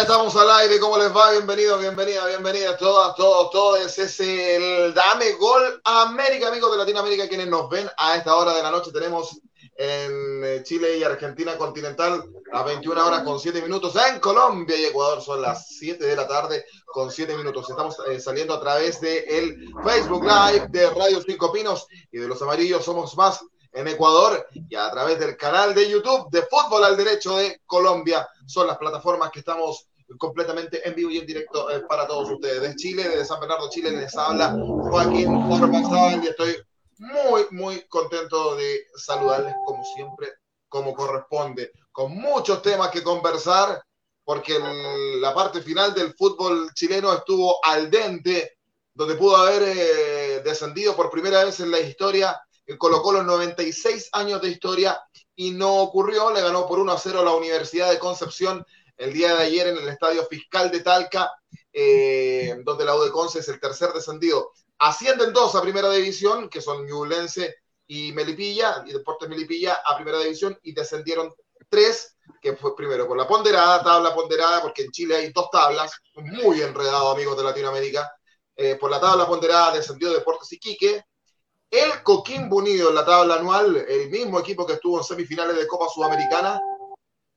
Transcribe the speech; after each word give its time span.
Estamos 0.00 0.34
al 0.34 0.50
aire, 0.50 0.80
¿cómo 0.80 0.96
les 0.96 1.14
va? 1.14 1.30
Bienvenido, 1.30 1.78
bienvenida, 1.78 2.26
bienvenida, 2.26 2.74
todas, 2.78 3.14
todos, 3.16 3.50
todos. 3.50 3.98
Es 3.98 4.18
el 4.20 4.94
Dame 4.94 5.32
Gol 5.32 5.78
América, 5.84 6.48
amigos 6.48 6.72
de 6.72 6.78
Latinoamérica, 6.78 7.28
quienes 7.28 7.48
nos 7.48 7.68
ven 7.68 7.86
a 7.98 8.16
esta 8.16 8.34
hora 8.34 8.54
de 8.54 8.62
la 8.62 8.70
noche. 8.70 8.92
Tenemos 8.92 9.38
en 9.76 10.42
eh, 10.42 10.62
Chile 10.62 10.96
y 10.96 11.04
Argentina 11.04 11.56
continental 11.58 12.24
a 12.50 12.62
21 12.62 13.06
horas 13.06 13.24
con 13.24 13.38
7 13.38 13.60
minutos. 13.60 13.94
En 13.96 14.20
Colombia 14.20 14.74
y 14.74 14.86
Ecuador 14.86 15.20
son 15.20 15.42
las 15.42 15.68
7 15.68 16.02
de 16.02 16.16
la 16.16 16.26
tarde 16.26 16.64
con 16.86 17.10
7 17.10 17.36
minutos. 17.36 17.68
Estamos 17.68 17.96
eh, 18.08 18.18
saliendo 18.20 18.54
a 18.54 18.60
través 18.60 19.02
de 19.02 19.18
el 19.18 19.70
Facebook 19.84 20.24
Live 20.24 20.68
de 20.70 20.88
Radio 20.90 21.20
Cinco 21.20 21.52
Pinos 21.52 21.86
y 22.10 22.16
de 22.18 22.26
Los 22.26 22.40
Amarillos 22.40 22.86
Somos 22.86 23.14
Más 23.18 23.40
en 23.72 23.86
Ecuador 23.86 24.46
y 24.52 24.74
a 24.74 24.90
través 24.90 25.18
del 25.18 25.36
canal 25.36 25.74
de 25.74 25.88
YouTube 25.88 26.30
de 26.30 26.42
Fútbol 26.42 26.84
al 26.84 26.96
Derecho 26.96 27.36
de 27.36 27.60
Colombia. 27.66 28.26
Son 28.46 28.66
las 28.66 28.78
plataformas 28.78 29.30
que 29.30 29.40
estamos 29.40 29.89
completamente 30.18 30.86
en 30.86 30.94
vivo 30.94 31.10
y 31.10 31.18
en 31.18 31.26
directo 31.26 31.70
eh, 31.70 31.80
para 31.88 32.06
todos 32.06 32.30
ustedes. 32.30 32.60
De 32.60 32.76
Chile, 32.76 33.08
de 33.08 33.24
San 33.24 33.40
Bernardo, 33.40 33.70
Chile, 33.70 33.90
les 33.92 34.14
habla 34.16 34.56
Joaquín 34.58 36.22
y 36.22 36.26
estoy 36.26 36.56
muy, 36.98 37.46
muy 37.50 37.82
contento 37.88 38.56
de 38.56 38.86
saludarles 38.94 39.54
como 39.64 39.82
siempre, 39.84 40.28
como 40.68 40.94
corresponde, 40.94 41.72
con 41.92 42.14
muchos 42.14 42.62
temas 42.62 42.90
que 42.90 43.02
conversar, 43.02 43.82
porque 44.24 44.58
la 45.20 45.34
parte 45.34 45.62
final 45.62 45.94
del 45.94 46.14
fútbol 46.14 46.70
chileno 46.74 47.12
estuvo 47.12 47.58
al 47.64 47.90
dente, 47.90 48.58
donde 48.94 49.14
pudo 49.14 49.36
haber 49.36 49.62
eh, 49.64 50.42
descendido 50.44 50.94
por 50.94 51.10
primera 51.10 51.44
vez 51.44 51.60
en 51.60 51.70
la 51.70 51.80
historia 51.80 52.40
colocó 52.78 53.12
los 53.12 53.24
96 53.24 54.10
años 54.12 54.40
de 54.42 54.50
historia 54.50 55.00
y 55.34 55.52
no 55.52 55.78
ocurrió, 55.78 56.30
le 56.30 56.42
ganó 56.42 56.66
por 56.66 56.78
1 56.78 56.92
a 56.92 56.98
0 56.98 57.24
la 57.24 57.34
Universidad 57.34 57.90
de 57.90 57.98
Concepción 57.98 58.64
el 59.00 59.14
día 59.14 59.34
de 59.34 59.44
ayer 59.44 59.66
en 59.68 59.78
el 59.78 59.88
Estadio 59.88 60.26
Fiscal 60.26 60.70
de 60.70 60.80
Talca, 60.80 61.32
eh, 61.72 62.54
donde 62.64 62.84
la 62.84 62.94
U 62.94 63.02
de 63.02 63.10
Conce 63.10 63.38
es 63.38 63.48
el 63.48 63.58
tercer 63.58 63.92
descendido. 63.94 64.52
Ascienden 64.78 65.32
dos 65.32 65.54
a 65.54 65.62
Primera 65.62 65.90
División, 65.90 66.50
que 66.50 66.60
son 66.60 66.86
Ñublense 66.86 67.56
y 67.86 68.12
Melipilla, 68.12 68.84
y 68.86 68.92
Deportes 68.92 69.26
Melipilla 69.26 69.80
a 69.86 69.96
Primera 69.96 70.18
División, 70.18 70.58
y 70.62 70.74
descendieron 70.74 71.32
tres, 71.70 72.14
que 72.42 72.56
fue 72.56 72.76
primero 72.76 73.08
por 73.08 73.16
la 73.16 73.26
ponderada, 73.26 73.82
tabla 73.82 74.14
ponderada, 74.14 74.60
porque 74.60 74.82
en 74.82 74.90
Chile 74.90 75.16
hay 75.16 75.32
dos 75.32 75.48
tablas, 75.50 75.92
muy 76.16 76.60
enredado, 76.60 77.10
amigos 77.10 77.38
de 77.38 77.44
Latinoamérica. 77.44 78.12
Eh, 78.54 78.76
por 78.76 78.90
la 78.90 79.00
tabla 79.00 79.26
ponderada 79.26 79.72
descendió 79.72 80.12
Deportes 80.12 80.52
Iquique, 80.52 81.02
el 81.70 82.02
Coquimbo 82.02 82.56
Unido 82.56 82.90
en 82.90 82.96
la 82.96 83.06
tabla 83.06 83.36
anual, 83.36 83.76
el 83.76 84.10
mismo 84.10 84.38
equipo 84.40 84.66
que 84.66 84.74
estuvo 84.74 84.98
en 84.98 85.04
semifinales 85.04 85.56
de 85.56 85.66
Copa 85.66 85.88
Sudamericana, 85.88 86.60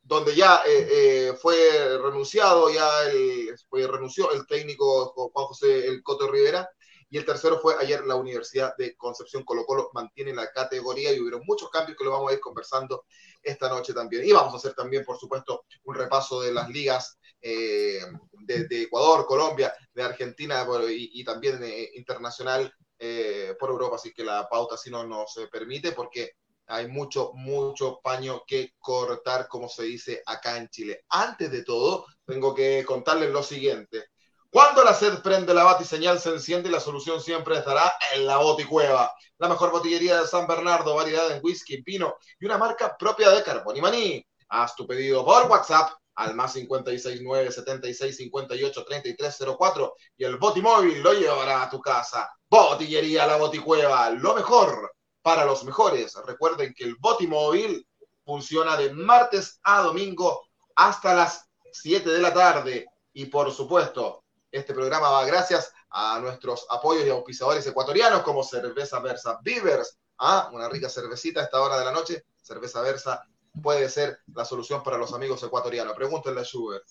donde 0.04 0.36
ya 0.36 0.62
eh, 0.68 0.88
eh, 0.92 1.34
fue 1.42 1.98
renunciado, 1.98 2.70
ya 2.70 3.04
el, 3.10 3.56
fue, 3.70 3.88
renunció 3.88 4.32
el 4.32 4.46
técnico 4.46 5.14
Juan 5.14 5.48
José 5.48 5.88
El 5.88 6.04
Coto 6.04 6.30
Rivera, 6.30 6.70
y 7.10 7.18
el 7.18 7.26
tercero 7.26 7.60
fue 7.60 7.76
ayer 7.80 8.04
la 8.06 8.16
Universidad 8.16 8.76
de 8.76 8.96
Concepción 8.98 9.44
Colo 9.44 9.66
Colo 9.66 9.92
mantiene 9.94 10.34
la 10.34 10.52
categoría 10.52 11.14
y 11.14 11.20
hubieron 11.20 11.44
muchos 11.46 11.70
cambios 11.70 11.96
que 11.96 12.04
lo 12.04 12.10
vamos 12.10 12.32
a 12.32 12.34
ir 12.34 12.40
conversando 12.40 13.06
esta 13.42 13.70
noche 13.70 13.94
también. 13.94 14.28
Y 14.28 14.32
vamos 14.32 14.52
a 14.54 14.58
hacer 14.58 14.74
también, 14.74 15.06
por 15.06 15.20
supuesto, 15.20 15.66
un 15.84 15.94
repaso 15.94 16.42
de 16.42 16.52
las 16.52 16.68
ligas 16.70 17.20
eh, 17.40 18.02
de, 18.32 18.82
Ecuador, 18.82 19.28
Colombia, 19.28 19.72
de 19.94 20.02
Argentina 20.02 20.66
y, 20.90 21.24
también 21.24 21.64
internacional 21.94 22.74
eh, 22.98 23.56
por 23.60 23.70
Europa, 23.70 23.98
así 23.98 24.12
que 24.12 24.24
la 24.24 24.50
pauta 24.50 24.76
si 24.76 24.90
no 24.90 25.06
nos 25.06 25.36
permite 25.52 25.92
porque 25.92 26.32
hay 26.68 26.88
mucho, 26.88 27.32
mucho 27.34 28.00
paño 28.04 28.44
que 28.48 28.74
cortar, 28.80 29.48
como 29.48 29.70
se 29.70 29.84
dice 29.84 30.22
acá 30.26 30.58
en 30.58 30.70
Chile. 30.70 31.04
Antes 31.10 31.52
de 31.52 31.64
todo, 31.64 32.06
tengo 32.26 32.54
que 32.54 32.84
contarles 32.86 33.32
lo 33.32 33.44
siguiente. 33.44 34.06
Cuando 34.50 34.84
la 34.84 34.94
sed 34.94 35.20
prende 35.24 35.54
la 35.54 35.64
batiseñal 35.64 36.20
se 36.20 36.30
enciende, 36.30 36.70
la 36.70 36.80
solución 36.80 37.20
siempre 37.20 37.58
estará 37.58 37.92
en 38.14 38.28
la 38.28 38.38
boticueva. 38.38 39.12
La 39.40 39.50
mejor 39.50 39.72
botillería 39.72 40.22
de 40.22 40.28
San 40.28 40.46
Bernardo, 40.46 40.96
variedad 40.96 41.32
en 41.32 41.42
whisky, 41.44 41.82
pino 41.82 42.16
y 42.40 42.46
una 42.46 42.60
marca 42.60 42.96
propia 42.98 43.32
de 43.32 43.44
Carbón 43.44 43.78
y. 43.96 44.26
Haz 44.50 44.76
tu 44.76 44.86
pedido 44.86 45.26
por 45.26 45.50
WhatsApp 45.50 45.94
al 46.16 46.36
más 46.36 46.54
569 46.54 47.52
76 47.52 48.16
58 48.16 48.86
33 48.86 49.38
04 49.58 49.96
y 50.18 50.24
el 50.24 50.38
botimóvil 50.38 51.02
lo 51.02 51.14
llevará 51.14 51.64
a 51.64 51.70
tu 51.72 51.82
casa. 51.82 52.30
Botillería 52.48 53.26
La 53.26 53.38
Boticueva, 53.38 54.12
lo 54.12 54.36
mejor 54.36 54.93
para 55.24 55.46
los 55.46 55.64
mejores. 55.64 56.16
Recuerden 56.28 56.74
que 56.76 56.84
el 56.84 56.96
Botimóvil 56.96 57.88
funciona 58.24 58.78
de 58.78 58.94
martes 58.94 59.60
a 59.64 59.82
domingo 59.82 60.44
hasta 60.76 61.16
las 61.16 61.50
7 61.72 62.10
de 62.10 62.22
la 62.22 62.34
tarde. 62.34 62.86
Y 63.14 63.26
por 63.26 63.52
supuesto, 63.52 64.24
este 64.52 64.74
programa 64.74 65.10
va 65.10 65.26
gracias 65.26 65.72
a 65.90 66.20
nuestros 66.20 66.66
apoyos 66.70 67.06
y 67.06 67.10
auspiciadores 67.10 67.66
ecuatorianos 67.66 68.22
como 68.22 68.44
Cerveza 68.44 69.00
Versa 69.00 69.40
Beavers. 69.42 69.98
¿ah? 70.20 70.50
Una 70.54 70.70
rica 70.70 70.90
cervecita 70.90 71.40
a 71.40 71.44
esta 71.44 71.62
hora 71.62 71.80
de 71.80 71.86
la 71.86 71.92
noche. 71.92 72.26
Cerveza 72.42 72.82
Versa 72.82 73.24
puede 73.62 73.88
ser 73.90 74.20
la 74.34 74.46
solución 74.46 74.84
para 74.84 74.98
los 74.98 75.14
amigos 75.14 75.42
ecuatorianos. 75.44 75.96
Pregúntenle 75.96 76.42
a 76.42 76.44
Schubert. 76.44 76.84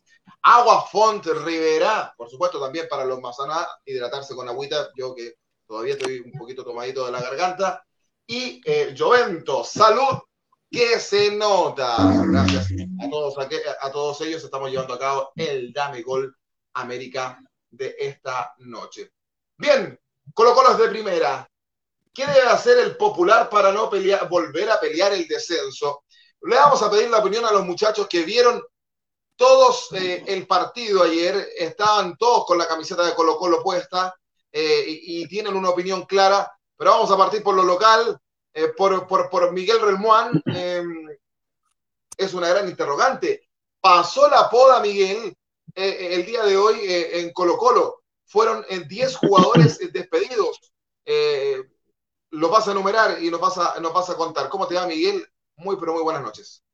Agua 0.43 0.87
Font 0.91 1.25
Rivera, 1.27 2.15
por 2.17 2.31
supuesto 2.31 2.61
también 2.61 2.87
para 2.89 3.05
los 3.05 3.21
mazaná, 3.21 3.67
hidratarse 3.85 4.35
con 4.35 4.49
agüita, 4.49 4.91
yo 4.97 5.15
que 5.15 5.35
todavía 5.67 5.95
estoy 5.95 6.21
un 6.21 6.33
poquito 6.39 6.65
tomadito 6.65 7.05
de 7.05 7.13
la 7.13 7.21
garganta. 7.21 7.85
Y 8.33 8.63
eh, 8.65 8.95
salud 9.63 10.19
que 10.71 10.99
se 10.99 11.33
nota. 11.33 11.97
Gracias 12.27 12.69
a 13.05 13.11
todos, 13.11 13.35
a, 13.39 13.93
todos 13.93 14.23
ellos 14.23 14.43
estamos 14.43 14.71
llevando 14.71 14.95
a 14.95 14.99
cabo 14.99 15.33
el 15.37 15.71
Dame 15.71 16.01
Gol 16.01 16.35
América 16.73 17.39
de 17.69 17.95
esta 17.99 18.55
noche. 18.61 19.13
Bien, 19.59 20.01
Colo 20.33 20.55
Colo 20.55 20.75
de 20.77 20.89
primera. 20.89 21.47
¿Qué 22.15 22.27
debe 22.27 22.49
hacer 22.49 22.79
el 22.79 22.97
popular 22.97 23.51
para 23.51 23.71
no 23.71 23.91
pelear, 23.91 24.27
volver 24.31 24.71
a 24.71 24.81
pelear 24.81 25.13
el 25.13 25.29
descenso? 25.29 26.05
Le 26.41 26.57
vamos 26.57 26.81
a 26.83 26.91
pedir 26.91 27.11
la 27.11 27.19
opinión 27.19 27.45
a 27.45 27.53
los 27.53 27.67
muchachos 27.67 28.07
que 28.09 28.23
vieron 28.23 28.63
todos 29.37 29.93
eh, 29.93 30.25
el 30.27 30.47
partido 30.47 31.03
ayer, 31.03 31.51
estaban 31.59 32.17
todos 32.17 32.47
con 32.47 32.57
la 32.57 32.67
camiseta 32.67 33.05
de 33.05 33.15
Colo 33.15 33.37
Colo 33.37 33.63
puesta 33.63 34.15
eh, 34.51 34.85
y, 34.87 35.29
tienen 35.29 35.55
una 35.55 35.69
opinión 35.69 36.07
clara, 36.07 36.51
pero 36.83 36.95
vamos 36.95 37.13
a 37.13 37.17
partir 37.17 37.45
por 37.45 37.55
lo 37.55 37.63
local, 37.63 38.19
eh, 38.53 38.73
por, 38.77 39.07
por, 39.07 39.53
Miguel 39.53 39.81
Relmuán, 39.81 40.43
em, 40.47 41.07
es 42.17 42.35
una 42.35 42.49
gran 42.49 42.69
interrogante. 42.69 43.49
¿Pasó 43.81 44.29
la 44.29 44.51
poda, 44.51 44.81
Miguel, 44.81 45.33
el 45.77 46.27
día 46.27 46.43
de 46.43 46.57
hoy 46.57 46.81
en 46.85 47.33
Colo 47.33 47.57
Colo? 47.57 48.03
Fueron 48.25 48.65
10 48.69 49.17
jugadores 49.17 49.79
despedidos. 49.93 50.73
los 52.31 52.51
vas 52.51 52.67
a 52.67 52.73
enumerar 52.73 53.23
y 53.23 53.31
nos 53.31 53.41
vas 53.41 53.59
a, 53.59 53.79
nos 53.79 53.95
vas 53.95 54.11
a 54.11 54.17
contar. 54.17 54.49
¿Cómo 54.49 54.67
te 54.67 54.75
va, 54.75 54.85
Miguel? 54.85 55.25
Muy, 55.59 55.77
pero 55.77 55.93
muy 55.93 56.03
buenas 56.03 56.23
noches. 56.23 56.65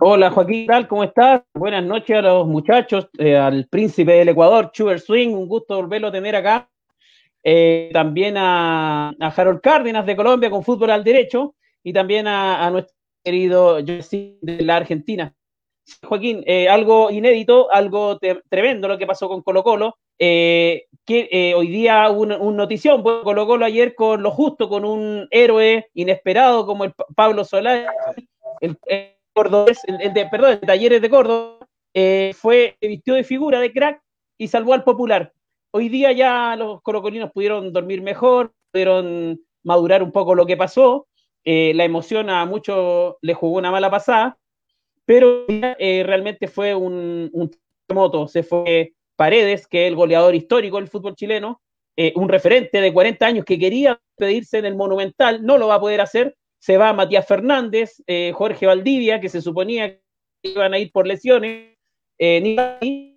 Hola 0.00 0.30
Joaquín, 0.30 0.66
tal? 0.66 0.88
¿Cómo 0.88 1.04
estás? 1.04 1.42
Buenas 1.52 1.84
noches 1.84 2.16
a 2.16 2.22
los 2.22 2.46
muchachos, 2.46 3.10
eh, 3.18 3.36
al 3.36 3.68
príncipe 3.68 4.12
del 4.12 4.30
Ecuador, 4.30 4.72
Chuber 4.72 4.98
Swing, 4.98 5.34
un 5.34 5.46
gusto 5.46 5.76
volverlo 5.76 6.08
a 6.08 6.12
tener 6.12 6.34
acá. 6.34 6.71
Eh, 7.44 7.90
también 7.92 8.36
a, 8.36 9.14
Harold 9.18 9.60
Cárdenas 9.60 10.06
de 10.06 10.16
Colombia 10.16 10.50
con 10.50 10.62
fútbol 10.62 10.90
al 10.90 11.02
derecho 11.02 11.54
y 11.82 11.92
también 11.92 12.26
a, 12.28 12.70
nuestro 12.70 12.94
querido 13.24 13.84
Jesse 13.84 14.38
de 14.40 14.62
la 14.62 14.76
Argentina. 14.76 15.34
Joaquín, 16.04 16.44
eh, 16.46 16.68
algo 16.68 17.10
inédito, 17.10 17.72
algo 17.72 18.18
tremendo 18.48 18.86
lo 18.86 18.98
que 18.98 19.06
pasó 19.06 19.28
con 19.28 19.42
Colo 19.42 19.64
Colo. 19.64 19.96
Eh, 20.18 20.84
que 21.04 21.52
hoy 21.56 21.66
día 21.66 22.08
un, 22.10 22.56
notición, 22.56 23.02
pues 23.02 23.22
Colo 23.24 23.46
Colo 23.46 23.64
ayer 23.64 23.96
con 23.96 24.22
lo 24.22 24.30
justo, 24.30 24.68
con 24.68 24.84
un 24.84 25.26
héroe 25.32 25.88
inesperado 25.94 26.64
como 26.64 26.84
el 26.84 26.92
Pablo 27.16 27.44
Solá, 27.44 27.92
el, 28.60 28.78
el, 28.86 29.16
el, 30.00 30.14
de, 30.14 30.26
perdón, 30.26 30.52
el 30.52 30.60
Talleres 30.60 31.02
de 31.02 31.10
Córdoba, 31.10 31.58
fue, 32.34 32.76
vistió 32.80 33.14
de 33.14 33.24
figura 33.24 33.58
de 33.58 33.72
crack 33.72 34.00
y 34.38 34.46
salvó 34.46 34.74
al 34.74 34.84
popular. 34.84 35.32
Hoy 35.72 35.88
día 35.88 36.12
ya 36.12 36.54
los 36.56 36.80
colocolinos 36.82 37.32
pudieron 37.32 37.72
dormir 37.72 38.02
mejor, 38.02 38.52
pudieron 38.70 39.40
madurar 39.64 40.02
un 40.02 40.12
poco 40.12 40.34
lo 40.34 40.46
que 40.46 40.56
pasó. 40.56 41.08
la 41.44 41.84
emoción 41.84 42.30
a 42.30 42.46
muchos 42.46 43.16
les 43.20 43.36
jugó 43.36 43.58
una 43.58 43.70
mala 43.70 43.90
pasada 43.90 44.38
pero 45.04 45.44
eh, 45.48 46.02
realmente 46.06 46.48
fue 46.48 46.74
un, 46.74 47.30
un. 47.32 47.50
Se 48.28 48.42
fue 48.42 48.94
Paredes, 49.16 49.66
que 49.66 49.84
es 49.84 49.88
el 49.88 49.96
goleador 49.96 50.34
histórico 50.34 50.78
del 50.78 50.88
fútbol 50.88 51.14
chileno, 51.14 51.60
eh, 51.94 52.12
un 52.16 52.30
referente 52.30 52.80
de 52.80 52.92
40 52.92 53.26
años 53.26 53.44
que 53.44 53.58
quería 53.58 54.00
pedirse 54.16 54.58
en 54.58 54.64
el 54.64 54.76
Monumental, 54.76 55.44
no 55.44 55.58
lo 55.58 55.68
va 55.68 55.74
a 55.74 55.80
poder 55.80 56.00
hacer. 56.00 56.34
Se 56.58 56.78
va 56.78 56.94
Matías 56.94 57.26
Fernández, 57.26 58.02
eh, 58.06 58.32
Jorge 58.34 58.64
Valdivia, 58.64 59.20
que 59.20 59.28
se 59.28 59.42
suponía 59.42 59.98
que 60.42 60.48
iban 60.48 60.72
a 60.72 60.78
ir 60.78 60.90
por 60.90 61.06
lesiones, 61.06 61.76
eh, 62.18 63.14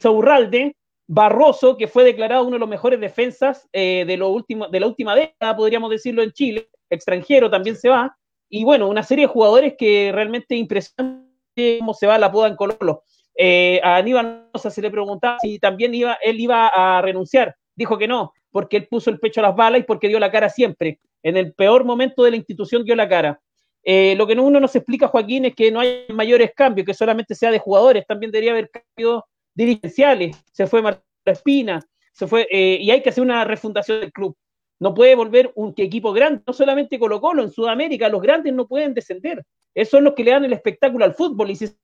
Saurralde, 0.00 0.74
Barroso, 1.12 1.76
que 1.76 1.88
fue 1.88 2.04
declarado 2.04 2.44
uno 2.44 2.52
de 2.52 2.60
los 2.60 2.68
mejores 2.68 3.00
defensas 3.00 3.68
de, 3.72 4.16
lo 4.16 4.28
último, 4.28 4.68
de 4.68 4.78
la 4.78 4.86
última 4.86 5.16
década, 5.16 5.56
podríamos 5.56 5.90
decirlo 5.90 6.22
en 6.22 6.30
Chile, 6.30 6.68
extranjero 6.88 7.50
también 7.50 7.74
se 7.74 7.88
va, 7.88 8.16
y 8.48 8.64
bueno, 8.64 8.88
una 8.88 9.04
serie 9.04 9.26
de 9.26 9.32
jugadores 9.32 9.74
que 9.78 10.10
realmente 10.12 10.56
impresionan 10.56 11.30
cómo 11.78 11.94
se 11.94 12.06
va 12.06 12.18
la 12.18 12.32
poda 12.32 12.48
en 12.48 12.56
Colo. 12.56 13.04
Eh, 13.36 13.80
a 13.82 13.96
Aníbal 13.96 14.48
Mosa 14.52 14.70
se 14.70 14.82
le 14.82 14.90
preguntaba 14.90 15.38
si 15.40 15.58
también 15.58 15.94
iba, 15.94 16.18
él 16.22 16.40
iba 16.40 16.66
a 16.66 17.00
renunciar. 17.00 17.54
Dijo 17.74 17.96
que 17.96 18.08
no, 18.08 18.32
porque 18.50 18.76
él 18.76 18.88
puso 18.88 19.08
el 19.10 19.20
pecho 19.20 19.40
a 19.40 19.44
las 19.44 19.56
balas 19.56 19.80
y 19.80 19.84
porque 19.84 20.08
dio 20.08 20.18
la 20.18 20.30
cara 20.30 20.48
siempre. 20.48 21.00
En 21.22 21.36
el 21.36 21.54
peor 21.54 21.84
momento 21.84 22.24
de 22.24 22.32
la 22.32 22.36
institución 22.36 22.84
dio 22.84 22.96
la 22.96 23.08
cara. 23.08 23.40
Eh, 23.82 24.14
lo 24.16 24.26
que 24.26 24.34
uno 24.34 24.60
nos 24.60 24.76
explica, 24.76 25.08
Joaquín, 25.08 25.46
es 25.46 25.54
que 25.54 25.70
no 25.70 25.80
hay 25.80 26.04
mayores 26.12 26.52
cambios, 26.54 26.84
que 26.84 26.92
solamente 26.92 27.34
sea 27.34 27.50
de 27.50 27.58
jugadores. 27.58 28.04
También 28.06 28.32
debería 28.32 28.52
haber 28.52 28.70
cambios 28.70 29.22
dirigenciales. 29.60 30.36
Se 30.52 30.66
fue 30.66 30.82
Marta 30.82 31.02
Espina, 31.24 31.80
se 32.12 32.26
fue, 32.26 32.46
eh, 32.50 32.78
y 32.80 32.90
hay 32.90 33.02
que 33.02 33.10
hacer 33.10 33.22
una 33.22 33.44
refundación 33.44 34.00
del 34.00 34.12
club. 34.12 34.36
No 34.78 34.94
puede 34.94 35.14
volver 35.14 35.52
un 35.56 35.74
equipo 35.76 36.12
grande, 36.12 36.42
no 36.46 36.52
solamente 36.54 36.98
Colo 36.98 37.20
Colo, 37.20 37.42
en 37.42 37.50
Sudamérica 37.50 38.08
los 38.08 38.22
grandes 38.22 38.54
no 38.54 38.66
pueden 38.66 38.94
descender. 38.94 39.44
Esos 39.74 39.90
son 39.90 40.04
los 40.04 40.14
que 40.14 40.24
le 40.24 40.30
dan 40.30 40.44
el 40.44 40.54
espectáculo 40.54 41.04
al 41.04 41.14
fútbol. 41.14 41.50
Y 41.50 41.56
si 41.56 41.66
se, 41.66 41.76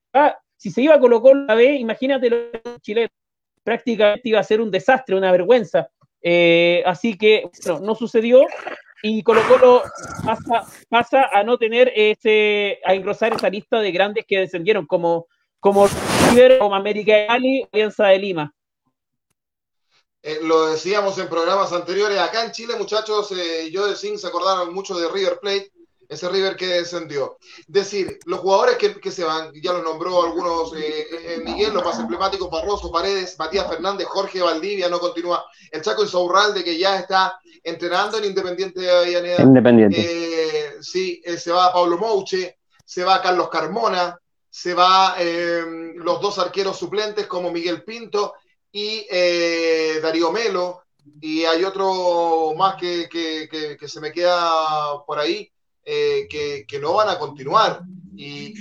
si 0.57 0.71
se 0.71 0.81
iba 0.81 0.95
a 0.95 0.99
Colo 0.99 1.21
Colo 1.21 1.45
a 1.47 1.55
B, 1.55 1.75
imagínate 1.75 2.29
los 2.29 2.81
chilenos. 2.81 3.11
Prácticamente 3.63 4.29
iba 4.29 4.39
a 4.39 4.43
ser 4.43 4.61
un 4.61 4.71
desastre, 4.71 5.15
una 5.15 5.31
vergüenza. 5.31 5.89
Eh, 6.21 6.81
así 6.85 7.15
que 7.15 7.49
no 7.81 7.93
sucedió 7.93 8.47
y 9.03 9.21
Colo 9.21 9.41
Colo 9.47 9.83
pasa, 10.25 10.65
pasa, 10.89 11.29
a 11.31 11.43
no 11.43 11.57
tener 11.57 11.91
ese, 11.95 12.79
a 12.83 12.95
engrosar 12.95 13.33
esa 13.33 13.49
lista 13.49 13.79
de 13.79 13.91
grandes 13.91 14.25
que 14.27 14.39
descendieron 14.39 14.87
como, 14.87 15.27
como 15.59 15.87
River, 16.29 16.59
como 16.59 16.75
América 16.75 17.13
de 17.13 17.27
Cali, 17.27 17.67
Alianza 17.71 18.07
de 18.07 18.19
Lima. 18.19 18.53
Eh, 20.23 20.39
lo 20.43 20.67
decíamos 20.67 21.17
en 21.19 21.29
programas 21.29 21.71
anteriores, 21.71 22.19
acá 22.19 22.43
en 22.43 22.51
Chile, 22.51 22.75
muchachos, 22.77 23.31
eh, 23.31 23.69
yo 23.71 23.87
de 23.87 23.95
Sin 23.95 24.17
se 24.17 24.27
acordaron 24.27 24.73
mucho 24.73 24.97
de 24.97 25.07
River 25.07 25.39
Plate, 25.39 25.71
ese 26.09 26.29
River 26.29 26.55
que 26.55 26.67
descendió. 26.67 27.37
Decir, 27.67 28.19
los 28.25 28.39
jugadores 28.39 28.77
que, 28.77 29.11
se 29.11 29.23
van, 29.23 29.51
ya 29.61 29.73
los 29.73 29.83
nombró 29.83 30.23
algunos, 30.23 30.73
eh, 30.75 31.05
eh, 31.11 31.41
Miguel, 31.43 31.73
los 31.73 31.83
más 31.83 31.99
emblemáticos, 31.99 32.49
Barroso, 32.49 32.91
Paredes, 32.91 33.37
Matías 33.37 33.67
Fernández, 33.67 34.07
Jorge 34.07 34.41
Valdivia, 34.41 34.89
no 34.89 34.99
continúa, 34.99 35.45
el 35.71 35.81
Chaco 35.81 36.03
Insaurralde 36.03 36.63
que 36.63 36.77
ya 36.77 36.97
está 36.99 37.39
entrenando 37.63 38.17
en 38.17 38.25
Independiente 38.25 38.81
de 38.81 38.91
Avellaneda. 38.91 39.41
Independiente. 39.41 39.97
Eh, 39.99 40.73
sí, 40.81 41.21
se 41.37 41.51
va 41.51 41.73
Pablo 41.73 41.97
Mouche, 41.97 42.57
se 42.85 43.03
va 43.03 43.21
Carlos 43.21 43.49
Carmona, 43.49 44.17
se 44.57 44.73
va 44.73 45.15
los 45.95 46.19
dos 46.21 46.39
arqueros 46.39 46.77
suplentes 46.77 47.27
como 47.27 47.51
Miguel 47.51 47.83
Pinto 47.83 48.33
y 48.71 49.05
Darío 50.01 50.31
Melo, 50.31 50.83
y 51.21 51.43
hay 51.43 51.63
otro 51.63 52.53
más 52.57 52.75
que, 52.75 53.07
que 53.09 53.87
se 53.87 53.99
me 53.99 54.11
queda 54.11 55.05
por 55.05 55.19
ahí, 55.19 55.51
eh, 55.89 56.27
que, 56.29 56.79
no 56.81 56.95
van 56.95 57.07
a 57.07 57.17
continuar. 57.17 57.81
Y, 58.13 58.53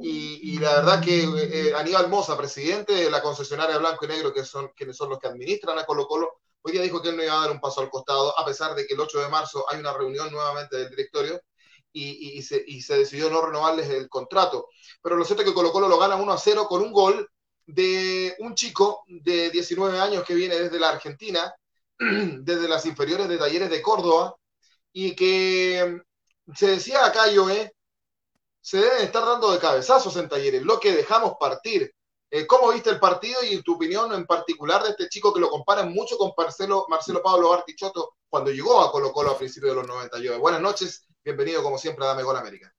y, 0.00 0.58
la 0.60 0.74
verdad 0.74 1.02
que 1.02 1.24
eh, 1.24 1.74
Aníbal 1.74 2.08
Mosa, 2.08 2.36
presidente 2.36 2.92
de 2.92 3.10
la 3.10 3.20
concesionaria 3.20 3.78
Blanco 3.78 4.04
y 4.04 4.08
Negro, 4.08 4.32
que 4.32 4.44
son 4.44 4.70
quienes 4.76 4.96
son 4.96 5.10
los 5.10 5.18
que 5.18 5.26
administran 5.26 5.76
a 5.76 5.84
Colo 5.84 6.06
Colo, 6.06 6.38
hoy 6.62 6.70
día 6.70 6.82
dijo 6.82 7.02
que 7.02 7.08
él 7.08 7.16
no 7.16 7.24
iba 7.24 7.32
a 7.32 7.40
dar 7.40 7.50
un 7.50 7.60
paso 7.60 7.80
al 7.80 7.90
costado, 7.90 8.38
a 8.38 8.44
pesar 8.44 8.76
de 8.76 8.86
que 8.86 8.94
el 8.94 9.00
8 9.00 9.22
de 9.22 9.28
marzo 9.28 9.64
hay 9.68 9.80
una 9.80 9.92
reunión 9.92 10.30
nuevamente 10.30 10.76
del 10.76 10.90
directorio 10.90 11.40
y, 11.92 12.38
y, 12.38 12.42
se, 12.42 12.62
y 12.66 12.82
se, 12.82 12.98
decidió 12.98 13.30
no 13.30 13.42
renovarles 13.42 13.88
el 13.90 14.08
contrato. 14.08 14.68
Pero 15.02 15.16
lo 15.16 15.24
cierto 15.24 15.42
es 15.42 15.48
que 15.48 15.54
Colo 15.54 15.72
Colo 15.72 15.88
lo 15.88 15.98
gana 15.98 16.16
1 16.16 16.32
a 16.32 16.38
0 16.38 16.66
con 16.68 16.82
un 16.82 16.92
gol 16.92 17.28
de 17.66 18.34
un 18.38 18.54
chico 18.54 19.04
de 19.06 19.50
19 19.50 19.98
años 20.00 20.24
que 20.24 20.34
viene 20.34 20.58
desde 20.58 20.80
la 20.80 20.90
Argentina, 20.90 21.54
desde 21.98 22.68
las 22.68 22.86
inferiores 22.86 23.28
de 23.28 23.38
Talleres 23.38 23.70
de 23.70 23.82
Córdoba, 23.82 24.36
y 24.92 25.14
que 25.14 26.00
se 26.54 26.66
decía 26.66 27.04
acá, 27.04 27.30
yo, 27.30 27.50
¿eh? 27.50 27.72
se 28.60 28.78
deben 28.78 29.02
estar 29.02 29.24
dando 29.24 29.50
de 29.50 29.58
cabezazos 29.58 30.16
en 30.16 30.28
talleres, 30.28 30.62
lo 30.62 30.78
que 30.78 30.92
dejamos 30.92 31.34
partir. 31.40 31.90
Eh, 32.30 32.46
¿Cómo 32.46 32.70
viste 32.70 32.90
el 32.90 33.00
partido 33.00 33.42
y 33.42 33.62
tu 33.62 33.76
opinión 33.76 34.12
en 34.12 34.26
particular 34.26 34.82
de 34.82 34.90
este 34.90 35.08
chico 35.08 35.32
que 35.32 35.40
lo 35.40 35.48
comparan 35.48 35.90
mucho 35.90 36.18
con 36.18 36.32
Marcelo, 36.36 36.84
Marcelo 36.90 37.22
Pablo 37.22 37.48
Bartichotto 37.48 38.16
cuando 38.28 38.50
llegó 38.50 38.82
a 38.82 38.92
Colo 38.92 39.12
Colo 39.12 39.30
a 39.30 39.38
principios 39.38 39.70
de 39.70 39.76
los 39.76 39.88
99? 39.88 40.38
Buenas 40.38 40.60
noches, 40.60 41.07
bienvenido 41.28 41.62
como 41.62 41.76
siempre 41.76 42.06
a 42.06 42.08
Dame 42.08 42.22
Gol 42.22 42.38
América. 42.38 42.72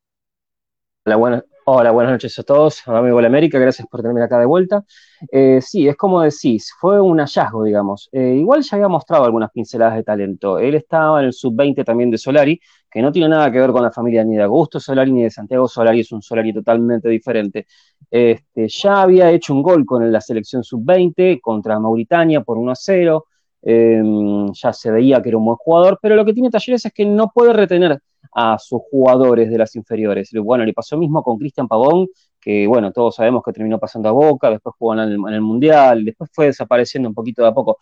Hola, 1.05 1.15
buenas, 1.17 1.43
hola, 1.65 1.91
buenas 1.91 2.13
noches 2.13 2.39
a 2.39 2.43
todos. 2.43 2.81
Dame 2.83 3.11
Gol 3.11 3.25
América, 3.25 3.59
gracias 3.59 3.87
por 3.87 4.01
tenerme 4.01 4.23
acá 4.23 4.39
de 4.39 4.47
vuelta. 4.47 4.83
Eh, 5.31 5.59
sí, 5.61 5.87
es 5.87 5.95
como 5.95 6.21
decís, 6.21 6.73
fue 6.79 6.99
un 6.99 7.19
hallazgo, 7.19 7.63
digamos. 7.63 8.09
Eh, 8.11 8.37
igual 8.39 8.63
ya 8.63 8.77
había 8.77 8.87
mostrado 8.87 9.25
algunas 9.25 9.51
pinceladas 9.51 9.97
de 9.97 10.03
talento. 10.03 10.57
Él 10.57 10.73
estaba 10.73 11.19
en 11.19 11.27
el 11.27 11.33
sub-20 11.33 11.85
también 11.85 12.09
de 12.09 12.17
Solari, 12.17 12.59
que 12.89 13.03
no 13.03 13.11
tiene 13.11 13.29
nada 13.29 13.51
que 13.51 13.59
ver 13.59 13.69
con 13.69 13.83
la 13.83 13.91
familia 13.91 14.23
ni 14.23 14.35
de 14.35 14.41
Augusto 14.41 14.79
Solari 14.79 15.11
ni 15.11 15.21
de 15.21 15.29
Santiago 15.29 15.67
Solari, 15.67 15.99
es 15.99 16.11
un 16.11 16.23
Solari 16.23 16.51
totalmente 16.51 17.07
diferente. 17.07 17.67
Este, 18.09 18.67
ya 18.67 19.03
había 19.03 19.29
hecho 19.29 19.53
un 19.53 19.61
gol 19.61 19.85
con 19.85 20.11
la 20.11 20.21
selección 20.21 20.63
sub-20 20.63 21.39
contra 21.39 21.79
Mauritania 21.79 22.41
por 22.41 22.57
1 22.57 22.71
a 22.71 22.75
0. 22.75 23.25
Em, 23.61 24.51
ya 24.53 24.73
se 24.73 24.89
veía 24.89 25.21
que 25.21 25.29
era 25.29 25.37
un 25.37 25.45
buen 25.45 25.57
jugador, 25.57 25.99
pero 26.01 26.15
lo 26.15 26.25
que 26.25 26.33
tiene 26.33 26.49
Talleres 26.49 26.83
es 26.83 26.93
que 26.93 27.05
no 27.05 27.29
puede 27.31 27.53
retener 27.53 28.01
a 28.31 28.57
sus 28.59 28.81
jugadores 28.89 29.49
de 29.49 29.57
las 29.57 29.75
inferiores. 29.75 30.31
Bueno, 30.43 30.65
le 30.65 30.73
pasó 30.73 30.97
mismo 30.97 31.23
con 31.23 31.37
Cristian 31.37 31.67
Pavón, 31.67 32.07
que 32.39 32.67
bueno, 32.67 32.91
todos 32.91 33.15
sabemos 33.15 33.43
que 33.43 33.51
terminó 33.51 33.79
pasando 33.79 34.09
a 34.09 34.11
Boca, 34.11 34.49
después 34.49 34.75
jugó 34.77 34.93
en 34.93 34.99
el, 34.99 35.41
Mundial, 35.41 36.05
después 36.05 36.29
fue 36.33 36.47
desapareciendo 36.47 37.09
un 37.09 37.15
poquito 37.15 37.41
de 37.41 37.49
a 37.49 37.53
poco 37.53 37.77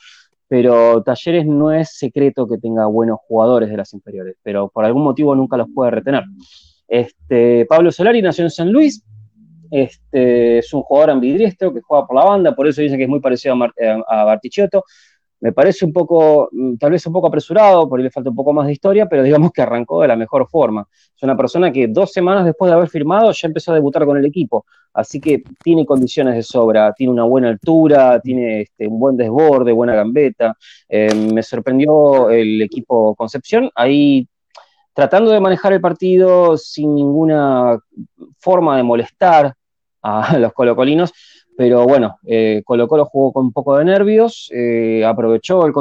pero 0.50 1.04
Talleres 1.04 1.46
no 1.46 1.74
es 1.74 1.98
secreto 1.98 2.48
que 2.48 2.58
tenga 2.58 2.86
buenos 2.86 3.20
jugadores 3.28 3.70
de 3.70 3.76
las 3.76 3.94
inferiores, 3.94 4.38
pero 4.42 4.70
por 4.70 4.86
algún 4.86 5.04
motivo 5.04 5.36
nunca 5.36 5.58
los 5.58 5.68
puede 5.74 5.92
retener. 5.92 6.24
Este, 6.88 7.66
Pablo 7.66 7.92
Solari 7.92 8.22
nació 8.22 8.46
en 8.46 8.50
San 8.50 8.72
Luis, 8.72 9.04
este, 9.70 10.60
es 10.60 10.74
un 10.74 10.82
jugador 10.84 11.12
ambidiestro 11.12 11.74
que 11.74 11.82
juega 11.82 12.08
por 12.08 12.16
la 12.16 12.24
banda, 12.24 12.56
por 12.56 12.68
eso 12.68 12.82
dicen 12.82 12.98
que 12.98 13.04
es 13.04 13.10
muy 13.10 13.20
parecido 13.20 13.56
a, 13.56 13.74
eh, 13.78 14.02
a 14.08 14.24
Bartichotto. 14.24 14.84
Me 15.40 15.52
parece 15.52 15.86
un 15.86 15.94
poco, 15.94 16.50
mm, 16.52 16.78
tal 16.78 16.92
vez 16.92 17.06
un 17.06 17.14
poco 17.14 17.28
apresurado, 17.28 17.88
porque 17.88 18.04
le 18.04 18.12
falta 18.12 18.30
un 18.30 18.36
poco 18.36 18.54
más 18.54 18.66
de 18.66 18.74
historia, 18.74 19.08
pero 19.08 19.24
digamos 19.24 19.52
que 19.52 19.62
arrancó 19.62 20.02
de 20.02 20.08
la 20.08 20.16
mejor 20.16 20.48
forma. 20.50 20.88
Es 21.16 21.22
una 21.24 21.38
persona 21.38 21.72
que 21.72 21.88
dos 21.88 22.12
semanas 22.12 22.46
después 22.46 22.70
de 22.70 22.76
haber 22.76 22.90
firmado 22.90 23.32
ya 23.32 23.48
empezó 23.48 23.72
a 23.72 23.76
debutar 23.76 24.06
con 24.06 24.18
el 24.18 24.26
equipo, 24.26 24.66
así 24.94 25.20
que 25.20 25.44
tiene 25.64 25.86
condiciones 25.86 26.36
de 26.36 26.44
sobra, 26.44 26.94
tiene 26.94 27.14
una 27.14 27.24
buena 27.24 27.50
altura, 27.50 28.20
tiene 28.20 28.62
este, 28.62 28.88
un 28.88 29.00
buen 29.00 29.16
desborde, 29.18 29.72
buena 29.72 29.96
gambeta. 29.96 30.56
Eh, 30.90 31.14
me 31.14 31.44
sorprendió 31.44 32.30
el 32.32 32.62
equipo 32.62 33.16
Concepción, 33.16 33.70
ahí 33.76 34.28
tratando 34.98 35.30
de 35.30 35.40
manejar 35.40 35.74
el 35.74 35.82
partido 35.82 36.58
sin 36.58 36.96
ninguna 36.96 37.78
forma 38.40 38.78
de 38.78 38.82
molestar 38.84 39.54
a 40.02 40.38
los 40.40 40.54
colocolinos, 40.54 41.14
pero 41.58 41.86
bueno, 41.86 42.20
eh, 42.24 42.62
Colo 42.64 42.88
Colo 42.88 43.06
jugó 43.06 43.34
con 43.34 43.46
un 43.48 43.52
poco 43.52 43.78
de 43.78 43.86
nervios, 43.86 44.48
eh, 44.54 45.04
aprovechó 45.04 45.66
el, 45.66 45.74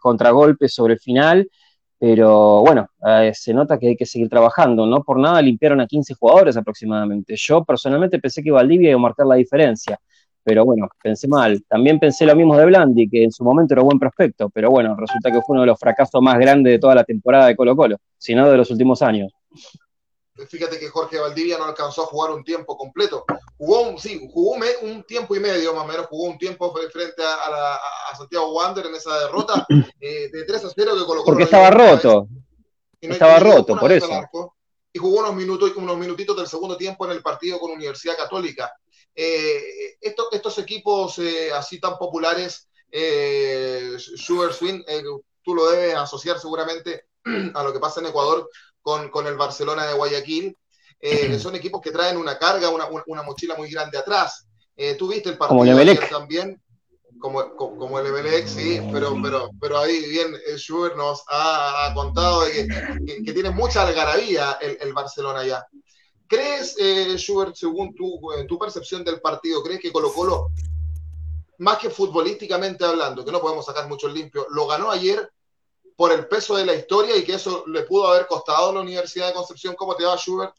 contragolpe 0.00 0.68
sobre 0.68 0.94
el 0.94 0.98
final, 0.98 1.48
pero 1.96 2.62
bueno, 2.62 2.88
eh, 3.06 3.30
se 3.32 3.54
nota 3.54 3.78
que 3.78 3.88
hay 3.88 3.96
que 3.96 4.06
seguir 4.06 4.28
trabajando, 4.28 4.86
no 4.86 5.04
por 5.04 5.20
nada 5.20 5.40
limpiaron 5.40 5.80
a 5.80 5.86
15 5.86 6.14
jugadores 6.14 6.56
aproximadamente. 6.56 7.34
Yo 7.36 7.64
personalmente 7.64 8.18
pensé 8.18 8.42
que 8.42 8.50
Valdivia 8.50 8.90
iba 8.90 8.98
a 8.98 9.02
marcar 9.02 9.24
la 9.26 9.36
diferencia, 9.36 10.00
pero 10.42 10.64
bueno, 10.64 10.88
pensé 11.00 11.28
mal. 11.28 11.62
También 11.68 12.00
pensé 12.00 12.26
lo 12.26 12.34
mismo 12.34 12.56
de 12.56 12.66
Blandi, 12.66 13.08
que 13.08 13.22
en 13.22 13.30
su 13.30 13.44
momento 13.44 13.74
era 13.74 13.84
buen 13.84 14.00
prospecto, 14.00 14.50
pero 14.50 14.68
bueno, 14.68 14.96
resulta 14.96 15.30
que 15.30 15.40
fue 15.42 15.54
uno 15.54 15.60
de 15.60 15.68
los 15.68 15.78
fracasos 15.78 16.20
más 16.20 16.40
grandes 16.40 16.72
de 16.72 16.78
toda 16.80 16.96
la 16.96 17.04
temporada 17.04 17.46
de 17.46 17.54
Colo 17.54 17.76
Colo, 17.76 17.98
si 18.18 18.34
no 18.34 18.50
de 18.50 18.56
los 18.56 18.68
últimos 18.72 19.00
años. 19.00 19.32
Fíjate 20.48 20.78
que 20.78 20.88
Jorge 20.88 21.18
Valdivia 21.18 21.58
no 21.58 21.64
alcanzó 21.64 22.02
a 22.02 22.06
jugar 22.06 22.30
un 22.32 22.44
tiempo 22.44 22.76
completo. 22.76 23.24
Jugó, 23.56 23.82
un, 23.82 23.98
sí, 23.98 24.28
jugó 24.32 24.56
un, 24.82 25.04
tiempo 25.04 25.34
y 25.36 25.40
medio 25.40 25.74
más 25.74 25.84
o 25.84 25.86
menos, 25.86 26.06
jugó 26.06 26.24
un 26.24 26.38
tiempo 26.38 26.74
frente 26.92 27.22
a, 27.22 27.78
Santiago 28.16 28.52
Wander 28.52 28.86
en 28.86 28.94
esa 28.94 29.18
derrota 29.20 29.66
eh, 30.00 30.30
de 30.30 30.44
3 30.44 30.64
a 30.64 30.70
0 30.74 30.92
que 30.98 31.04
colocó. 31.04 31.24
Porque 31.24 31.44
estaba 31.44 31.70
roto. 31.70 32.28
estaba 33.00 33.38
roto, 33.38 33.76
por 33.76 33.92
eso. 33.92 34.08
y 34.92 34.98
jugó 34.98 35.20
unos, 35.20 35.34
minutos, 35.34 35.72
unos 35.76 35.96
minutitos 35.96 36.36
del 36.36 36.46
segundo 36.46 36.76
tiempo 36.76 37.04
en 37.06 37.12
el 37.12 37.22
partido 37.22 37.58
con 37.58 37.70
Universidad 37.70 38.16
Católica. 38.16 38.72
Eh, 39.14 39.96
estos, 40.00 40.58
equipos 40.58 41.18
eh, 41.18 41.50
así 41.52 41.80
tan 41.80 41.96
populares, 41.98 42.68
Sugar 44.16 44.52
Swing, 44.52 44.82
tú 45.42 45.54
lo 45.54 45.70
debes 45.70 45.94
asociar 45.94 46.38
seguramente 46.38 47.06
a 47.54 47.62
lo 47.62 47.72
que 47.72 47.80
pasa 47.80 48.00
en 48.00 48.06
Ecuador 48.06 48.48
con, 48.82 49.26
el 49.26 49.36
Barcelona 49.36 49.86
de 49.86 49.94
Guayaquil. 49.94 50.56
Eh, 51.00 51.38
son 51.38 51.54
equipos 51.54 51.80
que 51.80 51.90
traen 51.90 52.16
una 52.16 52.38
carga, 52.38 52.68
una, 52.68 53.22
mochila 53.22 53.54
muy 53.56 53.70
grande 53.70 53.98
atrás. 53.98 54.46
Eh, 54.76 54.94
Tú 54.94 55.08
viste 55.08 55.30
el 55.30 55.38
partido 55.38 55.58
como 55.58 56.08
también, 56.08 56.60
como, 57.18 57.56
como, 57.56 57.98
el 57.98 58.06
Emelec, 58.06 58.46
sí, 58.46 58.80
pero, 58.92 59.14
pero, 59.22 59.50
pero 59.60 59.78
ahí 59.78 60.08
bien 60.08 60.34
eh, 60.46 60.56
Schubert 60.56 60.96
nos 60.96 61.22
ha, 61.28 61.92
contado 61.94 62.44
de 62.44 62.66
que, 63.24 63.32
tiene 63.32 63.50
mucha 63.50 63.86
algarabía 63.86 64.58
el, 64.60 64.78
el 64.80 64.92
Barcelona 64.92 65.44
ya. 65.44 65.64
¿Crees, 66.26 66.76
eh, 66.78 67.16
Schubert, 67.18 67.56
según 67.56 67.94
tu, 67.94 68.20
tu 68.46 68.58
percepción 68.58 69.02
del 69.02 69.20
partido, 69.20 69.62
crees 69.62 69.80
que 69.80 69.92
Colo 69.92 70.12
Colo, 70.12 70.50
más 71.58 71.78
que 71.78 71.90
futbolísticamente 71.90 72.84
hablando, 72.84 73.24
que 73.24 73.32
no 73.32 73.40
podemos 73.40 73.66
sacar 73.66 73.88
mucho 73.88 74.08
limpio, 74.08 74.46
lo 74.50 74.66
ganó 74.66 74.90
ayer 74.90 75.30
por 76.00 76.12
el 76.12 76.24
peso 76.28 76.56
de 76.56 76.64
la 76.64 76.74
historia 76.74 77.14
y 77.14 77.24
que 77.24 77.34
eso 77.34 77.62
le 77.66 77.82
pudo 77.82 78.08
haber 78.08 78.26
costado 78.26 78.70
a 78.70 78.72
la 78.72 78.80
Universidad 78.80 79.26
de 79.26 79.34
Concepción. 79.34 79.74
¿Cómo 79.76 79.94
te 79.96 80.04
va, 80.04 80.16
Schubert? 80.16 80.54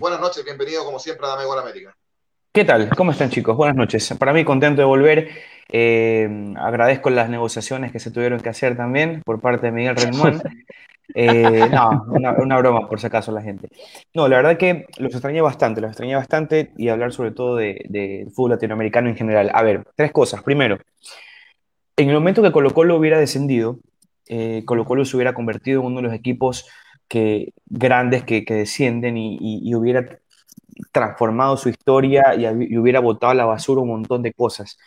Buenas 0.00 0.20
noches, 0.20 0.44
bienvenido 0.44 0.84
como 0.84 0.98
siempre 0.98 1.24
a 1.24 1.28
Dame 1.30 1.44
Gol 1.44 1.60
América. 1.60 1.94
¿Qué 2.52 2.64
tal? 2.64 2.90
¿Cómo 2.96 3.12
están 3.12 3.30
chicos? 3.30 3.56
Buenas 3.56 3.76
noches. 3.76 4.12
Para 4.18 4.32
mí 4.32 4.44
contento 4.44 4.80
de 4.80 4.84
volver. 4.84 5.28
Eh, 5.68 6.28
agradezco 6.56 7.10
las 7.10 7.30
negociaciones 7.30 7.92
que 7.92 8.00
se 8.00 8.10
tuvieron 8.10 8.40
que 8.40 8.48
hacer 8.48 8.76
también 8.76 9.22
por 9.24 9.40
parte 9.40 9.66
de 9.66 9.72
Miguel 9.72 9.94
Redmond. 9.94 10.42
Eh, 11.14 11.68
no, 11.70 12.06
una, 12.08 12.56
broma 12.56 12.88
por 12.88 12.98
si 12.98 13.06
acaso 13.06 13.30
la 13.32 13.42
gente. 13.42 13.68
No, 14.14 14.28
la 14.28 14.36
verdad 14.36 14.56
que 14.56 14.86
los 14.96 15.12
extrañé 15.12 15.42
bastante, 15.42 15.80
los 15.80 15.90
extrañé 15.90 16.16
bastante 16.16 16.72
y 16.76 16.88
hablar 16.88 17.12
sobre 17.12 17.32
todo 17.32 17.56
de, 17.56 17.84
de 17.88 18.26
fútbol 18.34 18.52
latinoamericano 18.52 19.10
en 19.10 19.16
general. 19.16 19.50
A 19.52 19.62
ver, 19.62 19.84
tres 19.94 20.10
cosas. 20.10 20.42
Primero, 20.42 20.78
en 21.96 22.08
el 22.08 22.14
momento 22.14 22.42
que 22.42 22.50
Colo 22.50 22.72
Colo 22.72 22.96
hubiera 22.96 23.18
descendido, 23.18 23.78
eh, 24.28 24.62
Colo 24.64 24.84
Colo 24.84 25.04
se 25.04 25.16
hubiera 25.16 25.34
convertido 25.34 25.80
en 25.80 25.86
uno 25.86 25.96
de 25.96 26.02
los 26.02 26.14
equipos 26.14 26.68
que, 27.08 27.52
grandes 27.66 28.24
que, 28.24 28.44
descienden 28.48 29.16
y, 29.16 29.38
y, 29.40 29.74
hubiera 29.74 30.20
transformado 30.92 31.56
su 31.56 31.68
historia 31.68 32.34
y, 32.36 32.76
hubiera 32.76 33.00
botado 33.00 33.32
a 33.32 33.34
la 33.34 33.44
basura 33.44 33.82
un 33.82 33.88
montón 33.88 34.22
de 34.22 34.32
cosas. 34.32 34.78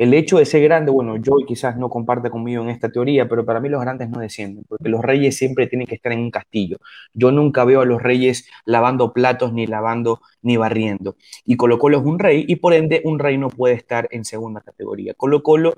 El 0.00 0.14
hecho 0.14 0.38
de 0.38 0.46
ser 0.46 0.62
grande, 0.62 0.90
bueno, 0.90 1.18
yo 1.18 1.32
quizás 1.46 1.76
no 1.76 1.90
comparte 1.90 2.30
conmigo 2.30 2.62
en 2.62 2.70
esta 2.70 2.88
teoría, 2.88 3.28
pero 3.28 3.44
para 3.44 3.60
mí 3.60 3.68
los 3.68 3.82
grandes 3.82 4.08
no 4.08 4.20
descienden, 4.20 4.64
porque 4.66 4.88
los 4.88 5.02
reyes 5.02 5.36
siempre 5.36 5.66
tienen 5.66 5.86
que 5.86 5.96
estar 5.96 6.10
en 6.10 6.20
un 6.20 6.30
castillo. 6.30 6.78
Yo 7.12 7.30
nunca 7.32 7.66
veo 7.66 7.82
a 7.82 7.84
los 7.84 8.02
reyes 8.02 8.48
lavando 8.64 9.12
platos, 9.12 9.52
ni 9.52 9.66
lavando, 9.66 10.22
ni 10.40 10.56
barriendo. 10.56 11.16
Y 11.44 11.58
Colo 11.58 11.78
Colo 11.78 11.98
es 11.98 12.04
un 12.06 12.18
rey, 12.18 12.46
y 12.48 12.56
por 12.56 12.72
ende 12.72 13.02
un 13.04 13.18
rey 13.18 13.36
no 13.36 13.50
puede 13.50 13.74
estar 13.74 14.08
en 14.10 14.24
segunda 14.24 14.62
categoría. 14.62 15.12
Colo 15.12 15.42
Colo 15.42 15.74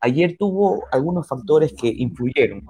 ayer 0.00 0.36
tuvo 0.38 0.84
algunos 0.90 1.28
factores 1.28 1.74
que 1.74 1.88
influyeron. 1.88 2.64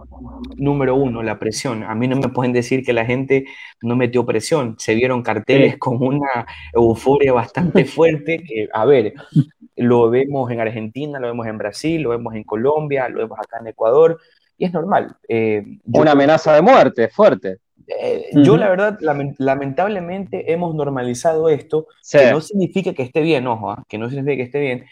Número 0.56 0.96
uno, 0.96 1.22
la 1.22 1.38
presión. 1.38 1.84
A 1.84 1.94
mí 1.94 2.08
no 2.08 2.16
me 2.16 2.30
pueden 2.30 2.52
decir 2.52 2.84
que 2.84 2.92
la 2.92 3.04
gente 3.04 3.44
no 3.80 3.94
metió 3.94 4.26
presión. 4.26 4.74
Se 4.78 4.96
vieron 4.96 5.22
carteles 5.22 5.78
con 5.78 6.02
una 6.02 6.48
euforia 6.74 7.32
bastante 7.32 7.84
fuerte, 7.84 8.42
que, 8.42 8.68
a 8.72 8.84
ver, 8.84 9.14
lo 9.76 10.10
vemos 10.10 10.50
en 10.50 10.60
Argentina, 10.60 11.20
lo 11.20 11.28
vemos 11.28 11.46
en 11.46 11.58
Brasil, 11.58 12.02
lo 12.02 12.10
vemos 12.10 12.34
en 12.34 12.44
Colombia, 12.44 13.08
lo 13.08 13.18
vemos 13.18 13.38
acá 13.38 13.58
en 13.60 13.68
Ecuador, 13.68 14.18
y 14.58 14.64
es 14.64 14.72
normal. 14.72 15.16
Eh, 15.28 15.64
Una 15.84 16.12
amenaza 16.12 16.54
de 16.54 16.62
muerte 16.62 17.08
fuerte. 17.08 17.58
Eh, 17.86 18.30
yo, 18.32 18.56
la 18.56 18.68
verdad, 18.68 18.98
lamentablemente 19.38 20.52
hemos 20.52 20.74
normalizado 20.74 21.48
esto, 21.48 21.86
que 22.10 22.32
no 22.32 22.40
significa 22.40 22.92
que 22.92 23.04
esté 23.04 23.20
bien, 23.20 23.46
ojo, 23.46 23.70
¿ah? 23.70 23.84
que 23.88 23.98
no 23.98 24.08
significa 24.08 24.36
que 24.36 24.42
esté 24.42 24.60
bien, 24.60 24.86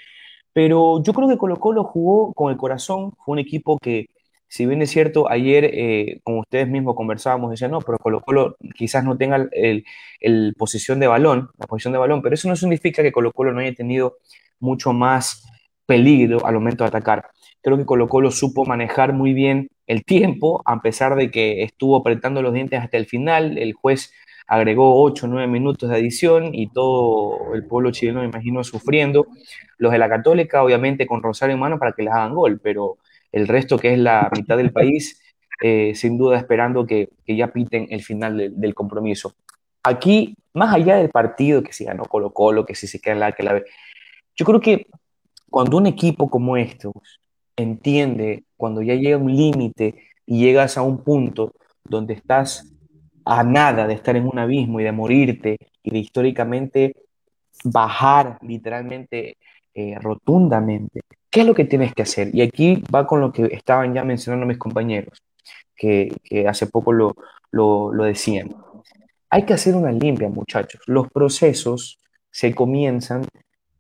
pero 0.53 1.03
yo 1.03 1.13
creo 1.13 1.29
que 1.29 1.37
Colo 1.37 1.59
Colo 1.59 1.83
jugó 1.83 2.33
con 2.35 2.53
el 2.53 2.57
corazón, 2.57 3.13
fue 3.25 3.33
un 3.33 3.41
equipo 3.41 3.79
que, 3.79 4.07
si 4.47 4.67
bien 4.67 4.81
es 4.83 4.91
cierto, 4.91 5.29
ayer, 5.29 5.65
eh, 5.65 6.21
como 6.23 6.41
ustedes 6.41 6.69
mismos 6.69 6.95
conversábamos, 6.95 7.51
decían, 7.51 7.73
no, 7.73 7.81
pero 7.81 7.99
Colo 7.99 8.21
Colo 8.21 8.57
quizás 8.77 9.03
no 9.03 9.17
tenga 9.19 9.49
el, 9.51 9.85
el, 10.21 10.55
posición 10.57 11.01
de 11.01 11.09
balón, 11.09 11.51
la 11.59 11.67
posición 11.67 11.93
de 11.93 11.99
balón, 11.99 12.23
pero 12.23 12.37
eso 12.37 12.49
no 12.49 12.55
significa 12.55 13.03
que 13.03 13.11
Colo 13.11 13.33
Colo 13.33 13.53
no 13.53 13.59
haya 13.59 13.75
tenido 13.75 14.19
mucho 14.65 14.93
más 14.93 15.45
peligro 15.87 16.45
al 16.45 16.55
momento 16.55 16.85
de 16.85 16.89
atacar. 16.89 17.27
Creo 17.63 17.77
que 17.77 17.87
Colo 17.87 18.09
Colo 18.09 18.31
supo 18.31 18.65
manejar 18.65 19.13
muy 19.13 19.33
bien 19.33 19.69
el 19.87 20.05
tiempo, 20.05 20.63
a 20.65 20.81
pesar 20.81 21.15
de 21.15 21.31
que 21.31 21.63
estuvo 21.63 21.97
apretando 21.97 22.43
los 22.43 22.53
dientes 22.53 22.81
hasta 22.81 22.97
el 22.97 23.07
final. 23.07 23.59
El 23.59 23.75
juez 23.75 24.13
agregó 24.47 25.03
8 25.03 25.27
o 25.27 25.29
9 25.29 25.47
minutos 25.47 25.89
de 25.89 25.97
adición 25.97 26.55
y 26.55 26.69
todo 26.71 27.55
el 27.55 27.67
pueblo 27.67 27.91
chileno, 27.91 28.21
me 28.21 28.27
imagino, 28.27 28.65
sufriendo. 28.65 29.27
Los 29.79 29.93
de 29.93 29.99
la 29.99 30.09
Católica, 30.09 30.63
obviamente, 30.63 31.07
con 31.07 31.23
Rosario 31.23 31.55
en 31.55 31.61
mano 31.61 31.79
para 31.79 31.93
que 31.93 32.03
les 32.03 32.13
hagan 32.13 32.35
gol, 32.35 32.61
pero 32.63 32.99
el 33.33 33.49
resto, 33.49 33.79
que 33.79 33.93
es 33.93 33.99
la 33.99 34.31
mitad 34.35 34.57
del 34.57 34.73
país, 34.73 35.21
eh, 35.63 35.93
sin 35.95 36.19
duda 36.19 36.39
esperando 36.39 36.87
que, 36.87 37.11
ya 37.27 37.53
piten 37.53 37.87
el 37.91 38.03
final 38.03 38.53
del 38.57 38.75
compromiso. 38.75 39.35
Aquí, 39.83 40.37
más 40.55 40.75
allá 40.75 40.97
del 40.97 41.11
partido, 41.11 41.63
que 41.63 41.73
si 41.73 41.85
ganó 41.85 42.05
Colo 42.05 42.33
Colo, 42.33 42.65
que 42.65 42.75
si 42.75 42.87
se 42.87 43.01
queda 43.01 43.15
en 43.15 43.21
la 43.21 43.33
que 43.33 43.43
la 43.43 43.63
yo 44.37 44.45
creo 44.45 44.61
que 44.61 44.87
cuando 45.51 45.77
un 45.77 45.87
equipo 45.87 46.29
como 46.29 46.57
estos 46.57 46.93
entiende, 47.57 48.45
cuando 48.57 48.83
ya 48.83 48.95
llega 48.95 49.17
un 49.17 49.35
límite 49.35 49.95
y 50.27 50.41
llegas 50.41 50.77
a 50.77 50.83
un 50.83 51.03
punto 51.05 51.53
donde 51.85 52.15
estás 52.15 52.73
a 53.25 53.45
nada 53.45 53.87
de 53.87 53.95
estar 53.95 54.17
en 54.17 54.27
un 54.27 54.39
abismo 54.39 54.81
y 54.81 54.85
de 54.85 54.93
morirte 54.93 55.59
y 55.83 55.91
de 55.91 55.99
históricamente 55.99 56.97
bajar 57.63 58.39
literalmente 58.43 59.37
eh, 59.75 59.97
rotundamente, 60.01 61.03
¿qué 61.31 61.41
es 61.41 61.47
lo 61.47 61.55
que 61.55 61.65
tienes 61.65 61.95
que 61.95 62.03
hacer? 62.03 62.35
Y 62.35 62.43
aquí 62.43 62.83
va 62.95 63.07
con 63.07 63.21
lo 63.21 63.33
que 63.33 63.45
estaban 63.53 63.95
ya 63.95 64.05
mencionando 64.05 64.47
mis 64.47 64.59
compañeros, 64.59 65.23
que, 65.77 66.13
hace 66.49 66.67
poco 66.67 66.93
lo, 66.93 67.15
lo 67.53 68.05
decían. 68.05 68.55
Hay 69.31 69.45
que 69.45 69.55
hacer 69.55 69.75
una 69.75 69.91
limpia, 69.93 70.29
muchachos. 70.29 70.81
Los 70.87 71.09
procesos 71.11 71.99
se 72.31 72.55
comienzan 72.55 73.25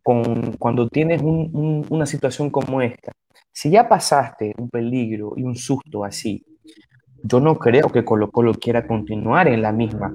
cuando 0.04 0.88
tienes 0.88 1.22
una 1.22 2.06
situación 2.06 2.50
como 2.50 2.82
esta. 2.82 3.12
Si 3.50 3.70
ya 3.70 3.88
pasaste 3.88 4.54
un 4.58 4.68
peligro 4.68 5.32
y 5.36 5.42
un 5.42 5.56
susto 5.56 6.04
así, 6.04 6.44
yo 7.22 7.40
no 7.40 7.56
creo 7.58 7.88
que 7.88 8.04
Colo 8.04 8.30
Colo 8.30 8.52
quiera 8.54 8.86
continuar 8.86 9.48
en 9.48 9.62
la 9.62 9.72
misma 9.72 10.12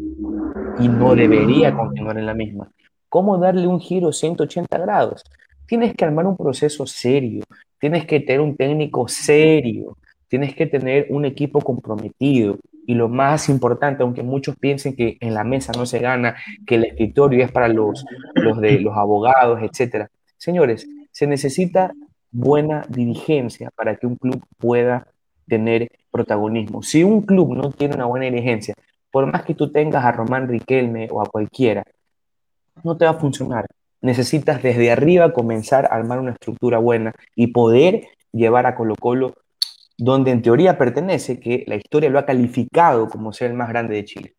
y 0.79 0.87
no 0.87 1.15
debería 1.15 1.75
continuar 1.75 2.17
en 2.19 2.27
la 2.27 2.35
misma. 2.35 2.69
¿Cómo 3.09 3.37
darle 3.39 3.65
un 3.65 3.79
giro 3.79 4.11
180 4.13 4.77
grados? 4.77 5.23
Tienes 5.65 5.95
que 5.95 6.05
armar 6.05 6.27
un 6.27 6.37
proceso 6.37 6.85
serio, 6.85 7.43
tienes 7.79 8.05
que 8.05 8.19
tener 8.19 8.41
un 8.41 8.55
técnico 8.55 9.07
serio, 9.07 9.97
tienes 10.27 10.53
que 10.53 10.67
tener 10.67 11.07
un 11.09 11.25
equipo 11.25 11.59
comprometido, 11.61 12.57
y 12.89 12.95
lo 12.95 13.07
más 13.07 13.49
importante, 13.49 14.01
aunque 14.01 14.23
muchos 14.23 14.55
piensen 14.55 14.95
que 14.95 15.17
en 15.19 15.35
la 15.35 15.43
mesa 15.43 15.71
no 15.77 15.85
se 15.85 15.99
gana, 15.99 16.37
que 16.65 16.73
el 16.73 16.85
escritorio 16.85 17.45
es 17.45 17.51
para 17.51 17.67
los, 17.67 18.03
los, 18.33 18.59
de, 18.59 18.79
los 18.79 18.97
abogados, 18.97 19.59
etc. 19.61 20.07
Señores, 20.37 20.87
se 21.11 21.27
necesita 21.27 21.93
buena 22.31 22.83
dirigencia 22.89 23.69
para 23.75 23.95
que 23.95 24.07
un 24.07 24.15
club 24.15 24.43
pueda 24.57 25.05
tener 25.47 25.91
protagonismo. 26.09 26.81
Si 26.81 27.03
un 27.03 27.21
club 27.21 27.55
no 27.55 27.69
tiene 27.69 27.93
una 27.93 28.05
buena 28.05 28.25
dirigencia, 28.25 28.73
por 29.11 29.31
más 29.31 29.43
que 29.43 29.53
tú 29.53 29.71
tengas 29.71 30.03
a 30.03 30.11
Román 30.11 30.47
Riquelme 30.47 31.09
o 31.11 31.21
a 31.21 31.27
cualquiera, 31.27 31.83
no 32.83 32.97
te 32.97 33.05
va 33.05 33.11
a 33.11 33.19
funcionar. 33.19 33.67
Necesitas 34.01 34.63
desde 34.63 34.89
arriba 34.89 35.31
comenzar 35.31 35.85
a 35.85 35.89
armar 35.89 36.17
una 36.17 36.31
estructura 36.31 36.79
buena 36.79 37.13
y 37.35 37.53
poder 37.53 38.07
llevar 38.31 38.65
a 38.65 38.73
Colo 38.73 38.95
Colo 38.95 39.35
donde 39.99 40.31
en 40.31 40.41
teoría 40.41 40.77
pertenece, 40.77 41.39
que 41.41 41.65
la 41.67 41.75
historia 41.75 42.09
lo 42.09 42.19
ha 42.19 42.25
calificado 42.25 43.09
como 43.09 43.33
ser 43.33 43.51
el 43.51 43.57
más 43.57 43.67
grande 43.67 43.95
de 43.95 44.05
Chile. 44.05 44.35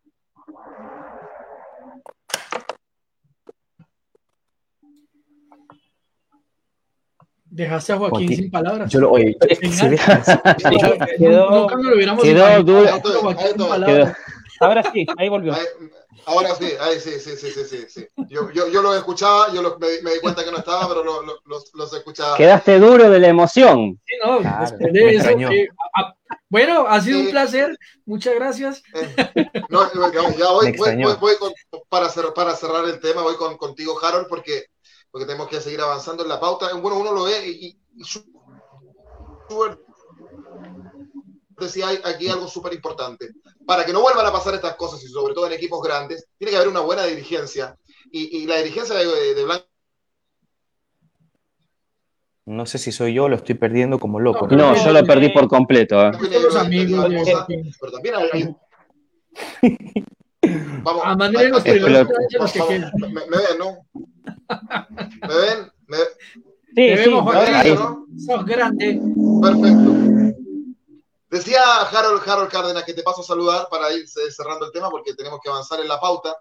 Dejaste 7.45 7.93
a 7.93 7.99
Joaquín, 7.99 8.29
sin 8.29 8.51
palabras. 8.51 8.91
Yo 8.91 9.01
lo 9.01 9.11
oí. 9.11 9.37
Quedó, 11.19 11.69
Ahora 14.61 14.83
sí, 14.93 15.07
ahí 15.19 15.29
volvió. 15.29 15.55
Ahora 16.27 16.55
sí, 16.55 16.73
ahí 16.81 17.01
sí, 17.01 17.19
sí, 17.19 17.37
sí, 17.37 17.51
sí, 17.51 17.87
sí. 17.89 18.07
Yo, 18.29 18.51
yo, 18.51 18.69
yo 18.69 18.83
lo 18.83 18.95
escuchaba, 18.95 19.53
yo 19.53 19.79
me, 19.79 19.89
di 19.89 20.21
cuenta 20.21 20.45
que 20.45 20.51
no 20.51 20.59
estaba, 20.59 20.89
pero 20.89 21.05
lo, 21.05 21.23
los, 21.23 21.71
los, 21.75 21.93
escuchaba. 21.93 22.37
Quedaste 22.37 22.79
duro 22.79 23.11
de 23.11 23.19
la 23.19 23.29
emoción. 23.29 24.01
Sí, 24.07 24.15
no, 24.25 24.41
eso, 24.41 25.31
bueno, 26.49 26.87
ha 26.89 27.01
sido 27.01 27.21
un 27.21 27.31
placer, 27.31 27.79
muchas 28.05 28.35
gracias. 28.35 28.83
Eh, 28.95 29.47
no, 29.69 29.89
ya 30.13 30.51
voy, 30.51 30.73
voy, 30.77 31.15
voy, 31.21 31.37
con, 31.37 31.53
para, 31.89 32.09
cerrar, 32.09 32.35
para 32.35 32.57
cerrar 32.57 32.85
el 32.87 32.99
tema, 32.99 33.23
voy 33.23 33.37
con, 33.37 33.57
contigo, 33.57 33.97
Harold, 34.05 34.27
porque, 34.29 34.67
porque 35.13 35.27
tenemos 35.27 35.49
que 35.49 35.61
seguir 35.61 35.81
avanzando 35.81 36.25
en 36.25 36.29
la 36.29 36.41
pauta. 36.41 36.75
Bueno, 36.75 36.99
uno 36.99 37.13
lo 37.13 37.25
ve 37.25 37.47
y, 37.47 37.67
y, 37.69 37.79
decía 41.61 41.89
aquí 42.05 42.29
algo 42.29 42.49
súper 42.49 42.75
importante. 42.75 43.29
Para 43.67 43.85
que 43.85 43.93
no 43.93 44.01
vuelvan 44.01 44.27
a 44.27 44.33
pasar 44.33 44.55
estas 44.55 44.75
cosas, 44.77 45.03
y 45.05 45.09
sobre 45.09 45.35
todo 45.35 45.47
en 45.47 45.53
equipos 45.53 45.83
grandes, 45.83 46.27
tiene 46.39 46.51
que 46.51 46.57
haber 46.57 46.69
una 46.69 46.81
buena 46.81 47.05
dirigencia. 47.05 47.77
Y, 48.11 48.47
la 48.47 48.57
dirigencia 48.57 48.97
de, 48.97 49.45
Blanco. 49.45 49.67
No 52.47 52.67
sé 52.67 52.79
si 52.79 52.91
soy 52.91 53.15
yo, 53.15 53.29
lo 53.29 53.37
estoy 53.37 53.55
perdiendo 53.55 53.99
como 53.99 54.19
loco. 54.19 54.49
No, 54.49 54.75
yo 54.75 54.93
lo 54.93 55.05
perdí 55.05 55.29
por 55.29 55.47
completo. 55.47 56.09
¿eh? 56.09 56.11
Pero 56.21 56.49
también 56.49 56.89
hay. 58.33 58.57
Vamos, 60.83 61.03
a 61.05 61.17
manera 61.17 61.49
los 61.51 61.65
me, 61.65 61.73
ven, 61.75 62.85
¿no? 63.59 63.87
¿Me 65.29 65.35
ven? 65.35 65.71
¿Me... 65.87 65.97
Sí, 65.97 66.75
Te 66.75 66.95
vemos, 66.97 67.25
¿no? 67.25 68.07
Sos 68.17 68.45
grande. 68.47 69.01
Perfecto. 69.43 70.41
Decía 71.31 71.83
Harold, 71.83 72.29
Harold 72.29 72.51
Cárdenas 72.51 72.83
que 72.83 72.93
te 72.93 73.05
paso 73.05 73.21
a 73.21 73.25
saludar 73.25 73.69
para 73.71 73.93
ir 73.93 74.05
cerrando 74.09 74.67
el 74.67 74.73
tema 74.73 74.91
porque 74.91 75.15
tenemos 75.15 75.39
que 75.41 75.49
avanzar 75.49 75.79
en 75.79 75.87
la 75.87 76.01
pauta. 76.01 76.37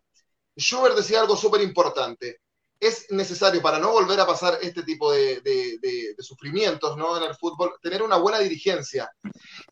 Schubert 0.58 0.96
decía 0.96 1.22
algo 1.22 1.36
súper 1.36 1.62
importante. 1.62 2.41
Es 2.79 3.05
necesario 3.12 3.62
para 3.62 3.77
no 3.77 3.91
volver 3.91 4.19
a 4.19 4.25
pasar 4.25 4.58
este 4.63 4.81
tipo 4.81 5.12
de, 5.12 6.15
sufrimientos 6.17 6.98
¿no? 6.98 7.17
en 7.17 7.24
el 7.24 7.36
fútbol, 7.36 7.75
tener 7.84 8.01
una 8.01 8.17
buena 8.17 8.39
dirigencia. 8.39 9.12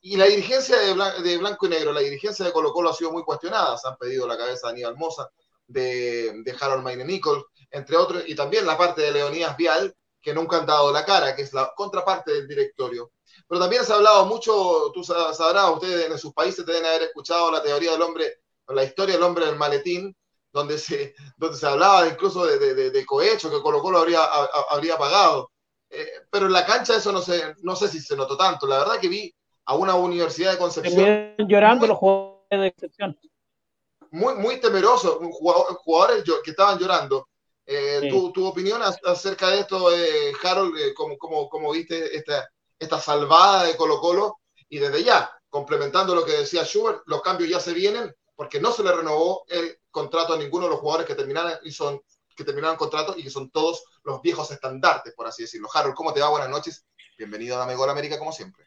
Y 0.01 0.17
la 0.17 0.25
dirigencia 0.25 0.77
de, 0.77 1.37
Blanco 1.37 1.65
y 1.65 1.69
Negro, 1.69 1.93
la 1.93 2.01
dirigencia 2.01 2.45
de 2.45 2.51
Colo 2.51 2.71
Colo 2.71 2.91
ha 2.91 2.93
sido 2.93 3.11
muy 3.11 3.23
cuestionada. 3.23 3.75
Se 3.77 3.87
han 3.87 3.97
pedido 3.97 4.27
la 4.27 4.37
cabeza 4.37 4.67
de 4.67 4.73
Aníbal 4.73 4.97
Moza. 4.97 5.27
de, 5.65 6.43
de 6.43 6.55
Harold 6.61 6.83
Mayne 6.83 7.05
Nichols, 7.05 7.43
entre 7.71 7.97
otros, 7.97 8.23
y 8.27 8.35
también 8.35 8.65
la 8.67 8.77
parte 8.77 9.01
de 9.01 9.11
Leonidas 9.11 9.57
Vial, 9.57 9.95
que 10.21 10.33
nunca 10.33 10.57
han 10.57 10.65
dado 10.65 10.91
la 10.91 11.03
cara, 11.03 11.35
que 11.35 11.41
es 11.41 11.53
la 11.53 11.73
contraparte 11.75 12.33
del 12.33 12.47
directorio. 12.47 13.11
Pero 13.47 13.61
también 13.61 13.83
se 13.83 13.93
ha 13.93 13.97
hablado 13.97 14.25
mucho, 14.25 14.91
tú 14.93 15.03
sabrás, 15.03 15.71
ustedes 15.73 16.09
en 16.09 16.17
sus 16.17 16.33
países 16.33 16.65
deben 16.65 16.85
haber 16.85 17.03
escuchado 17.03 17.51
la 17.51 17.61
teoría 17.61 17.91
del 17.91 18.01
hombre, 18.01 18.41
la 18.67 18.83
historia 18.83 19.15
del 19.15 19.23
hombre 19.23 19.45
del 19.45 19.55
maletín, 19.55 20.15
donde 20.51 20.77
se, 20.77 21.13
donde 21.37 21.57
se 21.57 21.67
hablaba 21.67 22.07
incluso 22.07 22.45
de, 22.45 22.57
de, 22.59 22.91
de 22.91 23.05
cohecho 23.05 23.49
que 23.49 23.61
Colo 23.61 23.81
Colo 23.81 23.99
habría, 23.99 24.23
habría 24.69 24.97
pagado. 24.97 25.51
Eh, 25.89 26.05
pero 26.29 26.47
en 26.47 26.53
la 26.53 26.65
cancha 26.65 26.97
eso 26.97 27.11
no 27.11 27.21
sé, 27.21 27.55
no 27.61 27.75
sé 27.75 27.87
si 27.87 27.99
se 27.99 28.15
notó 28.15 28.35
tanto. 28.35 28.67
La 28.67 28.79
verdad 28.79 28.99
que 28.99 29.07
vi 29.07 29.33
a 29.65 29.75
una 29.75 29.95
universidad 29.95 30.51
de 30.51 30.57
Concepción. 30.57 31.35
llorando 31.47 31.87
los 31.87 31.97
jugadores 31.97 32.61
de 32.61 32.67
excepción. 32.67 33.19
Muy, 34.11 34.35
muy 34.35 34.59
temerosos, 34.59 35.17
jugadores 35.31 36.23
que 36.43 36.51
estaban 36.51 36.79
llorando. 36.79 37.27
Eh, 37.65 38.07
tu, 38.09 38.45
opinión 38.45 38.81
acerca 38.81 39.49
de 39.49 39.59
esto, 39.59 39.93
eh, 39.93 40.31
Harold, 40.41 40.93
como, 40.93 41.17
como, 41.17 41.49
como, 41.49 41.71
viste 41.73 42.15
esta, 42.15 42.49
esta 42.79 42.99
salvada 42.99 43.63
de 43.63 43.75
Colo 43.75 43.99
Colo, 43.99 44.39
y 44.69 44.79
desde 44.79 45.03
ya, 45.03 45.31
complementando 45.49 46.13
lo 46.13 46.25
que 46.25 46.33
decía 46.33 46.63
Schubert, 46.63 47.01
los 47.05 47.21
cambios 47.21 47.49
ya 47.49 47.59
se 47.59 47.73
vienen 47.73 48.13
porque 48.35 48.59
no 48.59 48.71
se 48.71 48.83
le 48.83 48.91
renovó 48.91 49.43
el 49.47 49.79
contrato 49.89 50.33
a 50.33 50.37
ninguno 50.37 50.65
de 50.65 50.71
los 50.71 50.79
jugadores 50.79 51.07
que 51.07 51.15
terminaron 51.15 51.53
y 51.63 51.71
son 51.71 51.99
que 52.35 52.43
terminaron 52.43 52.77
contrato 52.77 53.15
y 53.17 53.23
que 53.23 53.31
son 53.31 53.49
todos 53.49 53.83
los 54.03 54.21
viejos 54.21 54.51
estandartes, 54.51 55.13
por 55.15 55.25
así 55.25 55.41
decirlo. 55.41 55.67
Harold, 55.73 55.95
¿cómo 55.95 56.13
te 56.13 56.19
va? 56.19 56.29
Buenas 56.29 56.49
noches. 56.49 56.85
Bienvenido 57.17 57.55
a 57.55 57.59
Dame 57.59 57.73
Gol 57.73 57.89
América, 57.89 58.19
como 58.19 58.31
siempre. 58.31 58.65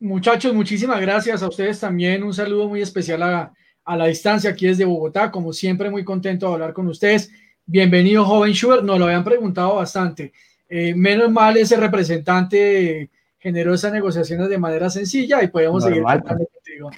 Muchachos, 0.00 0.52
muchísimas 0.52 1.00
gracias 1.00 1.40
a 1.40 1.48
ustedes 1.48 1.78
también. 1.78 2.24
Un 2.24 2.34
saludo 2.34 2.66
muy 2.66 2.82
especial 2.82 3.22
a, 3.22 3.52
a 3.84 3.96
la 3.96 4.06
distancia 4.06 4.50
aquí 4.50 4.66
desde 4.66 4.84
Bogotá. 4.84 5.30
Como 5.30 5.52
siempre, 5.52 5.88
muy 5.88 6.04
contento 6.04 6.48
de 6.48 6.54
hablar 6.54 6.72
con 6.72 6.88
ustedes. 6.88 7.30
Bienvenido, 7.64 8.24
joven 8.24 8.52
Schubert. 8.54 8.82
Nos 8.82 8.98
lo 8.98 9.04
habían 9.04 9.22
preguntado 9.22 9.76
bastante. 9.76 10.32
Eh, 10.68 10.92
menos 10.96 11.30
mal 11.30 11.56
ese 11.56 11.76
representante 11.76 13.08
generó 13.42 13.74
esas 13.74 13.92
negociaciones 13.92 14.48
de 14.48 14.56
manera 14.56 14.88
sencilla 14.88 15.42
y 15.42 15.48
podemos 15.48 15.82
seguir 15.82 16.04
hablando 16.06 16.46
contigo. 16.46 16.90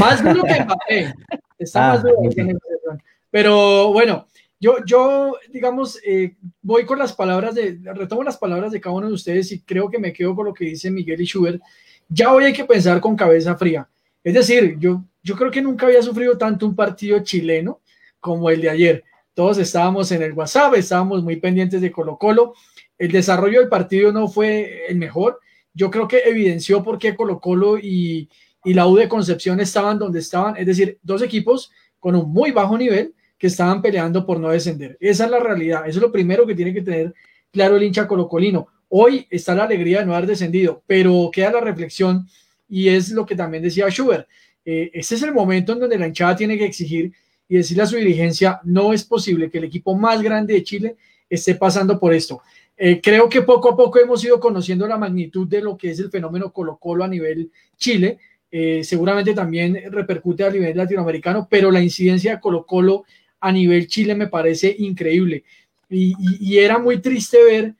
Más 0.00 0.22
duro 0.22 0.42
que 0.42 0.64
Mbappé. 0.64 1.14
Está 1.58 1.90
ah, 1.90 1.94
más 1.94 2.02
duro 2.02 2.16
esa 2.28 2.42
negociación. 2.42 3.02
Pero 3.30 3.92
bueno, 3.92 4.26
yo, 4.58 4.84
yo 4.84 5.36
digamos, 5.48 6.00
eh, 6.04 6.34
voy 6.60 6.84
con 6.84 6.98
las 6.98 7.12
palabras 7.12 7.54
de, 7.54 7.78
retomo 7.94 8.24
las 8.24 8.36
palabras 8.36 8.72
de 8.72 8.80
cada 8.80 8.96
uno 8.96 9.06
de 9.06 9.12
ustedes 9.12 9.52
y 9.52 9.60
creo 9.60 9.88
que 9.88 10.00
me 10.00 10.12
quedo 10.12 10.34
con 10.34 10.46
lo 10.46 10.52
que 10.52 10.64
dice 10.64 10.90
Miguel 10.90 11.20
y 11.20 11.24
Schubert. 11.24 11.62
Ya 12.08 12.32
hoy 12.32 12.44
hay 12.44 12.52
que 12.52 12.64
pensar 12.64 13.00
con 13.00 13.14
cabeza 13.14 13.56
fría. 13.56 13.88
Es 14.24 14.34
decir, 14.34 14.76
yo, 14.80 15.04
yo 15.22 15.36
creo 15.36 15.52
que 15.52 15.62
nunca 15.62 15.86
había 15.86 16.02
sufrido 16.02 16.36
tanto 16.36 16.66
un 16.66 16.74
partido 16.74 17.20
chileno 17.20 17.80
como 18.18 18.50
el 18.50 18.60
de 18.60 18.70
ayer. 18.70 19.04
Todos 19.34 19.58
estábamos 19.58 20.10
en 20.10 20.22
el 20.22 20.32
WhatsApp, 20.32 20.74
estábamos 20.74 21.22
muy 21.22 21.36
pendientes 21.36 21.80
de 21.80 21.92
Colo 21.92 22.18
Colo. 22.18 22.54
El 22.98 23.12
desarrollo 23.12 23.60
del 23.60 23.68
partido 23.68 24.12
no 24.12 24.26
fue 24.26 24.86
el 24.88 24.96
mejor. 24.96 25.38
Yo 25.74 25.90
creo 25.90 26.06
que 26.08 26.22
evidenció 26.24 26.82
por 26.82 26.98
qué 26.98 27.14
Colo 27.14 27.40
Colo 27.40 27.78
y, 27.78 28.28
la 28.64 28.86
U 28.86 28.94
de 28.94 29.08
Concepción 29.08 29.58
estaban 29.60 29.98
donde 29.98 30.20
estaban. 30.20 30.56
Es 30.56 30.66
decir, 30.66 30.98
dos 31.02 31.22
equipos 31.22 31.72
con 31.98 32.14
un 32.14 32.32
muy 32.32 32.52
bajo 32.52 32.78
nivel 32.78 33.14
que 33.36 33.48
estaban 33.48 33.82
peleando 33.82 34.24
por 34.24 34.38
no 34.38 34.50
descender. 34.50 34.96
Esa 35.00 35.24
es 35.24 35.30
la 35.30 35.40
realidad. 35.40 35.82
Eso 35.88 35.98
es 35.98 36.02
lo 36.02 36.12
primero 36.12 36.46
que 36.46 36.54
tiene 36.54 36.72
que 36.72 36.82
tener 36.82 37.14
claro 37.50 37.76
el 37.76 37.82
hincha 37.82 38.06
colocolino. 38.06 38.68
Hoy 38.88 39.26
está 39.30 39.54
la 39.54 39.64
alegría 39.64 40.00
de 40.00 40.06
no 40.06 40.14
haber 40.14 40.28
descendido, 40.28 40.82
pero 40.86 41.30
queda 41.32 41.52
la 41.52 41.60
reflexión 41.60 42.28
y 42.68 42.88
es 42.88 43.10
lo 43.10 43.26
que 43.26 43.34
también 43.34 43.62
decía 43.62 43.88
Schubert. 43.88 44.28
Eh, 44.64 44.90
este 44.94 45.16
es 45.16 45.22
el 45.22 45.32
momento 45.32 45.72
en 45.72 45.80
donde 45.80 45.98
la 45.98 46.06
hinchada 46.06 46.36
tiene 46.36 46.56
que 46.56 46.66
exigir 46.66 47.12
y 47.48 47.56
decirle 47.56 47.82
a 47.82 47.86
su 47.86 47.96
dirigencia, 47.96 48.60
no 48.64 48.92
es 48.92 49.04
posible 49.04 49.50
que 49.50 49.58
el 49.58 49.64
equipo 49.64 49.94
más 49.94 50.22
grande 50.22 50.54
de 50.54 50.62
Chile 50.62 50.96
esté 51.28 51.54
pasando 51.54 51.98
por 51.98 52.14
esto. 52.14 52.40
Eh, 52.84 53.00
creo 53.00 53.28
que 53.28 53.42
poco 53.42 53.70
a 53.70 53.76
poco 53.76 54.00
hemos 54.00 54.24
ido 54.24 54.40
conociendo 54.40 54.88
la 54.88 54.98
magnitud 54.98 55.46
de 55.46 55.60
lo 55.60 55.76
que 55.76 55.92
es 55.92 56.00
el 56.00 56.10
fenómeno 56.10 56.52
Colo 56.52 56.78
Colo 56.78 57.04
a 57.04 57.08
nivel 57.08 57.52
Chile. 57.76 58.18
Eh, 58.50 58.82
seguramente 58.82 59.34
también 59.34 59.84
repercute 59.92 60.42
a 60.42 60.50
nivel 60.50 60.76
latinoamericano, 60.76 61.46
pero 61.48 61.70
la 61.70 61.80
incidencia 61.80 62.32
de 62.32 62.40
Colo 62.40 62.66
Colo 62.66 63.04
a 63.38 63.52
nivel 63.52 63.86
Chile 63.86 64.16
me 64.16 64.26
parece 64.26 64.74
increíble. 64.80 65.44
Y, 65.88 66.58
era 66.58 66.80
muy 66.80 67.00
triste 67.00 67.44
ver 67.44 67.76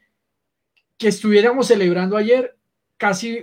que 0.96 1.08
estuviéramos 1.08 1.66
celebrando 1.66 2.16
ayer 2.16 2.54
casi 2.96 3.42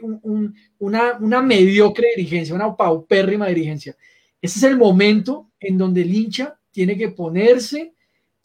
una, 0.80 1.18
una 1.20 1.42
mediocre 1.42 2.08
dirigencia, 2.16 2.56
una 2.56 2.74
paupérrima 2.74 3.48
dirigencia. 3.48 3.98
Ese 4.42 4.60
es 4.60 4.64
el 4.64 4.78
momento 4.78 5.52
en 5.60 5.78
donde 5.78 6.04
el 6.04 6.16
hincha 6.16 6.58
tiene 6.72 6.98
que 6.98 7.10
ponerse, 7.10 7.92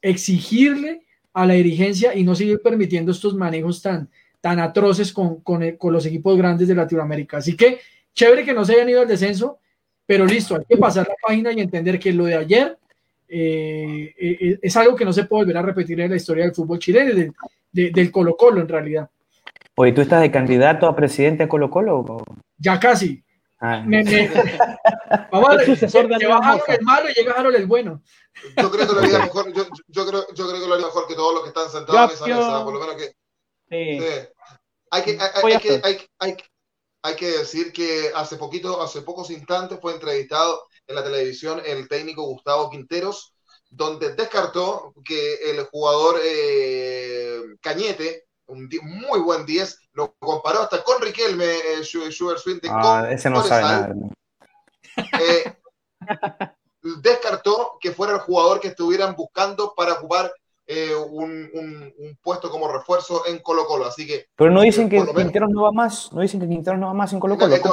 exigirle 0.03 1.04
a 1.35 1.45
la 1.45 1.55
dirigencia 1.55 2.15
y 2.15 2.23
no 2.23 2.35
seguir 2.35 2.63
permitiendo 2.63 3.13
estos 3.13 3.35
manejos 3.35 3.83
tan, 3.83 4.09
tan 4.41 4.61
atroces 4.61 5.13
con, 5.13 5.43
los 5.91 6.07
equipos 6.07 6.39
grandes 6.39 6.69
de 6.69 6.75
Latinoamérica. 6.75 7.39
Así 7.39 7.57
que 7.57 7.81
chévere 8.15 8.45
que 8.45 8.55
no 8.55 8.65
se 8.65 8.75
hayan 8.75 8.89
ido 8.89 9.03
al 9.03 9.09
descenso, 9.09 9.59
pero 10.07 10.25
listo, 10.25 10.55
hay 10.57 10.65
que 10.69 10.77
pasar 10.77 11.07
la 11.09 11.15
página 11.27 11.53
y 11.53 11.61
entender 11.61 11.99
que 11.99 12.13
lo 12.13 12.25
de 12.25 12.37
ayer 12.37 12.79
eh, 13.29 14.15
eh, 14.19 14.59
es 14.63 14.77
algo 14.77 14.95
que 14.95 15.05
no 15.05 15.13
se 15.13 15.25
puede 15.25 15.43
volver 15.45 15.57
a 15.57 15.63
repetir 15.63 16.01
en 16.01 16.11
la 16.11 16.17
historia 16.17 16.45
del 16.45 16.55
fútbol 16.55 16.79
chileno, 16.79 17.15
del, 17.15 17.93
del 17.93 18.11
Colo 18.13 18.37
Colo 18.37 18.61
en 18.61 18.69
realidad. 18.69 19.11
Oye, 19.75 19.93
¿tú 19.93 20.03
estás 20.03 20.21
de 20.21 20.31
candidato 20.31 20.87
a 20.87 20.95
presidente 20.95 21.45
de 21.45 21.49
Colo 21.49 21.69
Colo? 21.69 22.23
Ya 22.59 22.79
casi. 22.79 23.25
Ah, 23.61 23.85
vamos 25.33 25.51
a 25.51 25.57
ver, 25.57 25.67
sucesor 25.67 26.09
de 26.09 26.17
el 26.17 26.83
malo 26.83 27.09
y 27.09 27.15
llega 27.15 27.33
Harold 27.33 27.57
el 27.57 27.67
bueno. 27.67 28.03
Yo 28.57 28.71
creo 28.71 28.87
que 28.87 28.93
lo 28.93 29.01
haría 29.01 29.19
mejor, 29.21 29.53
yo, 29.53 29.67
yo, 29.89 30.07
creo, 30.07 30.27
yo 30.35 30.49
creo 30.49 30.61
que 30.61 30.67
lo 30.67 30.75
haría 30.75 30.87
mejor 30.87 31.07
que 31.07 31.15
todos 31.15 31.35
los 31.35 31.43
que 31.43 31.49
están 31.49 31.71
sentados 31.71 32.11
en 32.11 32.17
esa 32.17 32.27
mesa, 32.27 32.65
por 32.65 32.75
lo 32.75 32.81
menos 32.81 32.97
que. 32.97 33.07
Sí. 33.71 34.01
Sí. 34.01 34.29
Hay, 34.91 35.03
que, 35.03 35.19
hay, 35.19 35.53
hay, 35.53 35.59
que, 35.59 35.81
hay, 35.83 36.07
hay, 36.19 36.37
hay, 37.03 37.17
que 37.17 37.27
decir 37.27 37.73
que 37.73 38.13
hace 38.15 38.37
poquito, 38.37 38.83
hace 38.83 39.03
pocos 39.03 39.31
instantes 39.31 39.79
fue 39.81 39.95
entrevistado 39.95 40.69
en 40.87 40.95
la 40.95 41.03
televisión 41.03 41.61
el 41.65 41.89
técnico 41.89 42.23
Gustavo 42.23 42.71
Quinteros, 42.71 43.35
donde 43.71 44.15
descartó 44.15 44.93
que 45.05 45.51
el 45.51 45.65
jugador 45.67 46.21
eh, 46.23 47.41
Cañete 47.61 48.25
un 48.47 48.69
muy 48.83 49.21
buen 49.21 49.47
10, 49.47 49.79
lo 49.95 50.15
comparó 50.19 50.63
hasta 50.63 50.83
con 50.83 51.01
Riquelme, 51.01 51.45
eh, 51.45 51.85
Sugar 51.85 52.37
ah, 52.71 53.09
ese 53.11 53.31
no 53.31 53.43
sabe 53.43 53.63
nada. 53.63 53.95
Eh, 54.97 55.57
descartó 57.03 57.79
que 57.81 57.93
fuera 57.93 58.15
el 58.15 58.21
jugador 58.21 58.61
que 58.61 58.69
estuvieran 58.69 59.15
buscando 59.17 59.73
para 59.75 59.95
ocupar 59.95 60.33
eh, 60.67 60.95
un, 60.95 61.51
un, 61.55 62.19
puesto 62.23 62.51
como 62.51 62.69
refuerzo 62.69 63.27
en 63.27 63.39
Colo 63.39 63.67
Colo, 63.67 63.87
así 63.87 64.07
que... 64.07 64.27
Pero 64.37 64.51
no 64.51 64.63
dicen 64.63 64.89
que 64.89 65.05
Quintero 65.15 65.47
no 65.49 65.63
va 65.63 65.73
más, 65.73 66.13
no 66.13 66.21
dicen 66.21 66.41
que 66.41 66.49
Quintero 66.49 66.77
no 66.77 66.89
va 66.89 66.95
más 66.95 67.13
en 67.13 67.21
Colo 67.21 67.37
Colo. 67.37 67.55
Está, 67.55 67.71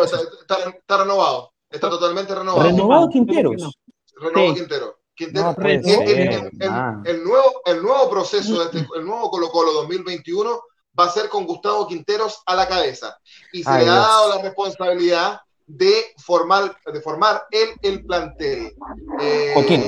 está, 0.69 0.97
renovado, 0.97 1.53
está 1.69 1.89
totalmente 1.89 2.35
renovado. 2.35 2.63
¿Renovado 2.63 3.09
Quinteros? 3.09 3.77
Renovado 4.19 4.55
Quintero. 4.55 4.97
Quintero. 5.15 5.55
el, 5.59 7.23
nuevo, 7.23 7.61
el 7.65 7.81
nuevo 7.81 8.09
proceso, 8.09 8.59
de 8.59 8.65
este, 8.65 8.87
el 8.95 9.05
nuevo 9.05 9.29
Colo 9.29 9.49
Colo 9.49 9.71
2021 9.73 10.61
va 10.97 11.05
a 11.05 11.09
ser 11.09 11.29
con 11.29 11.45
Gustavo 11.45 11.87
Quinteros 11.87 12.41
a 12.45 12.55
la 12.55 12.67
cabeza. 12.67 13.17
Y 13.51 13.63
se 13.63 13.71
le 13.71 13.89
ha 13.89 13.95
dado 13.95 14.35
la 14.35 14.41
responsabilidad 14.41 15.39
de 15.67 15.91
formar, 16.17 16.75
de 16.91 17.01
formar 17.01 17.43
él 17.51 17.69
el 17.81 18.05
plantel. 18.05 18.73
Eh, 19.21 19.51
Joaquín, 19.53 19.83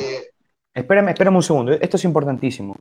espérame, 0.73 1.09
espérame 1.09 1.35
un 1.35 1.43
segundo, 1.43 1.71
esto 1.73 1.97
es 1.97 2.05
importantísimo. 2.05 2.75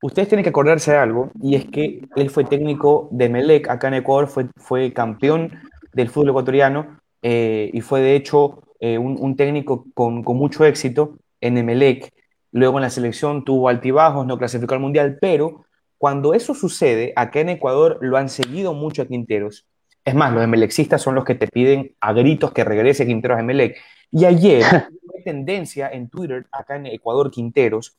Ustedes 0.00 0.28
tienen 0.28 0.44
que 0.44 0.50
acordarse 0.50 0.92
de 0.92 0.98
algo, 0.98 1.30
y 1.42 1.56
es 1.56 1.66
que 1.66 2.00
él 2.16 2.30
fue 2.30 2.44
técnico 2.44 3.08
de 3.10 3.28
Melec 3.28 3.68
acá 3.68 3.88
en 3.88 3.94
Ecuador, 3.94 4.28
fue, 4.28 4.46
fue 4.56 4.92
campeón 4.92 5.60
del 5.92 6.08
fútbol 6.08 6.30
ecuatoriano 6.30 7.00
eh, 7.22 7.70
y 7.72 7.80
fue 7.80 8.00
de 8.00 8.14
hecho 8.14 8.62
eh, 8.78 8.96
un, 8.96 9.16
un, 9.18 9.36
técnico 9.36 9.86
con, 9.94 10.22
con, 10.22 10.36
mucho 10.36 10.64
éxito 10.64 11.16
en 11.40 11.58
Emelec. 11.58 12.12
Luego 12.52 12.78
en 12.78 12.82
la 12.82 12.90
selección 12.90 13.44
tuvo 13.44 13.68
altibajos, 13.68 14.24
no 14.24 14.38
clasificó 14.38 14.74
al 14.74 14.80
mundial, 14.80 15.18
pero 15.20 15.64
cuando 15.98 16.32
eso 16.32 16.54
sucede, 16.54 17.12
acá 17.16 17.40
en 17.40 17.50
Ecuador 17.50 17.98
lo 18.00 18.16
han 18.16 18.28
seguido 18.28 18.72
mucho 18.72 19.02
a 19.02 19.06
Quinteros. 19.06 19.66
Es 20.04 20.14
más, 20.14 20.32
los 20.32 20.42
emelexistas 20.42 21.02
son 21.02 21.16
los 21.16 21.24
que 21.24 21.34
te 21.34 21.48
piden 21.48 21.94
a 22.00 22.12
gritos 22.12 22.52
que 22.52 22.64
regrese 22.64 23.06
Quinteros 23.06 23.36
a 23.36 23.40
Emelec. 23.40 23.76
Y 24.10 24.24
ayer 24.24 24.62
hay 25.14 25.24
tendencia 25.24 25.88
en 25.88 26.08
Twitter, 26.08 26.46
acá 26.52 26.76
en 26.76 26.86
Ecuador, 26.86 27.30
Quinteros, 27.30 27.96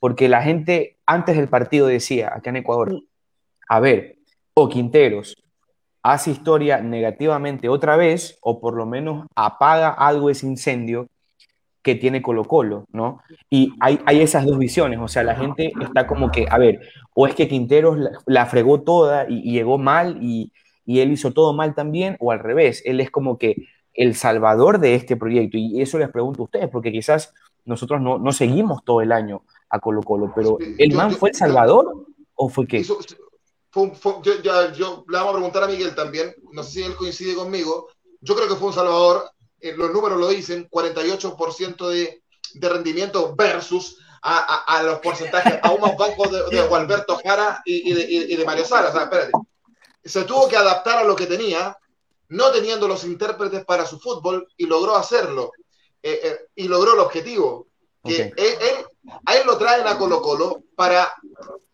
porque 0.00 0.28
la 0.28 0.42
gente 0.42 0.96
antes 1.06 1.36
del 1.36 1.48
partido 1.48 1.86
decía, 1.86 2.32
acá 2.34 2.50
en 2.50 2.56
Ecuador, 2.56 3.02
a 3.68 3.80
ver, 3.80 4.16
o 4.54 4.68
Quinteros 4.68 5.36
hace 6.02 6.32
historia 6.32 6.80
negativamente 6.80 7.68
otra 7.68 7.96
vez, 7.96 8.38
o 8.40 8.60
por 8.60 8.74
lo 8.74 8.86
menos 8.86 9.26
apaga 9.36 9.90
algo 9.90 10.30
ese 10.30 10.46
incendio 10.46 11.06
que 11.82 11.94
tiene 11.96 12.22
Colo 12.22 12.44
Colo, 12.44 12.86
¿no? 12.92 13.20
Y 13.50 13.72
hay, 13.80 14.00
hay, 14.06 14.20
esas 14.20 14.46
dos 14.46 14.58
visiones, 14.58 15.00
o 15.00 15.08
sea, 15.08 15.24
la 15.24 15.34
gente 15.34 15.72
está 15.80 16.06
como 16.06 16.30
que, 16.30 16.46
a 16.48 16.58
ver, 16.58 16.80
o 17.14 17.26
es 17.26 17.34
que 17.34 17.48
Quinteros 17.48 17.98
la, 18.26 18.46
fregó 18.46 18.82
toda 18.82 19.26
y, 19.28 19.52
llegó 19.52 19.78
mal 19.78 20.18
y, 20.22 20.52
y, 20.86 21.00
él 21.00 21.10
hizo 21.10 21.32
todo 21.32 21.52
mal 21.52 21.74
también, 21.74 22.16
o 22.20 22.30
al 22.30 22.38
revés, 22.38 22.82
él 22.84 23.00
es 23.00 23.10
como 23.10 23.36
que 23.36 23.66
el 23.94 24.14
salvador 24.14 24.78
de 24.78 24.94
este 24.94 25.16
proyecto. 25.16 25.58
Y 25.58 25.80
eso 25.82 25.98
les 25.98 26.08
pregunto 26.10 26.42
a 26.42 26.44
ustedes, 26.44 26.68
porque 26.68 26.92
quizás 26.92 27.34
nosotros 27.64 28.00
no, 28.00 28.18
no 28.18 28.32
seguimos 28.32 28.84
todo 28.84 29.00
el 29.00 29.12
año 29.12 29.42
a 29.68 29.80
Colo 29.80 30.02
Colo, 30.02 30.32
pero 30.34 30.58
¿el 30.78 30.94
man 30.94 31.12
fue 31.12 31.30
El 31.30 31.36
Salvador 31.36 32.06
o 32.34 32.48
fue 32.48 32.66
qué? 32.66 32.82
yo, 32.82 32.98
yo, 34.74 35.04
le 35.08 35.16
vamos 35.16 35.30
a 35.30 35.36
preguntar 35.36 35.64
a 35.64 35.68
Miguel 35.68 35.94
también, 35.94 36.34
no 36.52 36.62
sé 36.62 36.70
si 36.70 36.82
él 36.82 36.94
coincide 36.94 37.34
conmigo, 37.34 37.88
yo 38.20 38.34
creo 38.34 38.48
que 38.48 38.56
fue 38.56 38.68
un 38.68 38.74
Salvador, 38.74 39.30
eh, 39.62 39.74
los 39.76 39.92
números 39.92 40.18
lo 40.18 40.28
dicen, 40.28 40.68
48% 40.68 41.88
de, 41.88 42.22
de 42.54 42.68
rendimiento 42.68 43.34
versus 43.36 43.98
a, 44.22 44.76
a, 44.76 44.82
los 44.84 45.00
porcentajes 45.00 45.58
aún 45.62 45.80
más 45.80 45.96
bajos 45.96 46.30
de, 46.30 46.56
de 46.56 46.62
Gualberto 46.62 47.18
Jara 47.24 47.60
y, 47.64 47.92
de, 47.92 48.06
y, 48.08 48.36
de, 48.36 48.44
Mario 48.44 48.64
Sala. 48.64 48.90
O 48.90 48.92
sea, 48.92 49.02
espérate. 49.04 49.32
Se 50.04 50.24
tuvo 50.24 50.48
que 50.48 50.56
adaptar 50.56 50.98
a 50.98 51.04
lo 51.04 51.16
que 51.16 51.26
tenía, 51.26 51.76
no 52.28 52.50
teniendo 52.52 52.86
los 52.86 53.04
intérpretes 53.04 53.64
para 53.64 53.84
su 53.84 53.98
fútbol, 53.98 54.46
y 54.56 54.66
logró 54.66 54.96
hacerlo. 54.96 55.50
Eh, 56.02 56.20
eh, 56.22 56.38
y 56.54 56.68
logró 56.68 56.94
el 56.94 57.00
objetivo. 57.00 57.66
Que 58.04 58.32
él, 58.36 58.86
a 59.26 59.36
él 59.36 59.46
lo 59.46 59.58
traen 59.58 59.86
a 59.86 59.96
Colo 59.96 60.20
Colo 60.20 60.64
para 60.74 61.12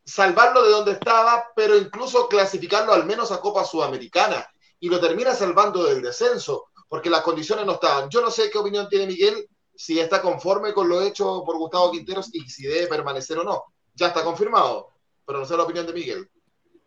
salvarlo 0.05 0.62
de 0.62 0.70
donde 0.70 0.92
estaba, 0.92 1.53
pero 1.55 1.77
incluso 1.77 2.29
clasificarlo 2.29 2.92
al 2.92 3.07
menos 3.07 3.31
a 3.33 3.40
Copa 3.40 3.64
Sudamericana. 3.64 4.46
Y 4.81 4.88
lo 4.88 5.01
termina 5.01 5.35
salvando 5.35 5.85
del 5.85 6.03
descenso, 6.03 6.68
porque 6.88 7.11
las 7.11 7.22
condiciones 7.22 7.66
no 7.66 7.72
estaban. 7.72 8.09
Yo 8.11 8.20
no 8.20 8.31
sé 8.31 8.51
qué 8.51 8.59
opinión 8.59 8.88
tiene 8.88 9.07
Miguel, 9.07 9.48
si 9.74 9.98
está 9.98 10.20
conforme 10.20 10.72
con 10.72 10.88
lo 10.88 11.03
hecho 11.03 11.42
por 11.44 11.57
Gustavo 11.57 11.92
Quinteros 11.92 12.35
y 12.35 12.40
si 12.48 12.66
debe 12.66 12.87
permanecer 12.87 13.38
o 13.38 13.44
no. 13.44 13.64
Ya 13.94 14.09
está 14.09 14.24
confirmado, 14.24 14.88
pero 15.27 15.40
no 15.40 15.44
sé 15.44 15.57
la 15.57 15.64
opinión 15.64 15.87
de 15.87 15.92
Miguel. 15.92 16.29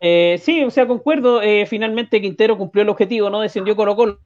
Eh, 0.00 0.40
sí, 0.42 0.64
o 0.64 0.70
sea, 0.70 0.86
concuerdo. 0.86 1.40
finalmente 1.66 2.20
Quintero 2.20 2.58
cumplió 2.58 2.82
el 2.82 2.88
objetivo, 2.88 3.30
no 3.30 3.40
descendió 3.40 3.76
Colo 3.76 3.96
Colo, 3.96 4.18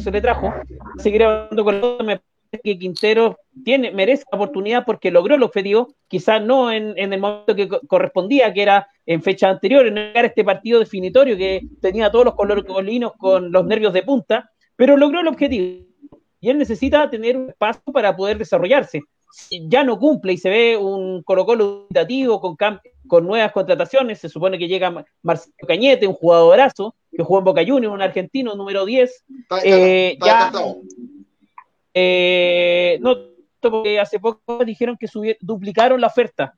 se 0.00 0.10
le 0.10 0.20
trajo. 0.20 0.52
Seguiré 0.98 1.24
hablando 1.24 1.64
con 1.64 2.06
me 2.06 2.20
que 2.62 2.78
Quintero 2.78 3.38
tiene, 3.64 3.90
merece 3.90 4.24
la 4.30 4.36
oportunidad 4.36 4.84
porque 4.84 5.10
logró 5.10 5.34
el 5.34 5.42
objetivo, 5.42 5.94
quizás 6.08 6.42
no 6.42 6.70
en, 6.72 6.96
el 6.96 7.20
momento 7.20 7.54
que 7.54 7.68
correspondía, 7.86 8.52
que 8.52 8.62
era 8.62 8.88
en 9.04 9.22
fecha 9.22 9.48
anterior, 9.48 9.86
en 9.86 9.98
este 9.98 10.44
partido 10.44 10.80
definitorio 10.80 11.36
que 11.36 11.62
tenía 11.80 12.10
todos 12.10 12.24
los 12.24 12.34
colores 12.34 12.64
con 13.18 13.52
los 13.52 13.66
nervios 13.66 13.92
de 13.92 14.02
punta, 14.02 14.50
pero 14.76 14.96
logró 14.96 15.20
el 15.20 15.28
objetivo. 15.28 15.84
Y 16.40 16.50
él 16.50 16.58
necesita 16.58 17.10
tener 17.10 17.36
un 17.36 17.48
espacio 17.48 17.92
para 17.92 18.14
poder 18.14 18.38
desarrollarse. 18.38 19.02
Ya 19.68 19.84
no 19.84 19.98
cumple 19.98 20.34
y 20.34 20.38
se 20.38 20.48
ve 20.48 20.76
un 20.76 21.22
Colo-Colo 21.22 21.88
con, 22.40 22.56
con 23.06 23.26
nuevas 23.26 23.52
contrataciones. 23.52 24.20
Se 24.20 24.28
supone 24.28 24.58
que 24.58 24.68
llega 24.68 25.04
Marcelo 25.22 25.54
Cañete, 25.66 26.06
un 26.06 26.14
jugadorazo 26.14 26.94
que 27.10 27.22
jugó 27.22 27.40
en 27.40 27.44
Boca 27.44 27.64
Juniors, 27.66 27.94
un 27.94 28.02
argentino 28.02 28.54
número 28.54 28.84
10. 28.84 29.24
Eh, 29.64 30.18
ya, 30.24 30.52
eh, 31.94 32.98
no, 33.00 33.16
porque 33.58 33.98
hace 33.98 34.20
poco 34.20 34.64
dijeron 34.64 34.96
que 34.98 35.06
duplicaron 35.40 36.00
la 36.00 36.08
oferta 36.08 36.54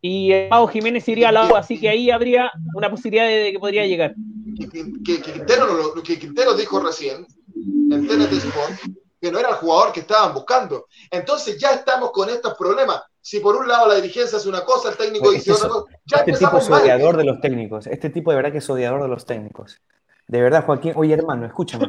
y 0.00 0.30
Pau 0.48 0.68
Jiménez 0.68 1.08
iría 1.08 1.30
al 1.30 1.34
lado, 1.34 1.56
así 1.56 1.80
que 1.80 1.88
ahí 1.88 2.10
habría 2.10 2.52
una 2.74 2.88
posibilidad 2.88 3.26
de, 3.26 3.50
que 3.52 3.58
podría 3.58 3.86
llegar. 3.86 4.14
Que, 4.56 5.20
Quintero, 5.20 5.92
lo, 5.94 6.02
que 6.02 6.18
Quintero 6.18 6.54
dijo 6.54 6.78
recién 6.80 7.26
en 7.56 8.06
TNT 8.06 8.32
Sport, 8.32 8.72
que 9.20 9.32
no 9.32 9.38
era 9.38 9.50
el 9.50 9.54
jugador 9.56 9.92
que 9.92 10.00
estaban 10.00 10.34
buscando. 10.34 10.86
Entonces 11.10 11.58
ya 11.58 11.72
estamos 11.72 12.10
con 12.12 12.28
estos 12.28 12.54
problemas. 12.54 13.02
Si 13.20 13.40
por 13.40 13.56
un 13.56 13.66
lado 13.66 13.88
la 13.88 13.96
dirigencia 13.96 14.38
hace 14.38 14.48
una 14.48 14.64
cosa, 14.64 14.90
el 14.90 14.96
técnico 14.96 15.30
dice 15.30 15.52
otra 15.52 15.68
cosa, 15.68 15.86
ya 16.04 16.18
Este 16.18 16.32
tipo 16.32 16.58
es 16.58 16.70
odiador 16.70 17.16
de 17.16 17.24
los 17.24 17.40
técnicos. 17.40 17.86
Este 17.86 18.10
tipo 18.10 18.30
de 18.30 18.36
verdad 18.36 18.52
que 18.52 18.58
es 18.58 18.70
odiador 18.70 19.02
de 19.02 19.08
los 19.08 19.24
técnicos. 19.26 19.80
De 20.28 20.40
verdad, 20.40 20.64
Joaquín. 20.64 20.92
Oye, 20.96 21.14
hermano, 21.14 21.46
escúchame. 21.46 21.88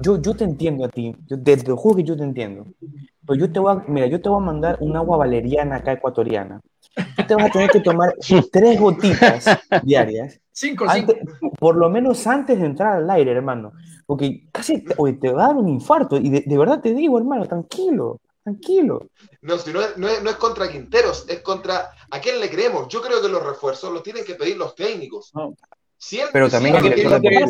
Yo, 0.00 0.20
yo 0.20 0.34
te 0.34 0.44
entiendo 0.44 0.84
a 0.84 0.88
ti. 0.88 1.14
Yo 1.26 1.40
te, 1.40 1.56
te 1.56 1.72
juro 1.72 1.96
que 1.96 2.04
yo 2.04 2.16
te 2.16 2.24
entiendo. 2.24 2.66
Pero 3.26 3.38
yo 3.38 3.52
te 3.52 3.60
voy 3.60 3.72
a, 3.72 3.84
mira, 3.86 4.06
yo 4.06 4.20
te 4.20 4.28
voy 4.28 4.42
a 4.42 4.44
mandar 4.44 4.76
un 4.80 4.96
agua 4.96 5.16
valeriana 5.16 5.76
acá 5.76 5.92
ecuatoriana. 5.92 6.60
Tú 7.16 7.26
te 7.26 7.34
vas 7.34 7.46
a 7.46 7.50
tener 7.50 7.70
que 7.70 7.80
tomar 7.80 8.14
tres 8.52 8.80
gotitas 8.80 9.44
diarias. 9.82 10.40
Cinco, 10.56 10.86
antes, 10.88 11.16
Por 11.58 11.76
lo 11.76 11.90
menos 11.90 12.26
antes 12.26 12.58
de 12.58 12.66
entrar 12.66 12.96
al 12.96 13.10
aire, 13.10 13.32
hermano. 13.32 13.72
Porque 14.06 14.46
casi 14.52 14.84
oye, 14.96 15.14
te 15.14 15.32
va 15.32 15.44
a 15.44 15.48
dar 15.48 15.56
un 15.56 15.68
infarto. 15.68 16.16
Y 16.16 16.30
de, 16.30 16.44
de, 16.46 16.58
verdad 16.58 16.80
te 16.80 16.94
digo, 16.94 17.18
hermano, 17.18 17.46
tranquilo, 17.46 18.20
tranquilo. 18.42 19.08
No, 19.42 19.58
si 19.58 19.72
no 19.72 19.80
es, 19.80 19.96
no, 19.98 20.08
es, 20.08 20.22
no 20.22 20.30
es 20.30 20.36
contra 20.36 20.70
Quinteros, 20.70 21.26
es 21.28 21.40
contra 21.40 21.90
a 22.10 22.20
quién 22.20 22.38
le 22.38 22.48
creemos. 22.48 22.86
Yo 22.88 23.02
creo 23.02 23.20
que 23.20 23.28
los 23.28 23.44
refuerzos 23.44 23.92
los 23.92 24.02
tienen 24.02 24.24
que 24.24 24.36
pedir 24.36 24.56
los 24.56 24.74
técnicos. 24.76 25.32
No 25.34 25.54
pero 26.32 26.50
también 26.50 26.74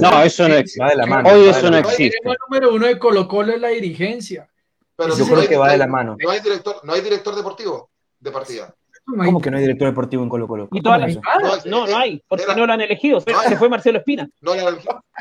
No, 0.00 0.22
eso 0.22 0.48
no 0.48 0.54
existe. 0.54 0.82
Hoy 1.24 1.48
eso 1.48 1.70
no 1.70 1.76
existe. 1.78 2.18
El 2.22 2.36
número 2.48 2.74
uno 2.74 2.86
de 2.86 2.98
Colo 2.98 3.26
Colo 3.26 3.52
es 3.52 3.60
la 3.60 3.68
dirigencia. 3.68 4.48
Pero 4.96 5.16
yo 5.16 5.26
creo 5.26 5.48
que 5.48 5.56
va 5.56 5.72
de 5.72 5.78
la 5.78 5.86
mano. 5.86 6.16
No 6.20 6.30
hay 6.30 6.40
director, 6.40 6.80
no 6.84 6.92
hay 6.92 7.00
director 7.00 7.34
deportivo 7.34 7.90
de 8.20 8.30
partida. 8.30 8.74
¿Cómo 9.04 9.40
que 9.40 9.50
no 9.50 9.56
hay 9.56 9.62
director 9.62 9.88
deportivo 9.88 10.22
en 10.22 10.28
Colo 10.28 10.48
Colo? 10.48 10.68
¿Y 10.72 10.80
todas 10.80 11.00
las 11.00 11.66
no, 11.66 11.86
no 11.86 11.96
hay, 11.96 12.22
porque 12.26 12.44
no 12.56 12.66
lo 12.66 12.72
han 12.72 12.80
elegido. 12.80 13.20
Se 13.20 13.56
fue 13.56 13.68
Marcelo 13.68 13.98
Espina. 13.98 14.28
No, 14.40 14.52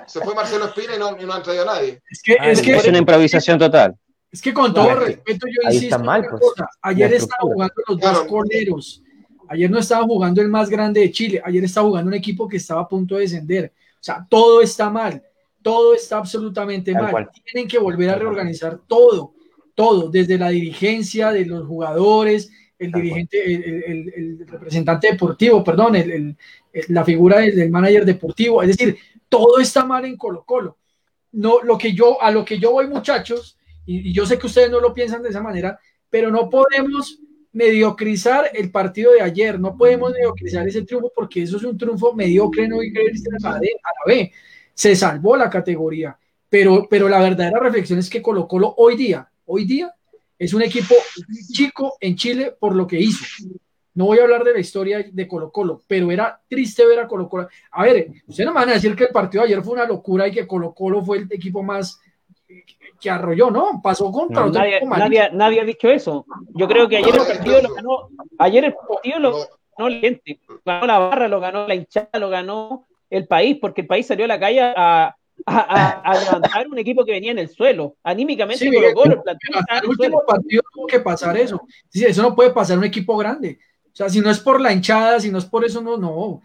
se 0.08 0.22
fue 0.22 0.34
Marcelo 0.34 0.66
Espina 0.66 0.96
y 0.96 1.00
no, 1.00 1.18
y 1.20 1.26
no 1.26 1.34
han 1.34 1.44
traído 1.44 1.64
a 1.64 1.76
nadie. 1.76 2.02
Es 2.10 2.22
que, 2.24 2.38
es, 2.42 2.62
que, 2.62 2.76
es 2.76 2.88
una 2.88 2.98
improvisación 2.98 3.60
total. 3.60 3.96
Es 4.32 4.42
que 4.42 4.54
con 4.54 4.74
todo 4.74 4.96
respeto, 4.96 5.48
yo 5.48 5.70
insisto. 5.70 5.96
Está 5.96 5.98
mal, 6.00 6.26
pues, 6.30 6.42
Ayer 6.82 7.14
estaba 7.14 7.42
jugando 7.42 7.74
los 7.88 8.00
dos 8.00 8.24
coleros 8.24 9.04
Ayer 9.54 9.70
no 9.70 9.80
estaba 9.80 10.04
jugando 10.04 10.42
el 10.42 10.50
más 10.50 10.70
grande 10.70 11.02
de 11.02 11.12
Chile, 11.12 11.42
ayer 11.44 11.64
estaba 11.64 11.88
jugando 11.88 12.08
un 12.08 12.16
equipo 12.16 12.48
que 12.48 12.58
estaba 12.58 12.82
a 12.82 12.88
punto 12.88 13.16
de 13.16 13.22
descender. 13.22 13.74
O 13.76 14.04
sea, 14.04 14.26
todo 14.30 14.62
está 14.62 14.90
mal, 14.90 15.22
todo 15.62 15.94
está 15.94 16.18
absolutamente 16.18 16.92
mal. 16.94 17.30
Tienen 17.44 17.68
que 17.68 17.78
volver 17.78 18.10
a 18.10 18.16
reorganizar 18.16 18.80
todo, 18.88 19.34
todo, 19.76 20.10
desde 20.10 20.38
la 20.38 20.50
dirigencia 20.50 21.32
de 21.32 21.46
los 21.46 21.68
jugadores, 21.68 22.52
el 22.86 22.92
dirigente, 22.92 23.38
el, 23.46 24.46
representante 24.48 25.12
deportivo, 25.12 25.64
perdón, 25.64 25.94
la 26.90 27.04
figura 27.04 27.40
del, 27.40 27.70
manager 27.70 28.06
deportivo. 28.06 28.62
Es 28.62 28.70
decir, 28.70 28.98
todo 29.30 29.60
está 29.60 29.86
mal 29.86 30.06
en 30.06 30.18
Colo 30.18 30.44
Colo. 30.44 30.78
No, 31.34 31.62
lo 31.64 31.78
que 31.78 31.94
yo, 31.94 32.22
a 32.22 32.30
lo 32.32 32.46
que 32.46 32.60
yo 32.60 32.72
voy, 32.72 32.88
muchachos, 32.88 33.58
y 33.86 34.14
yo 34.14 34.26
sé 34.26 34.38
que 34.38 34.48
ustedes 34.48 34.70
no 34.70 34.80
lo 34.80 34.94
piensan 34.94 35.24
de 35.24 35.30
esa 35.30 35.42
manera, 35.42 35.80
pero 36.10 36.30
no 36.30 36.50
podemos 36.50 37.20
mediocrizar 37.54 38.50
el 38.54 38.72
partido 38.72 39.14
de 39.14 39.22
ayer. 39.22 39.60
No 39.60 39.78
podemos 39.78 40.12
mediocrizar 40.12 40.68
ese 40.68 40.84
triunfo 40.84 41.12
porque 41.16 41.44
eso 41.44 41.58
es 41.58 41.64
un 41.64 41.78
triunfo 41.78 42.14
mediocre, 42.14 42.68
no 42.68 42.80
a 42.80 43.60
la 43.60 43.60
B. 44.06 44.32
Se 44.74 44.96
salvó 44.96 45.38
la 45.38 45.50
categoría. 45.50 46.18
Pero, 46.50 46.88
pero 46.90 47.10
la 47.10 47.20
verdadera 47.20 47.60
reflexión 47.60 48.00
es 48.00 48.10
que 48.10 48.22
Colo 48.22 48.48
Colo 48.48 48.74
hoy 48.78 48.96
día, 48.96 49.28
hoy 49.46 49.66
día, 49.66 49.92
es 50.38 50.54
un 50.54 50.62
equipo 50.62 50.96
chico 51.52 51.98
en 52.00 52.16
Chile 52.16 52.56
por 52.60 52.76
lo 52.76 52.88
que 52.88 53.00
hizo. 53.00 53.26
No 53.96 54.06
voy 54.06 54.20
a 54.20 54.24
hablar 54.24 54.44
de 54.44 54.54
la 54.54 54.60
historia 54.60 55.06
de 55.12 55.28
Colo 55.28 55.52
Colo, 55.52 55.84
pero 55.88 56.10
era 56.12 56.42
triste 56.48 56.86
ver 56.86 57.00
a 57.00 57.08
Colo 57.08 57.30
Colo. 57.30 57.48
A 57.72 57.84
ver, 57.84 58.10
ustedes 58.26 58.48
no 58.48 58.54
me 58.54 58.62
van 58.62 58.70
a 58.70 58.74
decir 58.74 58.96
que 58.96 59.04
el 59.04 59.12
partido 59.12 59.44
de 59.44 59.50
ayer 59.50 59.64
fue 59.64 59.74
una 59.74 59.86
locura 59.86 60.28
y 60.28 60.32
que 60.32 60.48
Colo 60.48 60.74
Colo 60.74 61.04
fue 61.04 61.20
el 61.20 61.28
equipo 61.30 61.62
más 61.62 62.00
que 63.00 63.10
arrolló, 63.10 63.52
¿no? 63.52 63.82
Pasó 63.84 64.12
contra 64.12 64.48
nadie, 64.48 65.30
nadie, 65.34 65.62
ha 65.62 65.66
dicho 65.66 65.90
eso. 65.90 66.26
Yo 66.54 66.68
creo 66.68 66.88
que 66.88 66.98
ayer 66.98 67.14
el 67.14 67.28
partido 67.28 67.62
lo 67.62 67.74
ganó, 67.74 68.10
ayer 68.40 68.66
el 68.66 68.74
partido 68.74 69.20
lo 69.20 69.32
ganó 69.78 69.90
la 69.90 70.00
gente, 70.00 70.40
ganó 70.66 70.88
la 70.88 71.00
barra, 71.00 71.28
lo 71.28 71.40
ganó 71.40 71.68
la 71.68 71.76
hinchada, 71.76 72.20
lo 72.20 72.30
ganó 72.30 72.88
el 73.10 73.28
país, 73.28 73.58
porque 73.60 73.82
el 73.82 73.88
país 73.88 74.08
salió 74.08 74.26
a 74.26 74.30
la 74.30 74.40
calle 74.40 74.62
a, 74.62 75.16
a, 75.46 76.20
levantar 76.20 76.68
un 76.68 76.78
equipo 76.80 77.04
que 77.06 77.12
venía 77.12 77.32
en 77.32 77.40
el 77.40 77.50
suelo. 77.50 77.98
Anímicamente 78.04 78.66
sí, 78.66 78.74
colocó, 78.74 79.06
el 79.06 79.88
último 79.88 80.24
partido 80.26 80.64
tuvo 80.74 80.88
que 80.88 81.00
pasar 81.00 81.38
eso. 81.38 81.62
Eso 81.92 82.22
no 82.22 82.36
puede 82.36 82.52
pasar 82.52 82.78
un 82.78 82.86
equipo 82.86 83.18
grande. 83.18 83.60
O 83.92 83.96
sea, 83.96 84.10
si 84.10 84.22
no 84.22 84.30
es 84.32 84.40
por 84.40 84.60
la 84.60 84.74
hinchada, 84.74 85.20
si 85.20 85.30
no 85.32 85.38
es 85.38 85.46
por 85.46 85.66
eso, 85.66 85.82
no, 85.82 85.98
no. 85.98 86.42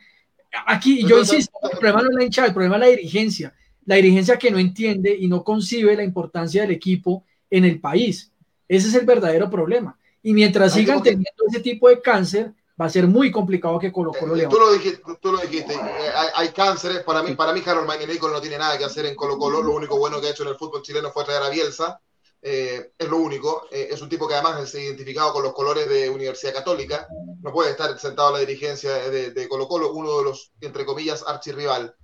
Aquí, 0.66 1.06
yo 1.06 1.18
insisto, 1.18 1.52
el 1.70 1.78
problema 1.78 2.02
no 2.02 2.10
es 2.10 2.16
la 2.16 2.24
hinchada, 2.24 2.48
el 2.48 2.54
problema 2.54 2.76
es 2.76 2.80
la 2.80 2.88
dirigencia 2.88 3.54
la 3.88 3.94
dirigencia 3.94 4.36
que 4.36 4.50
no 4.50 4.58
entiende 4.58 5.16
y 5.18 5.28
no 5.28 5.42
concibe 5.42 5.96
la 5.96 6.04
importancia 6.04 6.60
del 6.60 6.72
equipo 6.72 7.24
en 7.48 7.64
el 7.64 7.80
país. 7.80 8.30
Ese 8.68 8.88
es 8.88 8.94
el 8.94 9.06
verdadero 9.06 9.48
problema. 9.48 9.98
Y 10.22 10.34
mientras 10.34 10.74
sigan 10.74 11.02
teniendo 11.02 11.44
ese 11.48 11.60
tipo 11.60 11.88
de 11.88 12.02
cáncer, 12.02 12.52
va 12.80 12.86
a 12.86 12.90
ser 12.90 13.06
muy 13.06 13.30
complicado 13.30 13.78
que 13.78 13.92
Colo 13.92 14.12
Colo 14.12 14.36
eh, 14.36 14.46
Tú 14.48 14.58
lo 14.58 14.72
dijiste, 14.72 15.02
tú 15.20 15.32
lo 15.32 15.38
dijiste. 15.38 15.74
Eh, 15.74 16.12
hay, 16.34 16.48
cánceres. 16.50 17.02
Para 17.02 17.22
mí, 17.22 17.34
para 17.34 17.52
mí 17.52 17.62
Harold 17.64 17.86
Magnífico 17.86 18.28
no 18.28 18.40
tiene 18.40 18.58
nada 18.58 18.78
que 18.78 18.84
hacer 18.84 19.06
en 19.06 19.16
Colo 19.16 19.36
Colo. 19.38 19.62
Lo 19.62 19.74
único 19.74 19.98
bueno 19.98 20.20
que 20.20 20.28
ha 20.28 20.30
hecho 20.30 20.44
en 20.44 20.50
el 20.50 20.56
fútbol 20.56 20.82
chileno 20.82 21.10
fue 21.10 21.24
traer 21.24 21.42
a 21.42 21.50
Bielsa. 21.50 22.00
Eh, 22.40 22.92
es 22.96 23.08
lo 23.08 23.16
único. 23.16 23.66
es 23.70 24.00
un 24.00 24.08
tipo 24.08 24.28
que 24.28 24.34
además 24.34 24.62
es 24.62 24.74
identificado 24.80 25.32
con 25.32 25.42
los 25.42 25.52
colores 25.52 25.88
de 25.88 26.08
Universidad 26.08 26.54
Católica. 26.54 27.08
No 27.42 27.52
puede 27.52 27.70
estar 27.70 27.98
sentado 27.98 28.28
en 28.28 28.34
la 28.34 28.40
dirigencia 28.40 28.92
de, 29.10 29.32
de 29.32 29.48
Colo 29.48 29.66
Colo, 29.66 29.92
uno 29.92 30.18
de 30.18 30.24
los, 30.24 30.52
entre 30.60 30.84
comillas, 30.84 31.24
archirrival. 31.26 31.94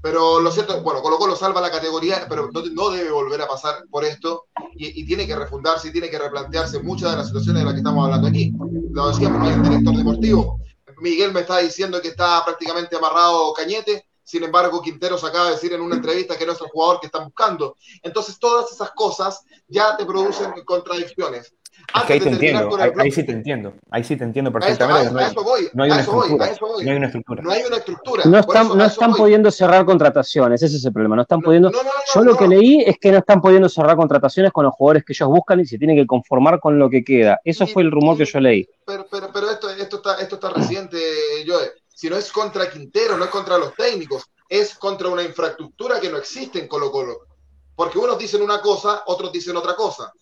Pero 0.00 0.40
lo 0.40 0.50
cierto, 0.52 0.80
bueno, 0.82 1.02
Colo 1.02 1.18
Colo 1.18 1.34
salva 1.34 1.60
la 1.60 1.70
categoría, 1.70 2.26
pero 2.28 2.50
no, 2.52 2.90
debe 2.90 3.10
volver 3.10 3.42
a 3.42 3.48
pasar 3.48 3.84
por 3.90 4.04
esto 4.04 4.46
y, 4.74 5.04
tiene 5.04 5.26
que 5.26 5.34
refundarse 5.34 5.88
y 5.88 5.92
tiene 5.92 6.08
que 6.08 6.18
replantearse 6.18 6.80
muchas 6.80 7.10
de 7.10 7.16
las 7.16 7.26
situaciones 7.26 7.62
de 7.62 7.64
las 7.64 7.74
que 7.74 7.78
estamos 7.78 8.04
hablando 8.04 8.28
aquí. 8.28 8.52
Lo 8.92 9.08
decíamos, 9.08 9.40
no 9.40 9.48
hay 9.48 9.54
un 9.54 9.62
director 9.64 9.96
deportivo. 9.96 10.60
Miguel 11.00 11.32
me 11.32 11.40
está 11.40 11.58
diciendo 11.58 12.00
que 12.00 12.08
está 12.08 12.44
prácticamente 12.44 12.96
amarrado 12.96 13.52
Cañete, 13.52 14.08
sin 14.28 14.44
embargo, 14.44 14.82
Quinteros 14.82 15.24
acaba 15.24 15.46
de 15.46 15.52
decir 15.52 15.72
en 15.72 15.80
una 15.80 15.96
entrevista 15.96 16.36
que 16.36 16.44
no 16.44 16.52
es 16.52 16.60
el 16.60 16.68
jugador 16.68 17.00
que 17.00 17.06
están 17.06 17.24
buscando. 17.24 17.78
Entonces, 18.02 18.38
todas 18.38 18.70
esas 18.70 18.90
cosas 18.90 19.42
ya 19.66 19.96
te 19.96 20.04
producen 20.04 20.52
contradicciones. 20.66 21.54
Ahí 21.92 22.20
te 22.20 22.28
entiendo, 22.28 22.76
ahí, 22.98 23.10
sí 23.10 23.22
te 23.24 23.32
entiendo, 23.32 23.74
ahí 23.90 24.04
sí 24.04 24.16
te 24.16 24.24
entiendo 24.24 24.52
perfectamente. 24.52 25.18
A 25.18 25.28
eso, 25.28 25.42
voy, 25.42 25.68
no 25.72 25.84
hay 25.84 25.90
una 25.90 26.00
estructura. 26.00 26.52
No 26.82 26.90
hay 26.90 26.96
una 26.96 27.06
estructura. 27.06 27.42
No 27.42 27.50
hay 27.50 27.62
una 27.62 27.76
estructura. 27.76 28.24
No 28.24 28.38
están, 28.38 28.68
no 28.76 28.84
están 28.84 29.14
pudiendo 29.14 29.50
cerrar 29.50 29.84
contrataciones, 29.84 30.62
ese 30.62 30.76
es 30.76 30.84
el 30.84 30.92
problema. 30.92 31.16
No 31.16 31.22
están 31.22 31.40
pudiendo. 31.40 31.70
yo 32.14 32.22
lo 32.22 32.36
que 32.36 32.48
leí 32.48 32.82
es 32.82 32.98
que 32.98 33.10
no 33.12 33.18
están 33.18 33.40
pudiendo 33.40 33.68
cerrar 33.68 33.96
contrataciones 33.96 34.52
con 34.52 34.64
los 34.64 34.74
jugadores 34.74 35.04
que 35.04 35.12
ellos 35.12 35.28
buscan 35.28 35.60
y 35.60 35.66
se 35.66 35.78
tienen 35.78 35.96
que 35.96 36.06
conformar 36.06 36.60
con 36.60 36.78
lo 36.78 36.90
que 36.90 37.02
queda. 37.02 37.40
Eso 37.44 37.66
fue 37.66 37.82
el 37.82 37.90
rumor 37.90 38.16
que 38.16 38.24
yo 38.24 38.40
leí. 38.40 38.68
Pero, 38.84 39.06
pero, 39.10 39.30
pero 39.32 39.50
esto, 39.50 39.70
esto, 39.70 39.96
está, 39.96 40.20
esto 40.20 40.34
está 40.36 40.50
reciente, 40.50 40.98
Joe. 41.46 41.72
Si 41.88 42.08
no 42.08 42.16
es 42.16 42.30
contra 42.30 42.70
Quintero, 42.70 43.16
no 43.16 43.24
es 43.24 43.30
contra 43.30 43.58
los 43.58 43.74
técnicos, 43.74 44.24
es 44.48 44.74
contra 44.74 45.08
una 45.08 45.22
infraestructura 45.22 45.98
que 46.00 46.10
no 46.10 46.16
existe 46.16 46.58
en 46.58 46.68
Colo 46.68 46.92
Colo. 46.92 47.18
Porque 47.74 47.98
unos 47.98 48.18
dicen 48.18 48.42
una 48.42 48.60
cosa, 48.60 49.02
otros 49.06 49.32
dicen 49.32 49.56
otra 49.56 49.74
cosa. 49.74 50.12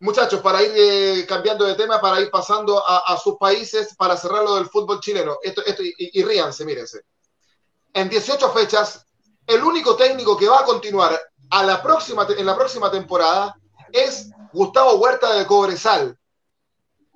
Muchachos, 0.00 0.40
para 0.40 0.62
ir 0.62 0.72
eh, 0.74 1.26
cambiando 1.26 1.64
de 1.64 1.74
tema, 1.74 2.00
para 2.00 2.20
ir 2.20 2.30
pasando 2.30 2.82
a, 2.86 3.16
sus 3.16 3.36
países, 3.36 3.94
para 3.96 4.16
cerrar 4.16 4.42
lo 4.42 4.56
del 4.56 4.66
fútbol 4.66 5.00
chileno. 5.00 5.38
Esto, 5.42 5.64
esto, 5.64 5.82
y, 5.82 6.22
ríanse, 6.22 6.64
mírense. 6.64 7.02
En 7.92 8.08
18 8.08 8.50
fechas, 8.50 9.06
el 9.46 9.62
único 9.62 9.96
técnico 9.96 10.36
que 10.36 10.48
va 10.48 10.60
a 10.60 10.64
continuar 10.64 11.18
a 11.50 11.62
la 11.62 11.82
próxima, 11.82 12.26
en 12.36 12.44
la 12.44 12.56
próxima 12.56 12.90
temporada 12.90 13.56
es 13.92 14.30
Gustavo 14.52 14.96
Huerta 14.96 15.32
de 15.34 15.46
Cobresal. 15.46 16.18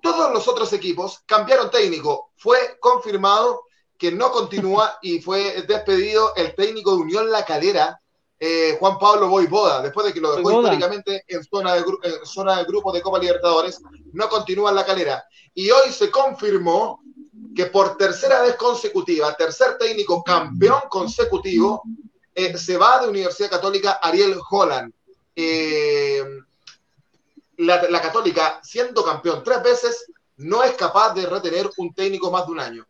Todos 0.01 0.33
los 0.33 0.47
otros 0.47 0.73
equipos 0.73 1.21
cambiaron 1.27 1.71
técnico. 1.71 2.31
Fue 2.37 2.79
confirmado 2.81 3.65
que 3.99 4.13
no 4.13 4.31
continúa 4.31 4.99
y 5.03 5.21
fue 5.21 5.63
despedido 5.63 6.35
el 6.37 6.55
técnico 6.55 6.93
de 6.93 7.03
Unión 7.03 7.31
La 7.33 7.45
Calera, 7.45 8.01
eh, 8.41 8.77
Juan 8.79 8.99
Pablo 8.99 9.29
Boivoda, 9.29 9.83
después 9.83 10.07
de 10.07 10.13
que 10.13 10.21
lo 10.21 10.37
dejó 10.37 10.53
históricamente 10.53 11.25
en 11.27 11.43
zona, 11.43 11.75
de, 11.75 11.81
en 11.81 12.25
zona 12.25 12.59
de 12.59 12.65
grupo 12.65 12.93
de 12.93 13.03
Copa 13.03 13.19
Libertadores, 13.19 13.81
no 14.13 14.29
continúa 14.29 14.71
en 14.71 14.77
la 14.77 14.87
calera. 14.87 15.25
Y 15.55 15.71
hoy 15.71 15.91
se 15.91 16.11
confirmó 16.11 17.03
que 17.55 17.67
por 17.67 17.97
tercera 17.97 18.43
vez 18.43 18.55
consecutiva, 18.55 19.35
tercer 19.35 19.77
técnico 19.77 20.23
campeón 20.23 20.83
consecutivo, 20.89 21.83
eh, 22.33 22.57
se 22.57 22.77
va 22.77 23.01
de 23.01 23.09
Universidad 23.09 23.51
Católica 23.51 23.99
Ariel 24.01 24.39
Holland. 24.49 24.93
Eh, 25.35 26.25
la, 27.57 27.83
la, 27.91 28.01
Católica, 28.01 28.61
siendo 28.63 29.05
campeón 29.05 29.43
tres 29.43 29.63
veces, 29.65 30.13
no 30.37 30.63
es 30.63 30.75
capaz 30.75 31.13
de 31.15 31.27
retener 31.27 31.69
un 31.79 31.93
técnico 31.93 32.31
más 32.31 32.47
de 32.47 32.53
un 32.53 32.61
año. 32.61 32.87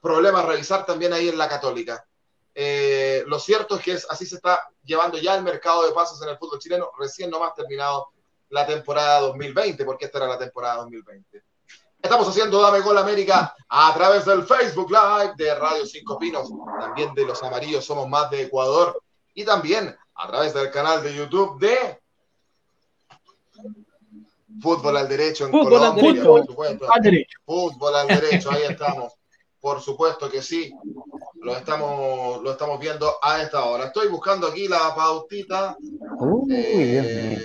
Problema 0.00 0.40
a 0.40 0.46
revisar 0.46 0.86
también 0.86 1.12
ahí 1.12 1.28
en 1.28 1.38
la 1.38 1.48
Católica. 1.48 2.06
Eh, 2.54 3.24
lo 3.26 3.38
cierto 3.38 3.76
es 3.76 3.82
que 3.82 3.98
así 4.08 4.26
se 4.26 4.36
está 4.36 4.60
llevando 4.84 5.18
ya 5.18 5.34
el 5.34 5.42
mercado 5.42 5.86
de 5.86 5.92
pasos 5.92 6.22
en 6.22 6.28
el 6.28 6.38
fútbol 6.38 6.60
chileno, 6.60 6.90
recién 6.98 7.30
nomás 7.30 7.54
terminado 7.54 8.08
la 8.50 8.64
temporada 8.66 9.20
2020, 9.20 9.84
porque 9.84 10.04
esta 10.04 10.18
era 10.18 10.28
la 10.28 10.38
temporada 10.38 10.76
2020. 10.76 11.42
Estamos 12.00 12.28
haciendo 12.28 12.60
Dame 12.60 12.80
Gol 12.80 12.98
América 12.98 13.54
a 13.68 13.94
través 13.94 14.26
del 14.26 14.44
Facebook 14.44 14.90
Live 14.90 15.34
de 15.36 15.54
Radio 15.54 15.86
Cinco 15.86 16.18
Pinos, 16.18 16.50
también 16.78 17.14
de 17.14 17.24
Los 17.24 17.42
Amarillos 17.42 17.84
Somos 17.84 18.08
Más 18.08 18.30
de 18.30 18.42
Ecuador 18.42 19.02
y 19.32 19.44
también 19.44 19.96
a 20.14 20.28
través 20.28 20.54
del 20.54 20.70
canal 20.70 21.02
de 21.02 21.14
YouTube 21.14 21.58
de 21.58 21.98
Fútbol 24.60 24.96
al 24.96 25.08
Derecho 25.08 25.46
en 25.46 25.52
Colombia. 25.52 26.22
Fútbol 27.44 27.96
al 27.96 28.06
Derecho, 28.06 28.50
ahí 28.50 28.62
estamos. 28.68 29.14
Por 29.64 29.80
supuesto 29.80 30.30
que 30.30 30.42
sí, 30.42 30.74
lo 31.40 31.56
estamos, 31.56 32.42
lo 32.42 32.52
estamos 32.52 32.78
viendo 32.78 33.14
a 33.22 33.40
esta 33.40 33.64
hora. 33.64 33.86
Estoy 33.86 34.08
buscando 34.08 34.46
aquí 34.46 34.68
la 34.68 34.94
pautita. 34.94 35.74
Eh, 36.50 37.42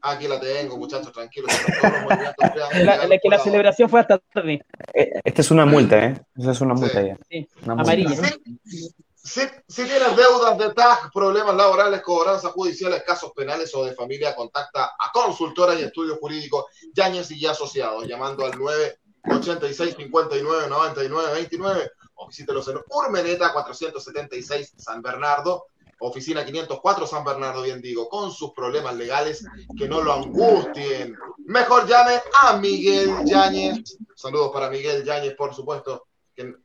aquí 0.00 0.26
la 0.26 0.40
tengo, 0.40 0.78
muchachos, 0.78 1.12
tranquilos. 1.12 1.50
la, 2.82 3.18
que 3.22 3.28
la 3.28 3.38
celebración 3.38 3.90
fue 3.90 4.00
hasta 4.00 4.16
tarde. 4.16 4.64
Eh, 4.94 5.20
esta 5.22 5.42
es 5.42 5.50
una 5.50 5.66
multa, 5.66 6.02
¿eh? 6.02 6.18
Esta 6.34 6.52
es 6.52 6.60
una 6.62 6.72
multa 6.72 7.02
ya. 7.02 7.18
Sí, 7.28 7.46
amarilla. 7.66 8.16
Si, 8.64 9.42
si, 9.68 9.84
tienes 9.84 10.16
deudas 10.16 10.56
de 10.56 10.72
TAG, 10.72 11.12
problemas 11.12 11.54
laborales, 11.56 12.00
cobranzas 12.00 12.52
judiciales, 12.52 13.02
casos 13.02 13.32
penales 13.36 13.74
o 13.74 13.84
de 13.84 13.92
familia, 13.92 14.34
contacta 14.34 14.94
a 14.98 15.12
consultoras 15.12 15.78
y 15.78 15.82
estudios 15.82 16.18
jurídicos 16.18 16.64
Yañez 16.94 17.30
y 17.32 17.40
ya 17.40 17.50
asociados, 17.50 18.08
llamando 18.08 18.46
al 18.46 18.52
9 18.58 18.98
86 19.30 19.96
59 19.96 20.68
99 20.68 21.32
29 21.32 21.90
o 22.16 22.28
visítelos 22.28 22.68
en 22.68 22.78
Urmeneta 22.88 23.52
476 23.52 24.74
San 24.76 25.02
Bernardo, 25.02 25.66
oficina 26.00 26.44
504 26.44 27.06
San 27.06 27.24
Bernardo, 27.24 27.62
bien 27.62 27.80
digo, 27.80 28.08
con 28.08 28.30
sus 28.30 28.52
problemas 28.52 28.94
legales 28.94 29.44
que 29.76 29.88
no 29.88 30.02
lo 30.02 30.12
angustien. 30.12 31.16
Mejor 31.46 31.86
llame 31.86 32.20
a 32.42 32.56
Miguel 32.56 33.24
Yáñez. 33.24 33.98
Saludos 34.14 34.50
para 34.52 34.70
Miguel 34.70 35.04
Yáñez, 35.04 35.34
por 35.34 35.54
supuesto, 35.54 36.06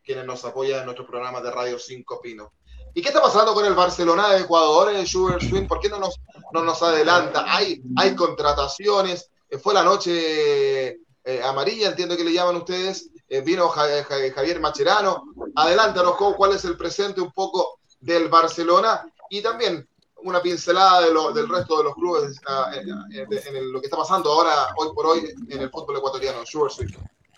quienes 0.03 0.25
nos 0.25 0.43
apoyan 0.45 0.79
en 0.79 0.85
nuestro 0.85 1.05
programa 1.05 1.41
de 1.41 1.51
Radio 1.51 1.79
5 1.79 2.21
Pino. 2.21 2.53
¿Y 2.93 3.01
qué 3.01 3.09
está 3.09 3.21
pasando 3.21 3.53
con 3.53 3.65
el 3.65 3.75
Barcelona 3.75 4.29
de 4.29 4.41
Ecuador, 4.41 4.93
el 4.93 5.07
Sugar 5.07 5.41
Swing? 5.41 5.67
¿Por 5.67 5.79
qué 5.79 5.89
no 5.89 5.99
nos, 5.99 6.19
no 6.51 6.63
nos 6.63 6.81
adelanta? 6.81 7.45
Hay, 7.47 7.81
hay 7.95 8.15
contrataciones. 8.15 9.29
Fue 9.61 9.73
la 9.73 9.83
noche 9.83 10.99
eh, 11.29 11.41
amarilla, 11.43 11.89
entiendo 11.89 12.17
que 12.17 12.23
le 12.23 12.33
llaman 12.33 12.55
ustedes, 12.55 13.11
eh, 13.29 13.41
vino 13.41 13.67
Javier 13.67 14.59
Macherano. 14.59 15.25
Adelántanos, 15.55 16.15
¿cuál 16.15 16.53
es 16.53 16.65
el 16.65 16.75
presente 16.75 17.21
un 17.21 17.31
poco 17.31 17.79
del 17.99 18.29
Barcelona? 18.29 19.05
Y 19.29 19.41
también 19.41 19.87
una 20.23 20.41
pincelada 20.41 21.01
de 21.01 21.13
lo, 21.13 21.31
del 21.31 21.47
resto 21.47 21.77
de 21.77 21.83
los 21.83 21.93
clubes 21.93 22.41
en, 22.73 23.71
lo 23.71 23.79
que 23.79 23.85
está 23.85 23.97
pasando 23.97 24.31
ahora, 24.31 24.51
hoy 24.75 24.87
por 24.95 25.05
hoy, 25.05 25.19
en 25.49 25.61
el 25.61 25.69
fútbol 25.69 25.97
ecuatoriano. 25.97 26.39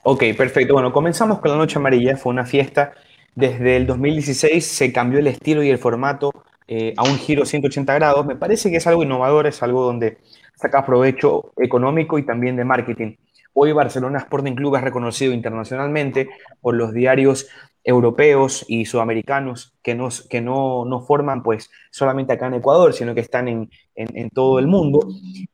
Ok, 0.04 0.23
perfecto. 0.38 0.73
Bueno, 0.73 0.93
comenzamos 0.93 1.39
con 1.39 1.51
la 1.51 1.58
Noche 1.58 1.77
Amarilla. 1.77 2.15
Fue 2.15 2.32
una 2.32 2.45
fiesta. 2.45 2.93
Desde 3.36 3.75
el 3.75 3.88
2016 3.88 4.65
se 4.65 4.93
cambió 4.93 5.19
el 5.19 5.27
estilo 5.27 5.63
y 5.63 5.69
el 5.69 5.77
formato 5.77 6.32
eh, 6.67 6.93
a 6.95 7.04
un 7.04 7.17
giro 7.17 7.45
180 7.45 7.93
grados. 7.93 8.25
Me 8.25 8.38
parece 8.38 8.71
que 8.71 8.77
es 8.77 8.88
algo 8.88 9.04
innovador, 9.04 9.47
es 9.47 9.62
algo 9.62 9.84
donde 9.84 10.19
saca 10.56 10.86
provecho 10.86 11.51
económico 11.58 12.17
y 12.17 12.25
también 12.25 12.56
de 12.56 12.63
marketing. 12.63 13.15
Hoy 13.54 13.72
Barcelona 13.74 14.20
Sporting 14.20 14.54
Club 14.56 14.76
es 14.76 14.82
reconocido 14.82 15.34
internacionalmente 15.34 16.30
por 16.62 16.76
los 16.76 16.94
diarios 16.94 17.48
europeos 17.84 18.64
y 18.68 18.86
sudamericanos 18.86 19.76
que, 19.82 19.96
nos, 19.96 20.28
que 20.28 20.40
no, 20.40 20.86
no, 20.86 21.02
forman 21.02 21.42
pues 21.42 21.70
solamente 21.90 22.34
acá 22.34 22.48
en 22.48 22.56
Ecuador, 22.56 22.94
sino 22.94 23.16
que 23.16 23.22
están 23.22 23.48
en, 23.48 23.70
en, 23.96 24.30
todo 24.30 24.60
el 24.60 24.68
mundo 24.68 25.00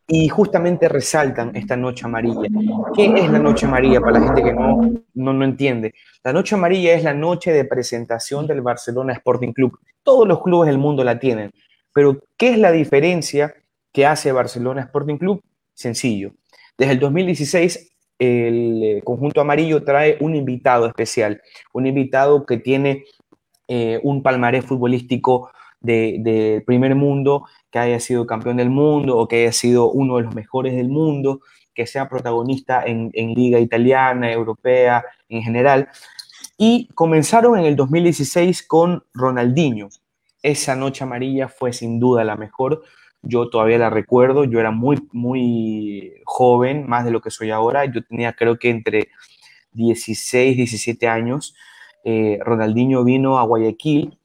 y 0.07 0.27
justamente 0.27 0.89
resaltan 0.89 1.55
esta 1.55 1.77
noche 1.77 2.05
amarilla. 2.05 2.49
¿Qué 2.95 3.05
es 3.05 3.31
la 3.31 3.39
noche 3.39 3.65
amarilla 3.65 4.01
para 4.01 4.19
la 4.19 4.25
gente 4.25 4.43
que 4.43 4.53
no, 4.53 4.81
no, 5.13 5.33
no 5.33 5.45
entiende? 5.45 5.93
La 6.23 6.33
noche 6.33 6.55
amarilla 6.55 6.93
es 6.93 7.03
la 7.03 7.13
noche 7.13 7.51
de 7.51 7.65
presentación 7.65 8.45
del 8.45 8.61
Barcelona 8.61 9.13
Sporting 9.13 9.53
Club. 9.53 9.79
Todos 10.03 10.27
los 10.27 10.41
clubes 10.41 10.67
del 10.67 10.77
mundo 10.77 11.03
la 11.03 11.19
tienen, 11.19 11.51
pero 11.93 12.19
¿qué 12.37 12.51
es 12.51 12.57
la 12.57 12.71
diferencia 12.71 13.53
que 13.93 14.05
hace 14.05 14.31
Barcelona 14.31 14.81
Sporting 14.81 15.17
Club? 15.17 15.41
Sencillo. 15.73 16.33
Desde 16.77 16.93
el 16.93 16.99
2016, 16.99 17.91
el 18.19 18.83
eh, 18.83 19.01
conjunto 19.03 19.41
amarillo 19.41 19.83
trae 19.83 20.17
un 20.19 20.35
invitado 20.35 20.85
especial, 20.85 21.41
un 21.73 21.87
invitado 21.87 22.45
que 22.45 22.57
tiene 22.57 23.03
eh, 23.67 23.99
un 24.03 24.21
palmarés 24.21 24.65
futbolístico 24.65 25.51
del 25.79 26.23
de 26.23 26.63
primer 26.65 26.95
mundo, 26.95 27.45
que 27.71 27.79
haya 27.79 27.99
sido 27.99 28.27
campeón 28.27 28.57
del 28.57 28.69
mundo 28.69 29.17
o 29.17 29.27
que 29.27 29.41
haya 29.41 29.51
sido 29.51 29.91
uno 29.91 30.17
de 30.17 30.23
los 30.23 30.35
mejores 30.35 30.75
del 30.75 30.89
mundo, 30.89 31.41
que 31.73 31.87
sea 31.87 32.09
protagonista 32.09 32.83
en, 32.83 33.09
en 33.13 33.33
liga 33.33 33.59
italiana, 33.59 34.31
europea, 34.31 35.03
en 35.29 35.41
general. 35.41 35.89
Y 36.57 36.87
comenzaron 36.93 37.57
en 37.57 37.65
el 37.65 37.75
2016 37.75 38.63
con 38.63 39.03
Ronaldinho. 39.13 39.89
Esa 40.43 40.75
noche 40.75 41.03
amarilla 41.03 41.47
fue 41.47 41.73
sin 41.73 41.99
duda 41.99 42.23
la 42.23 42.35
mejor 42.35 42.83
yo 43.27 43.49
todavía 43.49 43.77
la 43.77 43.89
recuerdo, 43.89 44.43
yo 44.43 44.59
era 44.59 44.71
muy, 44.71 44.97
muy 45.11 46.13
joven, 46.25 46.87
más 46.87 47.05
de 47.05 47.11
lo 47.11 47.21
que 47.21 47.31
soy 47.31 47.51
ahora, 47.51 47.85
yo 47.85 48.03
tenía 48.03 48.33
creo 48.33 48.57
que 48.57 48.69
entre 48.69 49.09
16, 49.73 50.57
17 50.57 51.07
años. 51.07 51.55
Eh, 52.03 52.39
Ronaldinho 52.41 53.03
vino 53.03 53.37
a 53.37 53.43
Guayaquil 53.43 54.17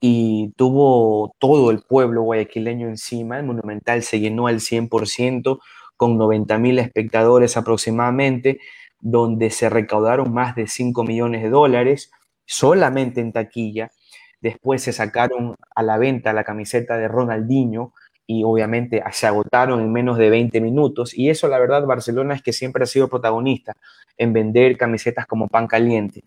y 0.00 0.52
tuvo 0.56 1.34
todo 1.38 1.70
el 1.70 1.80
pueblo 1.82 2.22
guayaquileño 2.22 2.88
encima, 2.88 3.38
el 3.38 3.46
Monumental 3.46 4.02
se 4.02 4.18
llenó 4.18 4.48
al 4.48 4.60
100% 4.60 5.60
con 5.96 6.18
90 6.18 6.58
mil 6.58 6.80
espectadores 6.80 7.56
aproximadamente, 7.56 8.58
donde 9.00 9.50
se 9.50 9.70
recaudaron 9.70 10.34
más 10.34 10.56
de 10.56 10.66
5 10.66 11.04
millones 11.04 11.42
de 11.42 11.50
dólares 11.50 12.10
solamente 12.44 13.20
en 13.20 13.32
taquilla. 13.32 13.92
Después 14.40 14.82
se 14.82 14.92
sacaron 14.92 15.54
a 15.74 15.82
la 15.84 15.98
venta 15.98 16.32
la 16.32 16.42
camiseta 16.42 16.96
de 16.96 17.06
Ronaldinho, 17.06 17.94
y 18.32 18.44
obviamente 18.44 19.02
se 19.12 19.26
agotaron 19.26 19.80
en 19.80 19.92
menos 19.92 20.16
de 20.16 20.30
20 20.30 20.60
minutos. 20.60 21.16
Y 21.16 21.28
eso, 21.28 21.48
la 21.48 21.58
verdad, 21.58 21.84
Barcelona 21.84 22.34
es 22.34 22.42
que 22.42 22.52
siempre 22.52 22.84
ha 22.84 22.86
sido 22.86 23.08
protagonista 23.08 23.74
en 24.16 24.32
vender 24.32 24.78
camisetas 24.78 25.26
como 25.26 25.48
pan 25.48 25.66
caliente. 25.66 26.24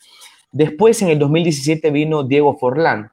Después, 0.51 1.01
en 1.01 1.09
el 1.09 1.17
2017, 1.17 1.89
vino 1.89 2.23
Diego 2.23 2.55
Forlán. 2.57 3.11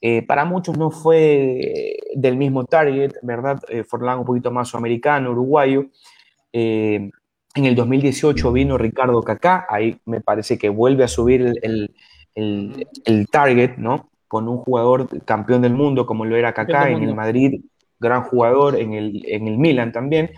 Eh, 0.00 0.22
para 0.22 0.44
muchos 0.44 0.76
no 0.76 0.90
fue 0.90 1.96
del 2.14 2.36
mismo 2.36 2.64
target, 2.64 3.12
¿verdad? 3.22 3.60
Eh, 3.68 3.82
Forlán 3.82 4.18
un 4.18 4.26
poquito 4.26 4.50
más 4.50 4.68
sudamericano, 4.68 5.30
uruguayo, 5.32 5.86
Eh, 6.52 7.10
en 7.54 7.64
el 7.64 7.74
2018 7.74 8.52
vino 8.52 8.78
Ricardo 8.78 9.22
Kaká, 9.22 9.66
ahí 9.68 9.98
me 10.06 10.20
parece 10.20 10.56
que 10.58 10.68
vuelve 10.68 11.04
a 11.04 11.08
subir 11.08 11.54
el, 11.62 11.94
el, 12.34 13.26
target, 13.30 13.76
¿no? 13.76 14.10
Con 14.28 14.48
un 14.48 14.58
jugador 14.58 15.08
campeón 15.24 15.62
del 15.62 15.74
mundo 15.74 16.06
como 16.06 16.24
lo 16.24 16.36
era 16.36 16.52
Kaká 16.54 16.90
en 16.90 17.02
el 17.02 17.14
Madrid, 17.14 17.60
gran 17.98 18.22
jugador 18.22 18.76
en 18.76 18.94
el, 18.94 19.22
en 19.26 19.48
el 19.48 19.58
Milan 19.58 19.92
también. 19.92 20.30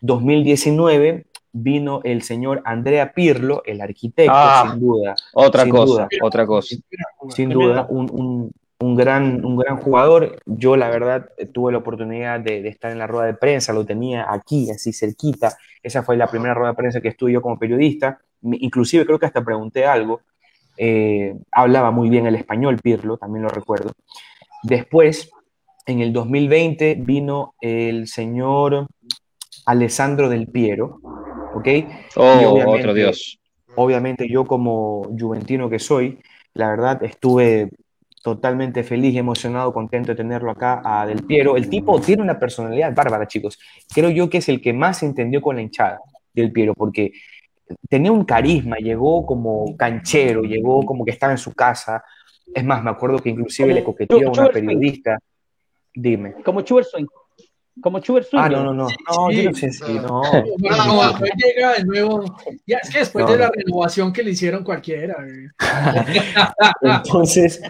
2019 0.00 1.26
vino 1.62 2.00
el 2.04 2.22
señor 2.22 2.62
Andrea 2.64 3.12
Pirlo, 3.12 3.62
el 3.64 3.80
arquitecto, 3.80 4.32
ah, 4.34 4.68
sin 4.70 4.80
duda. 4.80 5.14
Otra 5.32 5.68
cosa, 5.68 6.08
otra 6.22 6.46
cosa. 6.46 6.76
Sin 7.30 7.48
duda, 7.50 7.86
un, 7.88 8.52
gran, 8.94 9.44
un 9.44 9.56
gran 9.56 9.78
jugador. 9.78 10.38
Yo, 10.44 10.76
la 10.76 10.90
verdad, 10.90 11.30
tuve 11.52 11.72
la 11.72 11.78
oportunidad 11.78 12.40
de, 12.40 12.66
estar 12.68 12.92
en 12.92 12.98
la 12.98 13.06
rueda 13.06 13.26
de 13.26 13.34
prensa, 13.34 13.72
lo 13.72 13.86
tenía 13.86 14.26
aquí, 14.28 14.70
así 14.70 14.92
cerquita. 14.92 15.56
Esa 15.82 16.02
fue 16.02 16.16
la 16.16 16.26
primera 16.26 16.54
rueda 16.54 16.72
de 16.72 16.76
prensa 16.76 17.00
que 17.00 17.08
estuve 17.08 17.32
yo 17.32 17.40
como 17.40 17.58
periodista. 17.58 18.18
Inclusive 18.42 19.06
creo 19.06 19.18
que 19.18 19.26
hasta 19.26 19.44
pregunté 19.44 19.86
algo. 19.86 20.20
Eh, 20.76 21.34
hablaba 21.52 21.90
muy 21.90 22.10
bien 22.10 22.26
el 22.26 22.34
español, 22.34 22.78
Pirlo, 22.82 23.16
también 23.16 23.44
lo 23.44 23.48
recuerdo. 23.48 23.92
Después, 24.62 25.30
en 25.86 26.00
el 26.00 26.12
2020, 26.12 26.96
vino 26.98 27.54
el 27.60 28.08
señor 28.08 28.88
Alessandro 29.64 30.28
Del 30.28 30.48
Piero, 30.48 31.00
¿ok? 31.54 31.68
Oh, 32.16 32.64
otro 32.66 32.92
Dios. 32.92 33.38
Obviamente 33.76 34.28
yo 34.28 34.44
como 34.44 35.04
juventino 35.18 35.70
que 35.70 35.78
soy, 35.78 36.18
la 36.54 36.70
verdad 36.70 37.02
estuve 37.04 37.70
totalmente 38.22 38.82
feliz 38.82 39.16
emocionado, 39.16 39.72
contento 39.72 40.10
de 40.10 40.16
tenerlo 40.16 40.50
acá 40.50 40.82
a 40.84 41.06
Del 41.06 41.22
Piero. 41.22 41.56
El 41.56 41.68
tipo 41.68 42.00
tiene 42.00 42.22
una 42.22 42.38
personalidad 42.38 42.92
bárbara, 42.92 43.28
chicos. 43.28 43.56
Creo 43.94 44.10
yo 44.10 44.28
que 44.28 44.38
es 44.38 44.48
el 44.48 44.60
que 44.60 44.72
más 44.72 44.98
se 44.98 45.06
entendió 45.06 45.40
con 45.40 45.54
la 45.54 45.62
hinchada 45.62 46.00
Del 46.34 46.50
Piero, 46.50 46.74
porque 46.74 47.12
tenía 47.88 48.10
un 48.10 48.24
carisma, 48.24 48.78
llegó 48.78 49.24
como 49.24 49.76
canchero, 49.76 50.42
llegó 50.42 50.84
como 50.84 51.04
que 51.04 51.12
estaba 51.12 51.32
en 51.32 51.38
su 51.38 51.52
casa. 51.52 52.02
Es 52.52 52.64
más, 52.64 52.82
me 52.82 52.90
acuerdo 52.90 53.18
que 53.18 53.30
inclusive 53.30 53.72
le 53.72 53.84
coqueteó 53.84 54.28
a 54.28 54.32
una 54.32 54.48
periodista. 54.48 55.18
Dime. 55.96 56.34
Como 56.44 56.60
Schubert 56.60 56.88
como 57.80 58.00
Schubert 58.00 58.28
Ah, 58.32 58.48
no, 58.48 58.64
no, 58.64 58.72
no. 58.72 58.88
No, 58.88 59.30
yo 59.30 59.50
no 59.50 59.54
sé 59.54 59.70
si. 59.70 59.94
No. 59.94 60.22
después 60.22 61.32
llega 61.36 61.74
de 61.74 61.84
nuevo. 61.84 62.24
Ya, 62.66 62.78
es 62.78 62.90
que 62.90 63.00
después 63.00 63.26
de 63.26 63.36
la 63.36 63.50
renovación 63.50 64.12
que 64.12 64.22
le 64.22 64.30
hicieron 64.30 64.64
cualquiera. 64.64 65.14
Entonces, 66.82 67.60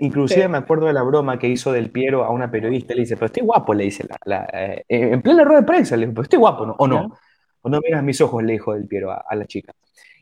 inclusive 0.00 0.48
me 0.48 0.58
acuerdo 0.58 0.86
de 0.86 0.92
la 0.92 1.02
broma 1.02 1.38
que 1.38 1.48
hizo 1.48 1.72
Del 1.72 1.90
Piero 1.90 2.24
a 2.24 2.30
una 2.30 2.50
periodista. 2.50 2.94
Le 2.94 3.02
dice, 3.02 3.14
pero 3.14 3.26
estoy 3.26 3.44
guapo, 3.44 3.74
le 3.74 3.84
dice. 3.84 4.08
La, 4.24 4.48
eh, 4.52 4.84
en 4.88 5.22
plena 5.22 5.44
rueda 5.44 5.60
de 5.60 5.66
prensa, 5.66 5.96
le 5.96 6.06
dice, 6.06 6.14
pero 6.14 6.22
estoy 6.24 6.38
guapo, 6.40 6.66
¿no? 6.66 6.74
O 6.78 6.88
no. 6.88 7.16
O 7.62 7.68
no 7.68 7.80
miras 7.80 8.02
mis 8.02 8.20
ojos, 8.20 8.42
le 8.42 8.54
dijo 8.54 8.74
Del 8.74 8.88
Piero 8.88 9.12
a, 9.12 9.34
la 9.36 9.46
chica. 9.46 9.72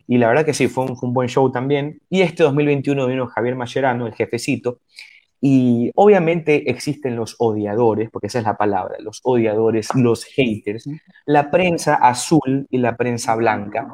Y 0.06 0.18
la 0.18 0.28
verdad 0.28 0.44
que 0.44 0.52
sí, 0.52 0.68
fue 0.68 0.84
un, 0.84 0.96
fue 0.96 1.08
un, 1.08 1.14
buen 1.14 1.28
show 1.28 1.50
también. 1.50 2.00
Y 2.10 2.20
este 2.20 2.42
2021 2.42 3.06
vino 3.06 3.26
Javier 3.26 3.56
Mascherano, 3.56 4.06
el 4.06 4.14
jefecito, 4.14 4.80
y 5.40 5.90
obviamente 5.94 6.70
existen 6.70 7.16
los 7.16 7.36
odiadores, 7.38 8.10
porque 8.10 8.28
esa 8.28 8.38
es 8.38 8.44
la 8.44 8.56
palabra, 8.56 8.96
los 9.00 9.20
odiadores, 9.22 9.94
los 9.94 10.24
haters, 10.24 10.88
la 11.26 11.50
prensa 11.50 11.94
azul 11.94 12.66
y 12.70 12.78
la 12.78 12.96
prensa 12.96 13.34
blanca, 13.34 13.86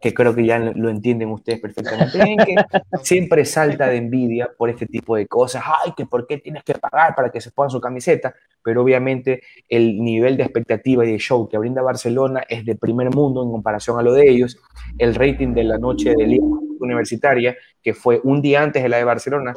que 0.00 0.12
creo 0.12 0.34
que 0.34 0.44
ya 0.44 0.58
lo 0.58 0.90
entienden 0.90 1.30
ustedes 1.30 1.60
perfectamente 1.60 2.22
bien, 2.22 2.36
que 2.36 2.54
siempre 3.02 3.44
salta 3.44 3.88
de 3.88 3.96
envidia 3.96 4.50
por 4.56 4.68
este 4.68 4.86
tipo 4.86 5.16
de 5.16 5.26
cosas. 5.26 5.64
Ay, 5.64 5.92
que 5.96 6.04
por 6.04 6.26
qué 6.26 6.38
tienes 6.38 6.62
que 6.62 6.74
pagar 6.74 7.14
para 7.14 7.30
que 7.30 7.40
se 7.40 7.50
pongan 7.50 7.70
su 7.70 7.80
camiseta, 7.80 8.34
pero 8.62 8.82
obviamente 8.82 9.42
el 9.68 9.98
nivel 10.02 10.36
de 10.36 10.42
expectativa 10.42 11.06
y 11.06 11.12
de 11.12 11.18
show 11.18 11.48
que 11.48 11.58
brinda 11.58 11.80
Barcelona 11.80 12.44
es 12.48 12.64
de 12.66 12.76
primer 12.76 13.14
mundo 13.14 13.42
en 13.42 13.50
comparación 13.50 13.98
a 13.98 14.02
lo 14.02 14.12
de 14.12 14.28
ellos. 14.28 14.58
El 14.98 15.14
rating 15.14 15.54
de 15.54 15.64
la 15.64 15.78
noche 15.78 16.14
de 16.14 16.26
Liga 16.26 16.44
Universitaria, 16.80 17.56
que 17.82 17.94
fue 17.94 18.20
un 18.24 18.42
día 18.42 18.62
antes 18.62 18.82
de 18.82 18.88
la 18.90 18.98
de 18.98 19.04
Barcelona, 19.04 19.54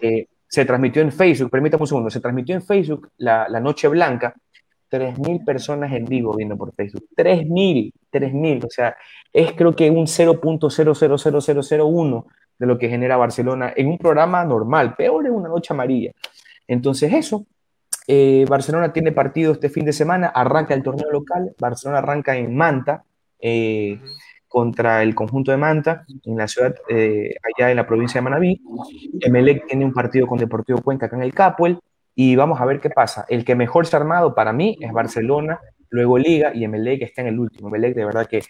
eh, 0.00 0.26
se 0.52 0.64
transmitió 0.66 1.00
en 1.00 1.10
Facebook, 1.10 1.50
permítame 1.50 1.80
un 1.80 1.86
segundo, 1.86 2.10
se 2.10 2.20
transmitió 2.20 2.54
en 2.54 2.60
Facebook 2.60 3.10
la, 3.16 3.48
la 3.48 3.58
Noche 3.58 3.88
Blanca, 3.88 4.34
3.000 4.90 5.46
personas 5.46 5.90
en 5.94 6.04
vivo 6.04 6.36
viendo 6.36 6.58
por 6.58 6.74
Facebook. 6.74 7.06
3.000, 7.16 7.90
3.000, 8.12 8.66
o 8.66 8.68
sea, 8.68 8.94
es 9.32 9.52
creo 9.52 9.74
que 9.74 9.90
un 9.90 10.04
0.000001 10.04 12.24
de 12.58 12.66
lo 12.66 12.76
que 12.76 12.90
genera 12.90 13.16
Barcelona 13.16 13.72
en 13.74 13.88
un 13.88 13.96
programa 13.96 14.44
normal, 14.44 14.94
peor 14.94 15.24
en 15.24 15.32
una 15.32 15.48
noche 15.48 15.72
amarilla. 15.72 16.12
Entonces 16.68 17.10
eso, 17.14 17.46
eh, 18.06 18.44
Barcelona 18.46 18.92
tiene 18.92 19.12
partido 19.12 19.52
este 19.52 19.70
fin 19.70 19.86
de 19.86 19.94
semana, 19.94 20.26
arranca 20.26 20.74
el 20.74 20.82
torneo 20.82 21.10
local, 21.10 21.54
Barcelona 21.58 22.00
arranca 22.00 22.36
en 22.36 22.54
Manta, 22.54 23.04
eh, 23.40 23.98
contra 24.52 25.02
el 25.02 25.14
conjunto 25.14 25.50
de 25.50 25.56
Manta, 25.56 26.04
en 26.24 26.36
la 26.36 26.46
ciudad, 26.46 26.74
eh, 26.86 27.36
allá 27.42 27.70
en 27.70 27.76
la 27.76 27.86
provincia 27.86 28.20
de 28.20 28.22
Manabí. 28.22 28.60
Emelec 29.18 29.66
tiene 29.66 29.86
un 29.86 29.94
partido 29.94 30.26
con 30.26 30.38
Deportivo 30.38 30.82
Cuenca 30.82 31.06
acá 31.06 31.16
en 31.16 31.22
el 31.22 31.32
Capuel, 31.32 31.78
y 32.14 32.36
vamos 32.36 32.60
a 32.60 32.66
ver 32.66 32.78
qué 32.78 32.90
pasa. 32.90 33.24
El 33.30 33.46
que 33.46 33.54
mejor 33.54 33.86
se 33.86 33.96
ha 33.96 34.00
armado 34.00 34.34
para 34.34 34.52
mí 34.52 34.76
es 34.78 34.92
Barcelona, 34.92 35.58
luego 35.88 36.18
Liga, 36.18 36.52
y 36.54 36.64
Emelec 36.64 37.00
está 37.00 37.22
en 37.22 37.28
el 37.28 37.38
último. 37.38 37.68
Emelec, 37.68 37.94
de 37.94 38.04
verdad 38.04 38.26
que 38.26 38.42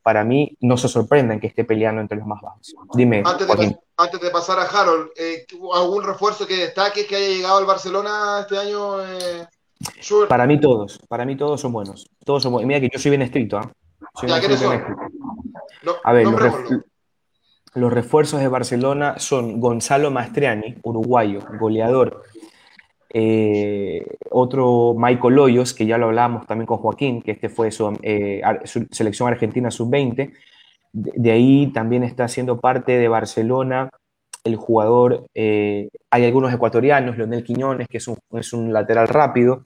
para 0.00 0.22
mí 0.22 0.56
no 0.60 0.76
se 0.76 0.86
sorprenden 0.86 1.40
que 1.40 1.48
esté 1.48 1.64
peleando 1.64 2.00
entre 2.00 2.18
los 2.18 2.26
más 2.28 2.40
bajos. 2.40 2.76
Dime, 2.94 3.24
antes 3.26 3.48
de, 3.48 3.76
antes 3.96 4.20
de 4.20 4.30
pasar 4.30 4.60
a 4.60 4.62
Harold, 4.62 5.08
eh, 5.16 5.44
¿algún 5.74 6.04
refuerzo 6.04 6.46
que 6.46 6.56
destaque 6.56 7.04
que 7.04 7.16
haya 7.16 7.28
llegado 7.28 7.58
al 7.58 7.66
Barcelona 7.66 8.38
este 8.42 8.56
año? 8.58 9.02
Eh, 9.04 9.44
para 10.28 10.46
mí 10.46 10.60
todos, 10.60 11.00
para 11.08 11.24
mí 11.24 11.36
todos 11.36 11.60
son 11.60 11.72
buenos. 11.72 12.08
Todos 12.24 12.44
son 12.44 12.52
buenos. 12.52 12.68
Mira 12.68 12.80
que 12.80 12.90
yo 12.92 12.98
soy 13.00 13.10
bien 13.10 13.22
estricto, 13.22 13.60
a 16.04 16.12
ver, 16.12 16.26
los, 17.74 17.92
refuerzos 17.92 18.40
de 18.40 18.48
Barcelona 18.48 19.18
son 19.18 19.60
Gonzalo 19.60 20.10
Mastriani, 20.10 20.76
uruguayo, 20.82 21.40
goleador. 21.58 22.22
Eh, 23.10 24.04
otro 24.30 24.94
Michael 24.96 25.38
Hoyos, 25.38 25.72
que 25.72 25.86
ya 25.86 25.96
lo 25.96 26.06
hablábamos 26.06 26.46
también 26.46 26.66
con 26.66 26.78
Joaquín, 26.78 27.22
que 27.22 27.32
este 27.32 27.48
fue 27.48 27.70
su, 27.70 27.96
eh, 28.02 28.42
selección 28.90 29.28
argentina 29.28 29.70
sub-20. 29.70 30.32
De, 30.92 31.30
ahí 31.30 31.70
también 31.72 32.02
está 32.02 32.28
siendo 32.28 32.60
parte 32.60 32.98
de 32.98 33.08
Barcelona 33.08 33.90
el 34.44 34.56
jugador, 34.56 35.26
eh, 35.34 35.88
hay 36.10 36.24
algunos 36.24 36.52
ecuatorianos, 36.52 37.16
Leonel 37.16 37.44
Quiñones, 37.44 37.88
que 37.88 37.98
es 37.98 38.08
un, 38.08 38.18
es 38.32 38.52
un 38.52 38.72
lateral 38.72 39.08
rápido. 39.08 39.64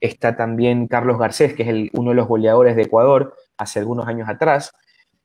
Está 0.00 0.36
también 0.36 0.86
Carlos 0.88 1.18
Garcés, 1.18 1.54
que 1.54 1.62
es 1.62 1.68
el, 1.68 1.90
uno 1.94 2.10
de 2.10 2.16
los 2.16 2.28
goleadores 2.28 2.76
de 2.76 2.82
Ecuador 2.82 3.34
hace 3.56 3.78
algunos 3.78 4.06
años 4.08 4.28
atrás 4.28 4.72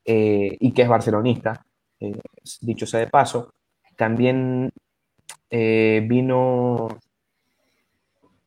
eh, 0.06 0.58
y 0.60 0.72
que 0.74 0.84
es 0.84 0.88
barcelonista, 0.88 1.66
eh, 2.00 2.20
dicho 2.62 2.86
sea 2.86 3.00
de 3.00 3.08
paso. 3.08 3.54
También 3.96 4.72
eh, 5.50 6.06
vino 6.08 6.88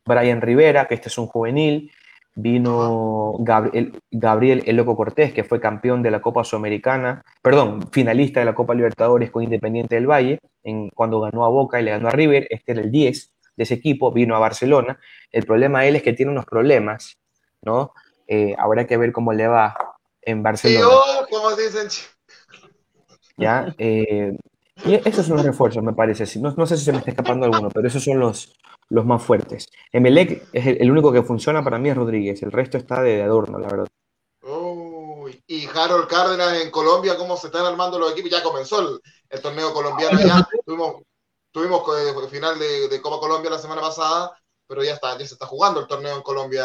Brian 0.05 0.41
Rivera, 0.41 0.89
que 0.89 0.95
este 0.95 1.09
es 1.09 1.19
un 1.19 1.27
juvenil. 1.27 1.91
Vino 2.35 3.37
Gabriel, 3.41 4.01
Gabriel 4.11 4.63
El 4.65 4.77
Loco 4.77 4.97
Cortés, 4.97 5.35
que 5.35 5.45
fue 5.45 5.61
campeón 5.61 6.03
de 6.03 6.11
la 6.11 6.23
Copa 6.23 6.45
Sudamericana, 6.45 7.23
perdón, 7.43 7.91
finalista 7.93 8.41
de 8.41 8.47
la 8.47 8.55
Copa 8.55 8.75
Libertadores 8.75 9.31
con 9.31 9.43
Independiente 9.43 9.97
del 9.97 10.07
Valle, 10.07 10.39
en, 10.65 10.89
cuando 10.89 11.21
ganó 11.21 11.45
a 11.45 11.51
Boca 11.51 11.79
y 11.79 11.85
le 11.85 11.91
ganó 11.91 12.09
a 12.09 12.13
River. 12.13 12.47
Este 12.49 12.73
era 12.73 12.81
el 12.81 12.91
10 12.91 13.33
de 13.55 13.63
ese 13.63 13.75
equipo, 13.75 14.13
vino 14.13 14.35
a 14.35 14.39
Barcelona. 14.39 14.99
El 15.31 15.45
problema 15.45 15.83
de 15.83 15.89
él 15.89 15.97
es 15.97 16.03
que 16.03 16.15
tiene 16.15 16.33
unos 16.33 16.47
problemas, 16.47 17.19
¿no? 17.61 17.93
Habrá 18.57 18.87
que 18.87 18.97
ver 18.97 19.13
cómo 19.13 19.35
le 19.35 19.47
va 19.47 19.92
en 20.23 20.43
Barcelona. 20.43 21.27
como 21.31 21.55
dicen. 21.57 21.89
¿Ya? 23.37 23.75
Eh, 23.79 24.37
y 24.85 24.95
esos 25.09 25.27
son 25.27 25.37
los 25.37 25.47
refuerzos, 25.47 25.83
me 25.83 25.93
parece. 25.93 26.39
No, 26.39 26.55
no, 26.57 26.67
sé 26.67 26.77
si 26.77 26.85
se 26.85 26.93
me 26.93 26.99
está 26.99 27.11
escapando 27.11 27.47
alguno, 27.47 27.69
pero 27.71 27.87
esos 27.87 28.03
son 28.03 28.19
los, 28.19 28.55
los 28.89 29.05
más 29.05 29.23
fuertes. 29.23 29.69
Emelec 29.93 30.49
es 30.53 30.67
el, 30.67 30.91
único 30.91 31.13
que 31.13 31.23
funciona 31.23 31.63
para 31.63 31.79
mí 31.79 31.91
es 31.91 31.97
Rodríguez, 31.97 32.43
el 32.43 32.53
resto 32.53 32.79
está 32.79 33.01
de 33.03 33.23
adorno, 33.23 33.59
la 33.59 33.69
verdad. 33.69 33.89
y 35.47 35.67
Harold 35.67 36.09
Cárdenas 36.09 36.63
en 36.63 36.71
Colombia, 36.71 37.17
¿cómo 37.17 37.37
se 37.37 37.49
están 37.49 37.67
armando 37.67 37.99
los 37.99 38.13
equipos? 38.13 38.31
Ya 38.31 38.43
comenzó 38.43 39.01
el, 39.31 39.41
torneo 39.41 39.73
colombiano, 39.73 40.19
ya 40.21 40.47
tuvimos, 40.67 41.03
tuvimos 41.51 41.83
el 42.23 42.29
final 42.29 42.59
de, 42.59 42.89
de, 42.89 43.01
Copa 43.01 43.21
Colombia 43.21 43.51
la 43.51 43.59
semana 43.59 43.81
pasada, 43.81 44.37
pero 44.67 44.83
ya 44.83 44.95
está, 44.95 45.13
ya 45.19 45.27
se 45.27 45.35
está 45.35 45.47
jugando 45.47 45.81
el 45.81 45.87
torneo 45.87 46.17
en 46.17 46.23
Colombia, 46.23 46.65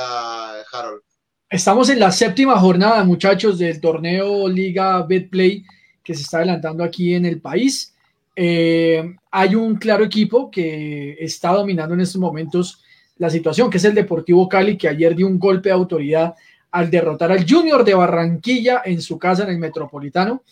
Harold. 0.72 1.04
Estamos 1.50 1.90
en 1.90 2.00
la 2.00 2.12
séptima 2.12 2.60
jornada, 2.60 3.02
muchachos, 3.06 3.58
del 3.58 3.80
torneo 3.80 4.50
Liga 4.50 5.02
Betplay 5.04 5.64
que 6.04 6.14
se 6.14 6.24
está 6.24 6.40
adelantando 6.40 6.84
aquí 6.84 7.14
en 7.14 7.26
el 7.26 7.40
país. 7.40 7.96
Eh, 8.36 9.16
hay 9.32 9.56
un 9.56 9.78
claro 9.78 10.04
equipo 10.04 10.52
que 10.52 11.16
está 11.22 11.54
dominando 11.54 11.94
en 11.94 12.02
estos 12.02 12.20
momentos 12.20 12.84
la 13.16 13.30
situación, 13.30 13.70
que 13.70 13.78
es 13.78 13.86
el 13.86 13.96
Deportivo 13.96 14.50
Cali, 14.50 14.78
que 14.78 14.90
ayer 14.90 15.16
dio 15.16 15.26
un 15.26 15.40
golpe 15.40 15.70
de 15.70 15.76
autoridad 15.76 16.36
al 16.70 16.92
derrotar 16.92 17.32
al 17.32 17.50
Junior 17.50 17.86
de 17.86 17.94
Barranquilla 17.94 18.82
en 18.84 19.02
su 19.02 19.18
casa 19.18 19.44
en 19.44 19.50
el 19.52 19.58
Metropolitano. 19.58 20.44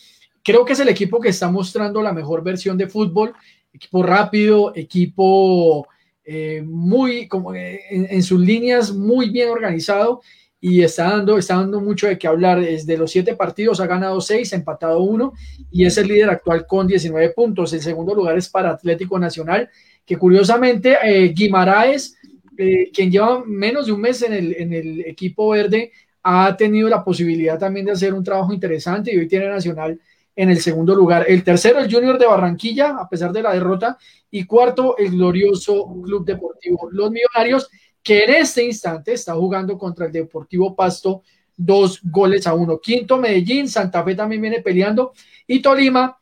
Creo 0.41 0.63
que 0.63 0.73
es 0.73 0.79
el 0.79 0.87
equipo 0.87 1.19
que 1.19 1.27
está 1.27 1.51
mostrando 1.51 2.01
la 2.01 2.13
mejor 2.13 2.41
versión 2.41 2.77
de 2.77 2.87
fútbol, 2.87 3.33
equipo 3.73 4.01
rápido, 4.01 4.71
equipo 4.73 5.89
eh, 6.23 6.63
muy, 6.65 7.27
como 7.27 7.53
en 7.53 8.23
sus 8.23 8.39
líneas, 8.39 8.93
muy 8.93 9.29
bien 9.29 9.49
organizado 9.49 10.21
y 10.67 10.81
está 10.81 11.11
dando, 11.11 11.37
está 11.37 11.57
dando 11.57 11.79
mucho 11.79 12.07
de 12.07 12.17
qué 12.17 12.25
hablar. 12.25 12.59
Desde 12.59 12.97
los 12.97 13.11
siete 13.11 13.35
partidos 13.35 13.79
ha 13.79 13.85
ganado 13.85 14.19
seis, 14.19 14.51
empatado 14.51 14.99
uno 15.03 15.33
y 15.69 15.85
es 15.85 15.95
el 15.99 16.07
líder 16.07 16.31
actual 16.31 16.65
con 16.65 16.87
19 16.87 17.29
puntos. 17.33 17.71
El 17.73 17.81
segundo 17.81 18.15
lugar 18.15 18.35
es 18.35 18.49
para 18.49 18.71
Atlético 18.71 19.19
Nacional, 19.19 19.69
que 20.03 20.17
curiosamente 20.17 20.97
eh, 21.03 21.31
Guimaraes, 21.35 22.17
eh, 22.57 22.89
quien 22.91 23.11
lleva 23.11 23.43
menos 23.45 23.85
de 23.85 23.91
un 23.91 24.01
mes 24.01 24.23
en 24.23 24.33
el, 24.33 24.55
en 24.57 24.73
el 24.73 25.01
equipo 25.01 25.49
verde, 25.49 25.91
ha 26.23 26.57
tenido 26.57 26.89
la 26.89 27.03
posibilidad 27.03 27.59
también 27.59 27.85
de 27.85 27.91
hacer 27.91 28.15
un 28.15 28.23
trabajo 28.23 28.51
interesante 28.51 29.13
y 29.13 29.19
hoy 29.19 29.27
tiene 29.27 29.47
Nacional 29.47 29.99
en 30.35 30.49
el 30.49 30.59
segundo 30.61 30.95
lugar. 30.95 31.25
El 31.27 31.43
tercero, 31.43 31.77
el 31.77 31.93
Junior 31.93 32.17
de 32.17 32.25
Barranquilla, 32.25 32.97
a 32.97 33.07
pesar 33.07 33.31
de 33.31 33.43
la 33.43 33.53
derrota. 33.53 33.99
Y 34.31 34.45
cuarto, 34.45 34.97
el 34.97 35.11
glorioso 35.11 35.85
Club 36.03 36.25
Deportivo 36.25 36.89
Los 36.91 37.11
Millonarios, 37.11 37.69
que 38.05 38.23
en 38.23 38.35
este 38.35 38.63
instante 38.63 39.13
está 39.13 39.33
jugando 39.33 39.79
contra 39.79 40.05
el 40.05 40.11
Deportivo 40.11 40.75
Pasto 40.75 41.23
dos 41.57 41.99
goles 42.03 42.45
a 42.45 42.53
uno. 42.53 42.79
Quinto, 42.79 43.17
Medellín, 43.17 43.67
Santa 43.67 44.03
Fe 44.03 44.13
también 44.13 44.43
viene 44.43 44.61
peleando. 44.61 45.11
Y 45.47 45.59
Tolima, 45.59 46.15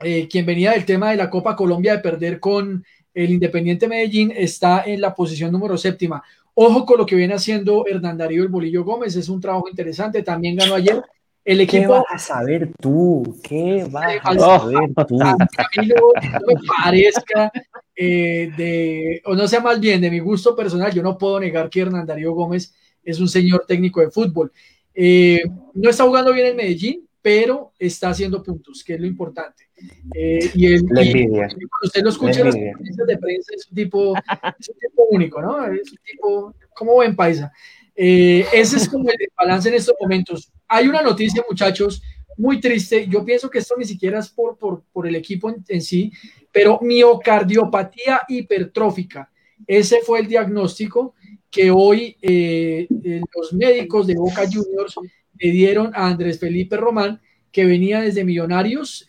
eh, 0.00 0.26
quien 0.26 0.44
venía 0.44 0.72
del 0.72 0.84
tema 0.84 1.12
de 1.12 1.16
la 1.16 1.30
Copa 1.30 1.54
Colombia 1.54 1.92
de 1.92 2.02
perder 2.02 2.40
con 2.40 2.84
el 3.14 3.30
Independiente 3.30 3.86
Medellín, 3.86 4.32
está 4.34 4.82
en 4.84 5.00
la 5.00 5.14
posición 5.14 5.52
número 5.52 5.76
séptima. 5.76 6.24
Ojo 6.54 6.84
con 6.84 6.98
lo 6.98 7.06
que 7.06 7.14
viene 7.14 7.34
haciendo 7.34 7.86
Hernán 7.86 8.18
Darío 8.18 8.42
el 8.42 8.48
Bolillo 8.48 8.82
Gómez, 8.82 9.14
es 9.14 9.28
un 9.28 9.40
trabajo 9.40 9.68
interesante. 9.68 10.24
También 10.24 10.56
ganó 10.56 10.74
ayer 10.74 11.00
el 11.44 11.60
equipo. 11.60 11.82
¿Qué 11.82 11.88
vas 11.88 12.04
a 12.10 12.18
saber 12.18 12.72
tú? 12.80 13.38
¿Qué 13.44 13.86
vas 13.88 14.16
a 14.24 14.34
saber 14.34 14.92
tú? 15.06 15.22
A 15.22 15.36
mí 15.36 15.86
no, 15.86 16.12
me 16.46 16.54
parezca 16.82 17.52
eh, 17.96 18.52
de, 18.56 19.22
o 19.24 19.34
no 19.34 19.48
sea 19.48 19.60
más 19.60 19.80
bien 19.80 20.00
de 20.00 20.10
mi 20.10 20.18
gusto 20.18 20.54
personal, 20.54 20.92
yo 20.92 21.02
no 21.02 21.16
puedo 21.16 21.40
negar 21.40 21.70
que 21.70 21.80
Hernán 21.80 22.06
Darío 22.06 22.32
Gómez 22.32 22.74
es 23.02 23.18
un 23.18 23.28
señor 23.28 23.64
técnico 23.66 24.00
de 24.00 24.10
fútbol. 24.10 24.52
Eh, 24.94 25.42
no 25.74 25.90
está 25.90 26.04
jugando 26.04 26.32
bien 26.32 26.48
en 26.48 26.56
Medellín, 26.56 27.06
pero 27.22 27.72
está 27.78 28.10
haciendo 28.10 28.42
puntos, 28.42 28.84
que 28.84 28.94
es 28.94 29.00
lo 29.00 29.06
importante. 29.06 29.68
Eh, 30.14 30.50
y, 30.54 30.66
el, 30.66 30.84
cuando 30.84 31.66
usted 31.82 32.02
lo 32.02 32.10
escucha 32.10 32.40
en 32.40 32.46
las 32.46 32.54
conferencias 32.54 33.06
de 33.06 33.18
prensa, 33.18 33.52
es 33.54 33.68
un, 33.68 33.74
tipo, 33.74 34.14
es 34.16 34.68
un 34.68 34.78
tipo 34.78 35.06
único, 35.10 35.42
¿no? 35.42 35.66
Es 35.72 35.90
un 35.90 35.98
tipo 36.04 36.54
como 36.74 36.92
buen 36.92 37.16
paisa. 37.16 37.52
Eh, 37.96 38.46
ese 38.52 38.76
es 38.76 38.88
como 38.88 39.08
el 39.08 39.16
balance 39.36 39.68
en 39.68 39.74
estos 39.74 39.96
momentos. 40.00 40.52
Hay 40.68 40.86
una 40.86 41.02
noticia, 41.02 41.44
muchachos, 41.48 42.02
muy 42.36 42.60
triste. 42.60 43.06
Yo 43.08 43.24
pienso 43.24 43.50
que 43.50 43.58
esto 43.58 43.74
ni 43.78 43.84
siquiera 43.84 44.18
es 44.18 44.28
por, 44.28 44.56
por, 44.58 45.06
el 45.06 45.16
equipo 45.16 45.54
en, 45.68 45.82
sí, 45.82 46.12
pero 46.52 46.78
miocardiopatía 46.82 48.22
hipertrófica. 48.28 49.30
Ese 49.66 50.00
fue 50.04 50.20
el 50.20 50.26
diagnóstico 50.26 51.14
que 51.50 51.70
hoy 51.70 52.16
eh, 52.20 52.86
eh, 53.04 53.20
los 53.34 53.52
médicos 53.52 54.06
de 54.06 54.16
Boca 54.16 54.42
Juniors 54.44 54.96
le 55.38 55.50
dieron 55.50 55.92
a 55.94 56.08
Andrés 56.08 56.38
Felipe 56.38 56.76
Román, 56.76 57.20
que 57.50 57.64
venía 57.64 58.00
desde 58.00 58.24
Millonarios. 58.24 59.04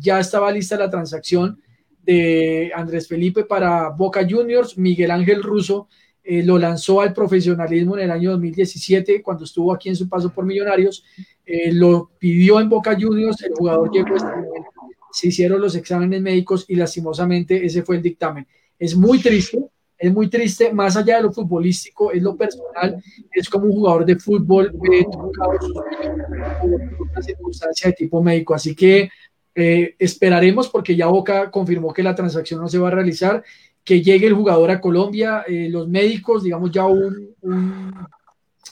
ya 0.00 0.20
estaba 0.20 0.50
lista 0.50 0.76
la 0.76 0.90
transacción 0.90 1.60
de 2.02 2.72
Andrés 2.74 3.06
Felipe 3.06 3.44
para 3.44 3.90
Boca 3.90 4.26
Juniors. 4.28 4.78
Miguel 4.78 5.10
Ángel 5.10 5.42
Russo 5.42 5.88
eh, 6.24 6.44
lo 6.44 6.56
lanzó 6.56 7.00
al 7.00 7.12
profesionalismo 7.12 7.98
en 7.98 8.04
el 8.04 8.10
año 8.12 8.30
2017 8.30 9.22
cuando 9.22 9.42
estuvo 9.42 9.72
aquí 9.72 9.88
en 9.88 9.96
su 9.96 10.08
paso 10.08 10.32
por 10.32 10.44
Millonarios, 10.44 11.04
eh, 11.44 11.72
lo 11.72 12.12
pidió 12.16 12.60
en 12.60 12.68
Boca 12.68 12.96
Juniors, 12.98 13.42
el 13.42 13.52
jugador 13.52 13.90
llegó 13.90 14.14
este 14.14 14.28
momento, 14.28 14.70
se 15.10 15.28
hicieron 15.28 15.60
los 15.60 15.74
exámenes 15.74 16.22
médicos 16.22 16.64
y 16.68 16.76
lastimosamente 16.76 17.66
ese 17.66 17.82
fue 17.82 17.96
el 17.96 18.02
dictamen. 18.02 18.46
Es 18.78 18.94
muy 18.96 19.18
triste, 19.18 19.58
es 19.98 20.12
muy 20.12 20.28
triste, 20.28 20.72
más 20.72 20.96
allá 20.96 21.16
de 21.16 21.22
lo 21.24 21.32
futbolístico, 21.32 22.12
es 22.12 22.22
lo 22.22 22.36
personal, 22.36 23.02
es 23.32 23.48
como 23.48 23.66
un 23.66 23.72
jugador 23.72 24.04
de 24.04 24.16
fútbol 24.16 24.72
eh, 24.92 25.04
una 27.00 27.22
circunstancia 27.22 27.90
de 27.90 27.94
tipo 27.94 28.22
médico, 28.22 28.54
así 28.54 28.76
que 28.76 29.10
esperaremos 29.54 30.68
porque 30.68 30.96
ya 30.96 31.08
Boca 31.08 31.50
confirmó 31.50 31.92
que 31.92 32.02
la 32.02 32.14
transacción 32.14 32.60
no 32.60 32.68
se 32.68 32.78
va 32.78 32.88
a 32.88 32.92
realizar 32.92 33.44
que 33.84 34.02
llegue 34.02 34.26
el 34.26 34.34
jugador 34.34 34.70
a 34.70 34.80
Colombia, 34.80 35.44
eh, 35.46 35.68
los 35.70 35.88
médicos, 35.88 36.44
digamos 36.44 36.70
ya 36.70 36.86
un, 36.86 37.34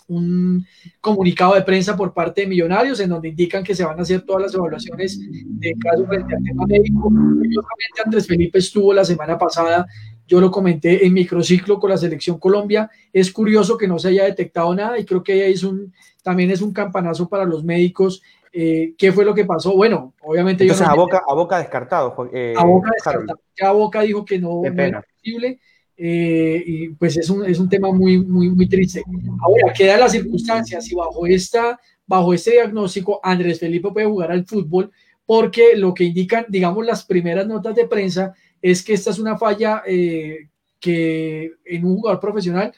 un, 0.08 0.66
comunicado 1.00 1.54
de 1.54 1.62
prensa 1.62 1.96
por 1.96 2.12
parte 2.12 2.42
de 2.42 2.46
Millonarios 2.46 2.98
en 3.00 3.10
donde 3.10 3.28
indican 3.28 3.62
que 3.62 3.74
se 3.74 3.84
van 3.84 3.98
a 3.98 4.02
hacer 4.02 4.22
todas 4.22 4.42
las 4.42 4.54
evaluaciones 4.54 5.20
de 5.20 5.74
caso 5.80 6.04
frente 6.06 6.34
al 6.34 6.42
tema 6.42 6.66
médico. 6.66 7.02
Curiosamente 7.02 8.02
Andrés 8.04 8.26
Felipe 8.26 8.58
estuvo 8.58 8.92
la 8.92 9.04
semana 9.04 9.38
pasada, 9.38 9.86
yo 10.26 10.40
lo 10.40 10.50
comenté 10.50 11.06
en 11.06 11.12
microciclo 11.12 11.78
con 11.78 11.90
la 11.90 11.96
selección 11.96 12.38
Colombia. 12.38 12.90
Es 13.12 13.32
curioso 13.32 13.76
que 13.76 13.88
no 13.88 13.98
se 13.98 14.08
haya 14.08 14.24
detectado 14.24 14.74
nada 14.74 14.98
y 14.98 15.04
creo 15.04 15.22
que 15.22 15.48
es 15.50 15.62
un, 15.62 15.92
también 16.22 16.50
es 16.50 16.60
un 16.60 16.72
campanazo 16.72 17.28
para 17.28 17.44
los 17.44 17.64
médicos 17.64 18.22
eh, 18.52 18.94
¿Qué 18.98 19.12
fue 19.12 19.24
lo 19.24 19.34
que 19.34 19.44
pasó? 19.44 19.76
Bueno, 19.76 20.14
obviamente... 20.22 20.64
Entonces, 20.64 20.86
a, 20.86 20.94
boca, 20.94 21.22
a 21.26 21.34
Boca 21.34 21.58
descartado. 21.58 22.30
Eh, 22.32 22.54
a 22.56 22.64
Boca 22.64 22.90
descartado. 22.92 23.40
Ya 23.60 23.70
Boca 23.70 24.00
dijo 24.02 24.24
que 24.24 24.38
no, 24.38 24.62
era 24.64 25.02
posible. 25.02 25.60
Eh, 25.96 26.62
y 26.66 26.88
pues 26.90 27.16
es 27.18 27.28
un, 27.28 27.44
es 27.44 27.58
un 27.60 27.68
tema 27.68 27.92
muy, 27.92 28.18
muy, 28.18 28.50
muy 28.50 28.68
triste. 28.68 29.02
Ahora, 29.42 29.72
queda 29.72 29.98
la 29.98 30.08
circunstancia, 30.08 30.80
si 30.80 30.94
bajo, 30.94 31.26
esta, 31.26 31.78
bajo 32.06 32.34
este 32.34 32.52
diagnóstico 32.52 33.20
Andrés 33.22 33.60
Felipe 33.60 33.90
puede 33.92 34.06
jugar 34.06 34.32
al 34.32 34.46
fútbol, 34.46 34.90
porque 35.26 35.76
lo 35.76 35.94
que 35.94 36.04
indican, 36.04 36.46
digamos, 36.48 36.84
las 36.84 37.04
primeras 37.04 37.46
notas 37.46 37.76
de 37.76 37.86
prensa 37.86 38.34
es 38.60 38.82
que 38.82 38.94
esta 38.94 39.10
es 39.10 39.18
una 39.18 39.38
falla 39.38 39.82
que 39.84 41.52
en 41.66 41.84
un 41.84 41.96
jugador 41.96 42.18
profesional 42.18 42.72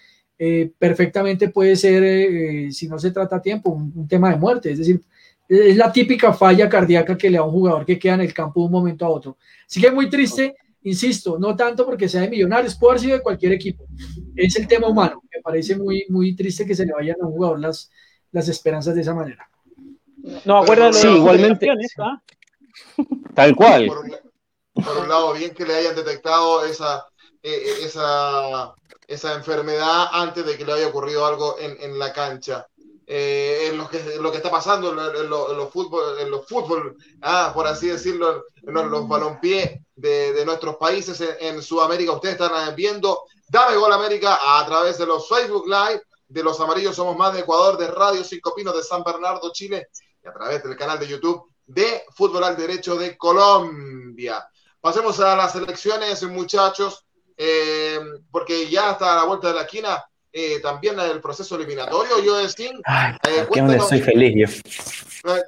perfectamente 0.78 1.48
puede 1.48 1.76
ser, 1.76 2.72
si 2.72 2.88
no 2.88 2.98
se 2.98 3.12
trata 3.12 3.36
a 3.36 3.42
tiempo, 3.42 3.70
un, 3.70 4.08
tema 4.08 4.30
de 4.30 4.36
muerte, 4.36 4.72
es 4.72 4.78
decir, 4.78 5.00
es 5.52 5.76
la 5.76 5.92
típica 5.92 6.32
falla 6.32 6.66
cardíaca 6.66 7.16
que 7.16 7.28
le 7.28 7.36
da 7.36 7.42
a 7.42 7.46
un 7.46 7.52
jugador 7.52 7.84
que 7.84 7.98
queda 7.98 8.14
en 8.14 8.22
el 8.22 8.32
campo 8.32 8.60
de 8.60 8.66
un 8.66 8.72
momento 8.72 9.04
a 9.04 9.10
otro. 9.10 9.36
Así 9.66 9.80
que 9.80 9.88
es 9.88 9.92
muy 9.92 10.08
triste, 10.08 10.56
insisto, 10.82 11.38
no 11.38 11.54
tanto 11.54 11.84
porque 11.84 12.08
sea 12.08 12.22
de 12.22 12.30
Millonarios, 12.30 12.74
puede 12.74 12.92
haber 12.92 13.00
sido 13.02 13.16
de 13.18 13.22
cualquier 13.22 13.52
equipo. 13.52 13.84
Es 14.34 14.56
el 14.56 14.66
tema 14.66 14.88
humano. 14.88 15.22
Me 15.30 15.42
parece 15.42 15.76
muy, 15.76 16.06
muy 16.08 16.34
triste 16.34 16.64
que 16.64 16.74
se 16.74 16.86
le 16.86 16.92
vayan 16.94 17.16
a 17.20 17.26
un 17.26 17.32
jugador 17.32 17.60
las, 17.60 17.90
las 18.30 18.48
esperanzas 18.48 18.94
de 18.94 19.02
esa 19.02 19.14
manera. 19.14 19.46
No, 20.46 20.58
acuérdate. 20.58 20.98
Sí, 20.98 21.08
igualmente. 21.08 21.68
Tal 23.34 23.54
cual. 23.54 23.86
Por 23.86 24.98
un, 24.98 25.08
lado, 25.08 25.34
bien 25.34 25.50
que 25.50 25.66
le 25.66 25.74
hayan 25.74 25.94
detectado 25.94 26.64
esa, 26.64 27.06
eh, 27.42 27.50
eh, 27.50 27.84
esa, 27.84 28.74
esa 29.06 29.34
enfermedad 29.34 30.06
antes 30.12 30.46
de 30.46 30.56
que 30.56 30.64
le 30.64 30.72
haya 30.72 30.88
ocurrido 30.88 31.26
algo 31.26 31.56
en, 31.58 31.76
en 31.78 31.98
la 31.98 32.10
cancha 32.14 32.66
eh, 33.06 33.68
en 33.68 33.78
lo 33.78 33.88
que, 33.88 34.36
está 34.36 34.50
pasando 34.50 34.90
en, 34.90 35.28
los 35.28 35.72
fútbol, 35.72 36.18
en 36.20 36.30
los 36.30 36.46
fútbol 36.46 36.96
ah, 37.22 37.50
por 37.52 37.66
así 37.66 37.88
decirlo, 37.88 38.44
en 38.62 38.74
los, 38.74 39.08
balompiés 39.08 39.80
de, 39.96 40.44
nuestros 40.44 40.76
países 40.76 41.22
en, 41.40 41.62
Sudamérica. 41.62 42.12
Ustedes 42.12 42.40
están 42.40 42.74
viendo 42.76 43.24
Dame 43.48 43.76
Gol 43.76 43.92
América 43.92 44.38
a 44.42 44.64
través 44.66 44.98
de 44.98 45.06
los 45.06 45.28
Facebook 45.28 45.66
Live, 45.66 46.02
de 46.28 46.42
los 46.42 46.58
Amarillos 46.60 46.96
Somos 46.96 47.16
Más 47.16 47.34
de 47.34 47.40
Ecuador, 47.40 47.76
de 47.76 47.88
Radio 47.88 48.22
Cinco 48.24 48.54
Pinos 48.54 48.74
de 48.76 48.82
San 48.82 49.02
Bernardo, 49.02 49.52
Chile, 49.52 49.88
y 50.24 50.28
a 50.28 50.32
través 50.32 50.62
del 50.62 50.76
canal 50.76 50.98
de 50.98 51.08
YouTube 51.08 51.50
de 51.66 52.04
Fútbol 52.14 52.44
al 52.44 52.56
Derecho 52.56 52.96
de 52.96 53.16
Colombia. 53.16 54.46
Pasemos 54.80 55.18
a 55.20 55.36
las 55.36 55.54
elecciones, 55.54 56.22
muchachos, 56.24 57.04
eh, 57.36 58.00
porque 58.30 58.68
ya 58.68 58.92
está 58.92 59.12
a 59.12 59.16
la 59.16 59.24
vuelta 59.24 59.48
de 59.48 59.54
la 59.54 59.62
esquina 59.62 60.04
eh, 60.32 60.60
también 60.60 60.98
el 60.98 61.20
proceso 61.20 61.56
eliminatorio, 61.56 62.22
yo 62.24 62.38
decía. 62.38 62.70
Eh, 63.28 63.46
soy 63.80 64.00
feliz 64.00 64.62
eh, 65.24 65.42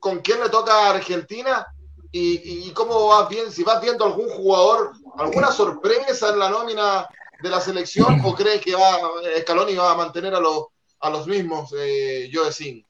Con, 0.00 0.18
quién 0.20 0.40
le 0.40 0.48
toca 0.48 0.72
a 0.72 0.90
Argentina? 0.90 1.66
Y, 2.12 2.72
cómo 2.72 3.06
vas 3.06 3.28
bien, 3.28 3.52
si 3.52 3.62
vas 3.62 3.80
viendo 3.80 4.04
algún 4.04 4.28
jugador, 4.30 4.92
alguna 5.16 5.52
sorpresa 5.52 6.30
en 6.30 6.40
la 6.40 6.50
nómina 6.50 7.06
de 7.40 7.48
la 7.48 7.60
selección, 7.60 8.20
o 8.24 8.34
crees 8.34 8.60
que 8.60 8.74
va 8.74 8.98
Scaloni 9.42 9.76
va 9.76 9.92
a 9.92 9.96
mantener 9.96 10.34
a 10.34 10.40
los, 10.40 10.66
a 10.98 11.08
los 11.10 11.28
mismos, 11.28 11.72
eh, 11.78 12.28
yo 12.32 12.44
decía. 12.44 12.82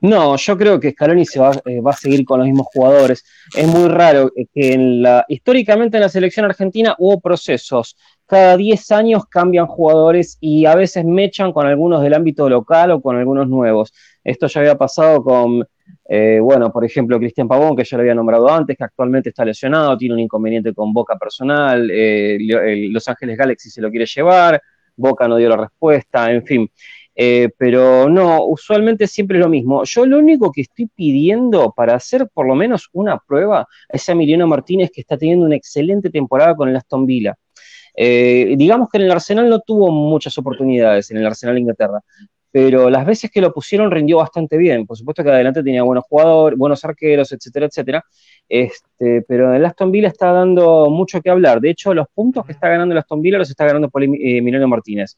No, 0.00 0.36
yo 0.36 0.58
creo 0.58 0.80
que 0.80 0.90
Scaloni 0.90 1.26
se 1.26 1.38
va, 1.38 1.50
va, 1.50 1.90
a 1.92 1.96
seguir 1.96 2.24
con 2.24 2.40
los 2.40 2.48
mismos 2.48 2.66
jugadores. 2.72 3.24
Es 3.54 3.68
muy 3.68 3.86
raro 3.88 4.32
que 4.34 4.72
en 4.72 5.02
la, 5.02 5.24
históricamente 5.28 5.98
en 5.98 6.02
la 6.02 6.08
selección 6.08 6.46
argentina 6.46 6.96
hubo 6.98 7.20
procesos 7.20 7.96
cada 8.28 8.58
10 8.58 8.92
años 8.92 9.24
cambian 9.26 9.66
jugadores 9.66 10.36
y 10.40 10.66
a 10.66 10.74
veces 10.74 11.04
mechan 11.04 11.50
con 11.52 11.66
algunos 11.66 12.02
del 12.02 12.12
ámbito 12.12 12.48
local 12.48 12.90
o 12.90 13.00
con 13.00 13.16
algunos 13.16 13.48
nuevos. 13.48 13.92
Esto 14.22 14.46
ya 14.46 14.60
había 14.60 14.76
pasado 14.76 15.24
con, 15.24 15.66
eh, 16.06 16.38
bueno, 16.40 16.70
por 16.70 16.84
ejemplo, 16.84 17.18
Cristian 17.18 17.48
Pavón, 17.48 17.74
que 17.74 17.84
ya 17.84 17.96
lo 17.96 18.02
había 18.02 18.14
nombrado 18.14 18.50
antes, 18.50 18.76
que 18.76 18.84
actualmente 18.84 19.30
está 19.30 19.46
lesionado, 19.46 19.96
tiene 19.96 20.14
un 20.14 20.20
inconveniente 20.20 20.74
con 20.74 20.92
Boca 20.92 21.16
personal, 21.16 21.90
eh, 21.90 22.36
Los 22.90 23.08
Ángeles 23.08 23.38
Galaxy 23.38 23.70
se 23.70 23.80
lo 23.80 23.90
quiere 23.90 24.04
llevar, 24.04 24.60
Boca 24.94 25.26
no 25.26 25.36
dio 25.36 25.48
la 25.48 25.56
respuesta, 25.56 26.30
en 26.30 26.44
fin. 26.44 26.70
Eh, 27.20 27.48
pero 27.58 28.08
no, 28.08 28.44
usualmente 28.44 29.06
siempre 29.08 29.38
es 29.38 29.42
lo 29.42 29.50
mismo. 29.50 29.82
Yo 29.84 30.06
lo 30.06 30.18
único 30.18 30.52
que 30.52 30.60
estoy 30.60 30.86
pidiendo 30.86 31.72
para 31.74 31.96
hacer 31.96 32.28
por 32.32 32.46
lo 32.46 32.54
menos 32.54 32.90
una 32.92 33.18
prueba 33.18 33.66
es 33.88 34.08
a 34.08 34.12
Emiliano 34.12 34.46
Martínez, 34.46 34.90
que 34.94 35.00
está 35.00 35.16
teniendo 35.16 35.46
una 35.46 35.56
excelente 35.56 36.10
temporada 36.10 36.54
con 36.54 36.68
el 36.68 36.76
Aston 36.76 37.06
Villa. 37.06 37.34
Eh, 38.00 38.54
digamos 38.56 38.88
que 38.88 38.98
en 38.98 39.04
el 39.04 39.10
Arsenal 39.10 39.48
no 39.48 39.58
tuvo 39.58 39.90
muchas 39.90 40.38
oportunidades, 40.38 41.10
en 41.10 41.16
el 41.16 41.26
Arsenal 41.26 41.56
de 41.56 41.62
Inglaterra, 41.62 42.00
pero 42.48 42.88
las 42.88 43.04
veces 43.04 43.28
que 43.28 43.40
lo 43.40 43.52
pusieron 43.52 43.90
rindió 43.90 44.18
bastante 44.18 44.56
bien. 44.56 44.86
Por 44.86 44.96
supuesto 44.96 45.24
que 45.24 45.30
adelante 45.30 45.64
tenía 45.64 45.82
buenos 45.82 46.04
jugadores, 46.08 46.56
buenos 46.56 46.84
arqueros, 46.84 47.32
etcétera, 47.32 47.66
etcétera. 47.66 48.04
Este, 48.48 49.22
pero 49.22 49.52
el 49.52 49.64
Aston 49.64 49.90
Villa 49.90 50.08
está 50.08 50.30
dando 50.30 50.88
mucho 50.90 51.20
que 51.20 51.28
hablar. 51.28 51.60
De 51.60 51.70
hecho, 51.70 51.92
los 51.92 52.06
puntos 52.14 52.46
que 52.46 52.52
está 52.52 52.68
ganando 52.68 52.92
el 52.92 52.98
Aston 52.98 53.20
Villa 53.20 53.38
los 53.38 53.50
está 53.50 53.66
ganando 53.66 53.90
por 53.90 54.04
eh, 54.04 54.66
Martínez. 54.68 55.16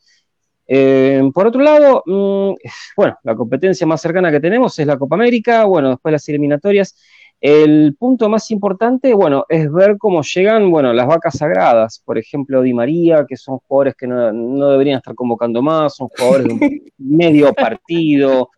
Eh, 0.67 1.23
por 1.35 1.49
otro 1.49 1.61
lado, 1.61 2.03
mm, 2.07 2.55
bueno, 2.97 3.19
la 3.25 3.35
competencia 3.35 3.87
más 3.87 4.01
cercana 4.01 4.31
que 4.31 4.41
tenemos 4.41 4.79
es 4.79 4.87
la 4.87 4.97
Copa 4.97 5.17
América, 5.17 5.65
bueno, 5.65 5.91
después 5.91 6.13
las 6.13 6.29
eliminatorias. 6.29 6.97
El 7.41 7.97
punto 7.99 8.29
más 8.29 8.51
importante, 8.51 9.15
bueno, 9.15 9.47
es 9.49 9.73
ver 9.73 9.97
cómo 9.97 10.23
llegan, 10.23 10.71
bueno, 10.71 10.93
las 10.93 11.07
vacas 11.07 11.39
sagradas, 11.39 12.03
por 12.05 12.19
ejemplo, 12.19 12.61
Di 12.61 12.75
María, 12.75 13.25
que 13.27 13.37
son 13.37 13.59
jugadores 13.67 13.95
que 13.97 14.07
no, 14.07 14.71
deberían 14.71 14.99
estar 14.99 15.15
convocando 15.15 15.63
más, 15.63 15.97
son 15.97 16.09
jugadores 16.09 16.49
de 16.49 16.53
un 16.53 16.61
medio 16.99 17.55
partido. 17.55 18.51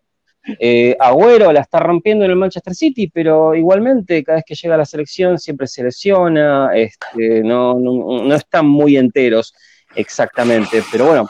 Eh, 0.59 0.97
Agüero 0.99 1.53
la 1.53 1.61
está 1.61 1.79
rompiendo 1.79 2.25
en 2.25 2.33
el 2.33 2.37
Manchester 2.37 2.75
City, 2.75 3.09
pero 3.09 3.55
igualmente 3.55 4.25
cada 4.25 4.37
vez 4.37 4.45
que 4.45 4.57
llega 4.57 4.75
a 4.75 4.79
la 4.79 4.85
selección 4.85 5.39
siempre 5.39 5.69
se 5.69 5.85
lesiona, 5.85 6.71
este, 6.75 7.45
no, 7.45 7.79
no, 7.79 8.35
están 8.35 8.67
muy 8.67 8.97
enteros 8.97 9.55
exactamente, 9.95 10.83
pero 10.91 11.07
bueno, 11.07 11.29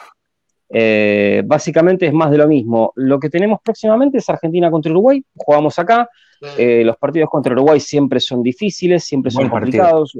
eh, 0.74 1.42
básicamente 1.44 2.06
es 2.06 2.14
más 2.14 2.30
de 2.30 2.38
lo 2.38 2.48
mismo. 2.48 2.92
Lo 2.96 3.20
que 3.20 3.28
tenemos 3.28 3.60
próximamente 3.62 4.18
es 4.18 4.28
Argentina 4.30 4.70
contra 4.70 4.90
Uruguay, 4.90 5.22
jugamos 5.36 5.78
acá, 5.78 6.08
eh, 6.56 6.82
los 6.84 6.96
partidos 6.96 7.28
contra 7.28 7.52
Uruguay 7.52 7.78
siempre 7.78 8.18
son 8.20 8.42
difíciles, 8.42 9.04
siempre 9.04 9.30
son 9.30 9.48
complicados. 9.48 10.16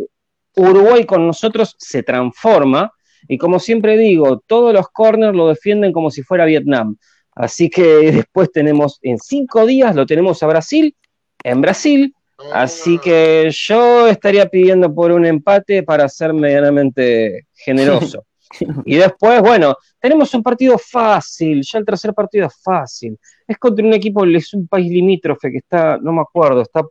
Uruguay 0.54 1.06
con 1.06 1.26
nosotros 1.26 1.74
se 1.78 2.02
transforma 2.02 2.92
y 3.28 3.38
como 3.38 3.58
siempre 3.58 3.96
digo, 3.96 4.42
todos 4.46 4.74
los 4.74 4.88
corners 4.88 5.34
lo 5.34 5.48
defienden 5.48 5.92
como 5.92 6.10
si 6.10 6.22
fuera 6.22 6.44
Vietnam. 6.44 6.96
Así 7.34 7.70
que 7.70 7.82
después 8.12 8.52
tenemos 8.52 8.98
en 9.02 9.18
cinco 9.18 9.64
días, 9.64 9.96
lo 9.96 10.04
tenemos 10.04 10.42
a 10.42 10.46
Brasil, 10.46 10.94
en 11.42 11.60
Brasil. 11.62 12.14
Así 12.52 12.98
que 12.98 13.48
yo 13.52 14.08
estaría 14.08 14.46
pidiendo 14.46 14.92
por 14.92 15.12
un 15.12 15.24
empate 15.24 15.82
para 15.82 16.08
ser 16.08 16.34
medianamente 16.34 17.46
generoso. 17.54 18.26
Y 18.84 18.96
después, 18.96 19.40
bueno, 19.40 19.76
tenemos 20.00 20.32
un 20.34 20.42
partido 20.42 20.78
fácil, 20.78 21.62
ya 21.62 21.78
el 21.78 21.84
tercer 21.84 22.14
partido 22.14 22.46
es 22.46 22.54
fácil. 22.62 23.18
Es 23.46 23.58
contra 23.58 23.84
un 23.84 23.92
equipo, 23.92 24.24
es 24.24 24.52
un 24.54 24.66
país 24.66 24.90
limítrofe 24.90 25.50
que 25.50 25.58
está, 25.58 25.98
no 25.98 26.12
me 26.12 26.20
acuerdo, 26.20 26.62
está. 26.62 26.82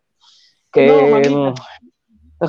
Que, 0.72 0.88
no, 0.88 1.54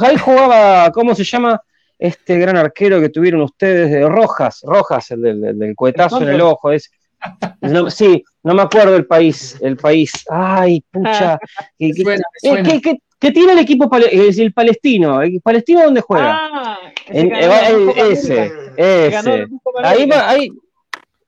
ahí 0.00 0.16
jugaba, 0.16 0.90
¿cómo 0.92 1.14
se 1.14 1.24
llama? 1.24 1.60
Este 1.98 2.38
gran 2.38 2.56
arquero 2.56 3.00
que 3.00 3.10
tuvieron 3.10 3.42
ustedes 3.42 3.90
de 3.90 4.08
Rojas, 4.08 4.60
Rojas, 4.64 5.10
el 5.12 5.22
del, 5.22 5.58
del, 5.58 5.76
cohetazo 5.76 6.22
en 6.22 6.28
el 6.30 6.40
ojo. 6.40 6.72
Es, 6.72 6.90
sí, 7.88 8.24
no 8.42 8.54
me 8.54 8.62
acuerdo 8.62 8.96
el 8.96 9.06
país, 9.06 9.56
el 9.60 9.76
país. 9.76 10.12
Ay, 10.28 10.84
pucha. 10.90 11.38
¿Qué, 11.78 13.30
tiene 13.30 13.52
el 13.52 13.58
equipo 13.60 13.88
el 13.94 14.52
palestino? 14.52 15.22
¿El 15.22 15.40
palestino 15.40 15.84
dónde 15.84 16.00
juega? 16.00 16.38
Ah, 16.40 16.78
ese, 17.08 18.52
ese. 18.76 19.46
Ahí, 19.82 20.06
va, 20.06 20.28
ahí, 20.28 20.48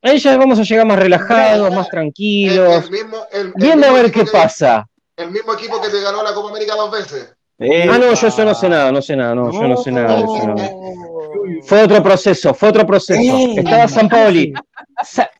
ahí 0.02 0.18
ya 0.18 0.36
vamos 0.36 0.58
a 0.58 0.62
llegar 0.62 0.86
más 0.86 0.98
relajados, 0.98 1.74
más 1.74 1.88
tranquilos. 1.88 2.90
viendo 3.56 3.86
a 3.86 3.92
ver 3.92 4.10
qué 4.10 4.24
pasa. 4.24 4.86
El 5.16 5.30
mismo 5.30 5.54
equipo 5.54 5.80
que 5.80 5.88
te 5.88 6.00
ganó 6.00 6.22
la 6.22 6.34
Copa 6.34 6.50
América 6.50 6.74
dos 6.74 6.90
veces. 6.90 7.34
ah, 7.60 7.98
no, 7.98 8.14
yo 8.14 8.26
eso 8.26 8.44
no 8.44 8.54
sé 8.54 8.68
nada, 8.68 8.90
no 8.90 9.00
sé 9.00 9.16
nada, 9.16 9.34
no, 9.34 9.52
yo 9.52 9.68
no 9.68 9.76
sé 9.76 9.92
nada 9.92 10.16
de 10.16 10.24
eso. 10.24 10.54
Fue 11.62 11.82
otro 11.82 12.02
proceso, 12.02 12.54
fue 12.54 12.68
otro 12.68 12.86
proceso. 12.86 13.36
Estaba 13.56 13.88
San 13.88 14.08
Paoli. 14.08 14.52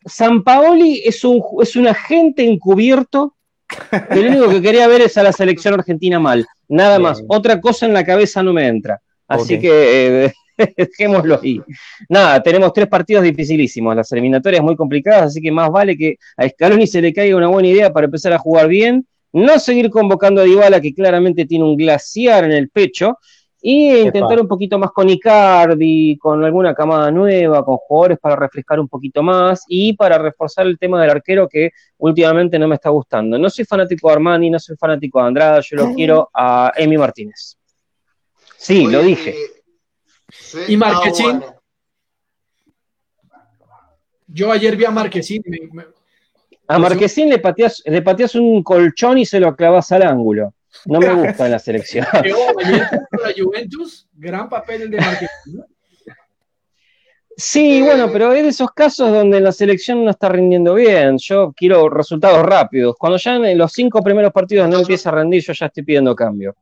San 0.05 0.43
Paoli 0.43 1.01
es 1.05 1.23
un, 1.23 1.41
es 1.61 1.75
un 1.75 1.87
agente 1.87 2.43
encubierto 2.43 3.35
que 3.67 4.21
lo 4.21 4.29
único 4.29 4.49
que 4.49 4.61
quería 4.61 4.87
ver 4.87 5.01
es 5.01 5.17
a 5.17 5.23
la 5.23 5.31
selección 5.31 5.73
argentina 5.73 6.19
mal. 6.19 6.45
Nada 6.67 6.99
más. 6.99 7.23
Otra 7.27 7.59
cosa 7.59 7.85
en 7.85 7.93
la 7.93 8.05
cabeza 8.05 8.43
no 8.43 8.53
me 8.53 8.67
entra. 8.67 9.01
Así 9.27 9.59
que 9.59 10.25
eh, 10.25 10.33
dejémoslo 10.77 11.39
ahí. 11.41 11.61
Nada, 12.09 12.41
tenemos 12.41 12.73
tres 12.73 12.87
partidos 12.87 13.23
dificilísimos, 13.23 13.95
las 13.95 14.11
eliminatorias 14.11 14.63
muy 14.63 14.75
complicadas, 14.75 15.23
así 15.23 15.41
que 15.41 15.51
más 15.51 15.69
vale 15.69 15.97
que 15.97 16.17
a 16.37 16.47
Scaloni 16.47 16.87
se 16.87 17.01
le 17.01 17.13
caiga 17.13 17.37
una 17.37 17.47
buena 17.47 17.67
idea 17.67 17.91
para 17.91 18.05
empezar 18.05 18.33
a 18.33 18.37
jugar 18.37 18.67
bien, 18.67 19.05
no 19.33 19.59
seguir 19.59 19.89
convocando 19.89 20.41
a 20.41 20.45
Dybala, 20.45 20.79
que 20.79 20.93
claramente 20.93 21.45
tiene 21.45 21.65
un 21.65 21.75
glaciar 21.75 22.45
en 22.45 22.51
el 22.51 22.69
pecho, 22.69 23.17
y 23.67 23.97
intentar 23.97 24.39
un 24.39 24.47
poquito 24.47 24.77
más 24.77 24.91
con 24.91 25.09
Icardi, 25.09 26.19
con 26.19 26.45
alguna 26.45 26.75
camada 26.75 27.09
nueva, 27.09 27.65
con 27.65 27.77
jugadores 27.77 28.19
para 28.19 28.35
refrescar 28.35 28.79
un 28.79 28.87
poquito 28.87 29.23
más 29.23 29.63
y 29.67 29.93
para 29.93 30.19
reforzar 30.19 30.67
el 30.67 30.77
tema 30.77 31.01
del 31.01 31.09
arquero 31.09 31.49
que 31.49 31.71
últimamente 31.97 32.59
no 32.59 32.67
me 32.67 32.75
está 32.75 32.91
gustando. 32.91 33.39
No 33.39 33.49
soy 33.49 33.65
fanático 33.65 34.07
de 34.07 34.13
Armani, 34.13 34.51
no 34.51 34.59
soy 34.59 34.75
fanático 34.77 35.19
de 35.19 35.27
Andrada, 35.27 35.61
yo 35.61 35.77
lo 35.77 35.95
quiero 35.95 36.29
a 36.31 36.73
Emi 36.75 36.95
Martínez. 36.95 37.57
Sí, 38.55 38.85
lo 38.85 39.01
dije. 39.01 39.33
¿Y 40.67 40.77
Marquesín? 40.77 41.43
Yo 44.27 44.51
ayer 44.51 44.75
vi 44.75 44.85
a 44.85 44.91
Marquesín. 44.91 45.43
a 46.67 46.79
Marquesín 46.79 47.29
le 47.29 47.39
pateas, 47.39 47.81
le 47.85 48.01
pateas 48.01 48.35
un 48.35 48.63
colchón 48.63 49.17
y 49.17 49.25
se 49.25 49.39
lo 49.39 49.55
clavas 49.55 49.91
al 49.91 50.03
ángulo. 50.03 50.53
No 50.85 50.99
me 50.99 51.13
gusta 51.13 51.45
en 51.45 51.51
la 51.51 51.59
selección. 51.59 52.05
la 52.13 53.33
Juventus, 53.35 54.07
gran 54.13 54.49
papel 54.49 54.83
el 54.83 54.91
de 54.91 54.97
Marquesín. 54.97 55.63
Sí, 57.37 57.81
bueno, 57.81 58.09
pero 58.13 58.31
es 58.31 58.43
de 58.43 58.49
esos 58.49 58.71
casos 58.71 59.11
donde 59.11 59.41
la 59.41 59.51
selección 59.51 60.05
no 60.05 60.11
está 60.11 60.29
rindiendo 60.29 60.73
bien. 60.73 61.17
Yo 61.17 61.53
quiero 61.55 61.89
resultados 61.89 62.45
rápidos. 62.45 62.95
Cuando 62.97 63.17
ya 63.17 63.35
en 63.35 63.57
los 63.57 63.73
cinco 63.73 64.01
primeros 64.01 64.31
partidos 64.31 64.69
no 64.69 64.79
empieza 64.79 65.09
a 65.09 65.13
rendir, 65.13 65.43
yo 65.43 65.51
ya 65.51 65.65
estoy 65.65 65.83
pidiendo 65.83 66.15
cambio. 66.15 66.55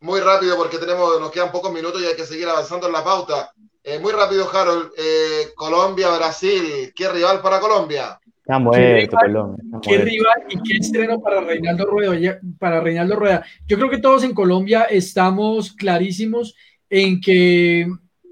Muy 0.00 0.20
rápido 0.20 0.56
porque 0.56 0.78
tenemos, 0.78 1.20
nos 1.20 1.30
quedan 1.30 1.50
pocos 1.50 1.72
minutos 1.72 2.00
y 2.00 2.06
hay 2.06 2.14
que 2.14 2.24
seguir 2.24 2.48
avanzando 2.48 2.86
en 2.86 2.92
la 2.92 3.02
pauta. 3.02 3.52
Eh, 3.82 3.98
muy 3.98 4.12
rápido, 4.12 4.48
Harold. 4.52 4.92
Eh, 4.96 5.48
Colombia, 5.56 6.14
Brasil. 6.16 6.92
¿Qué 6.94 7.08
rival 7.08 7.40
para 7.40 7.58
Colombia? 7.58 8.18
Está 8.48 8.58
muerto, 8.58 9.16
Colombia. 9.16 9.64
¿Qué 9.82 9.98
rival 9.98 10.44
y 10.48 10.62
qué 10.62 10.76
estreno 10.78 11.20
para 11.20 11.40
Reinaldo 11.40 11.86
Rueda? 11.86 12.38
Para 12.58 12.80
Reinaldo 12.80 13.16
Rueda. 13.16 13.44
Yo 13.66 13.76
creo 13.76 13.90
que 13.90 13.98
todos 13.98 14.24
en 14.24 14.34
Colombia 14.34 14.84
estamos 14.84 15.72
clarísimos 15.72 16.54
en 16.88 17.20
que, 17.20 17.86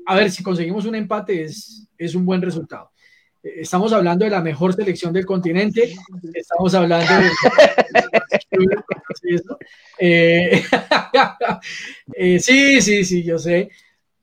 a 0.07 0.15
ver, 0.15 0.31
si 0.31 0.43
conseguimos 0.43 0.87
un 0.87 0.95
empate 0.95 1.43
es, 1.43 1.89
es 1.99 2.15
un 2.15 2.25
buen 2.25 2.41
resultado. 2.41 2.91
Estamos 3.55 3.93
hablando 3.93 4.25
de 4.25 4.31
la 4.31 4.41
mejor 4.41 4.75
selección 4.75 5.13
del 5.13 5.25
continente. 5.25 5.95
Estamos 6.35 6.75
hablando 6.75 7.07
de. 7.15 7.31
Eh, 9.99 10.63
eh, 12.15 12.39
sí, 12.39 12.83
sí, 12.83 13.03
sí, 13.05 13.25
yo 13.25 13.39
sé. 13.39 13.71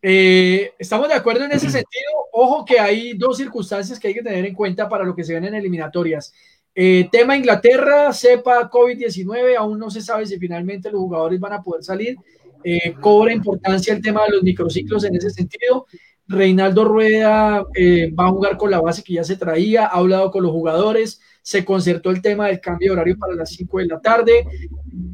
Eh, 0.01 0.71
estamos 0.77 1.07
de 1.07 1.15
acuerdo 1.15 1.45
en 1.45 1.51
ese 1.51 1.69
sentido. 1.69 2.11
Ojo 2.31 2.63
que 2.63 2.79
hay 2.79 3.13
dos 3.13 3.37
circunstancias 3.37 3.99
que 3.99 4.09
hay 4.09 4.13
que 4.13 4.21
tener 4.21 4.45
en 4.45 4.53
cuenta 4.53 4.87
para 4.87 5.03
lo 5.03 5.15
que 5.15 5.23
se 5.23 5.33
ven 5.33 5.45
en 5.45 5.55
eliminatorias. 5.55 6.31
tema 6.73 7.35
Inglaterra, 7.35 8.13
cepa 8.13 8.69
COVID-19, 8.69 9.55
aún 9.57 9.79
no 9.79 9.89
se 9.89 10.01
sabe 10.01 10.27
si 10.27 10.37
finalmente 10.37 10.91
los 10.91 11.01
jugadores 11.01 11.39
van 11.39 11.53
a 11.53 11.63
poder 11.63 11.83
salir. 11.83 12.15
cobra 13.01 13.33
importancia 13.33 13.93
el 13.93 14.01
tema 14.01 14.23
de 14.25 14.31
los 14.31 14.43
microciclos 14.43 15.03
en 15.05 15.15
ese 15.15 15.31
sentido. 15.31 15.87
Reinaldo 16.27 16.85
Rueda 16.85 17.65
eh, 17.75 18.11
va 18.11 18.27
a 18.27 18.31
jugar 18.31 18.57
con 18.57 18.71
la 18.71 18.81
base 18.81 19.03
que 19.03 19.13
ya 19.13 19.23
se 19.23 19.35
traía, 19.35 19.85
ha 19.85 19.97
hablado 19.97 20.31
con 20.31 20.43
los 20.43 20.51
jugadores, 20.51 21.19
se 21.41 21.65
concertó 21.65 22.11
el 22.11 22.21
tema 22.21 22.47
del 22.47 22.61
cambio 22.61 22.89
de 22.89 22.93
horario 22.93 23.17
para 23.17 23.35
las 23.35 23.49
5 23.49 23.79
de 23.79 23.85
la 23.87 23.99
tarde, 23.99 24.45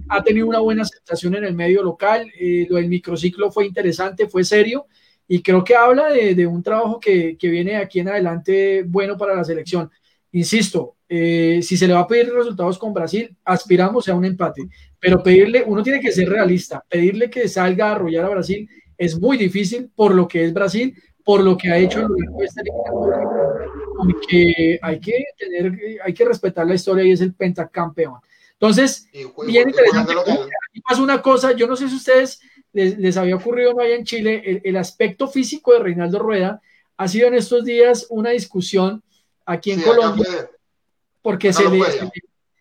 ha 0.09 0.23
tenido 0.23 0.47
una 0.47 0.59
buena 0.59 0.83
aceptación 0.83 1.35
en 1.35 1.45
el 1.45 1.55
medio 1.55 1.83
local, 1.83 2.31
eh, 2.39 2.67
lo 2.69 2.77
del 2.77 2.87
microciclo 2.87 3.51
fue 3.51 3.65
interesante, 3.65 4.27
fue 4.27 4.43
serio 4.43 4.85
y 5.27 5.41
creo 5.41 5.63
que 5.63 5.75
habla 5.75 6.09
de, 6.09 6.47
un 6.47 6.63
trabajo 6.63 6.99
que, 6.99 7.37
viene 7.39 7.77
aquí 7.77 7.99
en 7.99 8.09
adelante 8.09 8.83
bueno 8.83 9.15
para 9.15 9.35
la 9.35 9.43
selección. 9.43 9.89
Insisto, 10.31 10.97
eh, 11.07 11.59
si 11.61 11.77
se 11.77 11.87
le 11.87 11.93
va 11.93 12.01
a 12.01 12.07
pedir 12.07 12.33
resultados 12.33 12.79
con 12.79 12.93
Brasil, 12.93 13.35
aspiramos 13.45 14.07
a 14.09 14.15
un 14.15 14.25
empate, 14.25 14.67
pero 14.99 15.21
pedirle, 15.21 15.63
uno 15.65 15.83
tiene 15.83 15.99
que 15.99 16.11
ser 16.11 16.29
realista, 16.29 16.83
pedirle 16.87 17.29
que 17.29 17.47
salga 17.47 17.89
a 17.89 17.91
arrollar 17.91 18.25
a 18.25 18.29
Brasil 18.29 18.67
es 18.99 19.19
muy 19.19 19.37
difícil 19.37 19.89
por 19.95 20.13
lo 20.13 20.27
que 20.27 20.43
es 20.43 20.53
Brasil, 20.53 20.93
por 21.23 21.41
lo 21.41 21.57
que 21.57 21.71
ha 21.71 21.77
hecho 21.77 22.07
porque 23.97 24.79
hay 24.81 24.99
que 24.99 25.25
tener, 25.37 25.73
hay 26.03 26.13
que 26.13 26.25
respetar 26.25 26.65
la 26.65 26.75
historia 26.75 27.03
y 27.03 27.11
es 27.11 27.21
el 27.21 27.33
pentacampeón. 27.33 28.19
Entonces, 28.53 29.07
bien 29.45 29.69
interesante. 29.69 30.13
Y 30.73 30.81
pasa 30.81 31.01
una 31.01 31.21
cosa, 31.21 31.53
yo 31.53 31.65
no 31.65 31.75
sé 31.75 31.89
si 31.89 31.95
ustedes 31.95 32.41
les, 32.73 33.17
había 33.17 33.35
ocurrido 33.35 33.73
no 33.73 33.81
allá 33.81 33.95
en 33.95 34.03
Chile, 34.03 34.61
el, 34.63 34.77
aspecto 34.77 35.27
físico 35.27 35.73
de 35.73 35.79
Reinaldo 35.79 36.19
Rueda 36.19 36.61
ha 36.97 37.07
sido 37.07 37.27
en 37.27 37.35
estos 37.35 37.63
días 37.63 38.07
una 38.09 38.31
discusión 38.31 39.01
aquí 39.45 39.71
en 39.71 39.81
Colombia, 39.81 40.49
porque 41.21 41.53
se 41.53 41.69
le, 41.69 41.81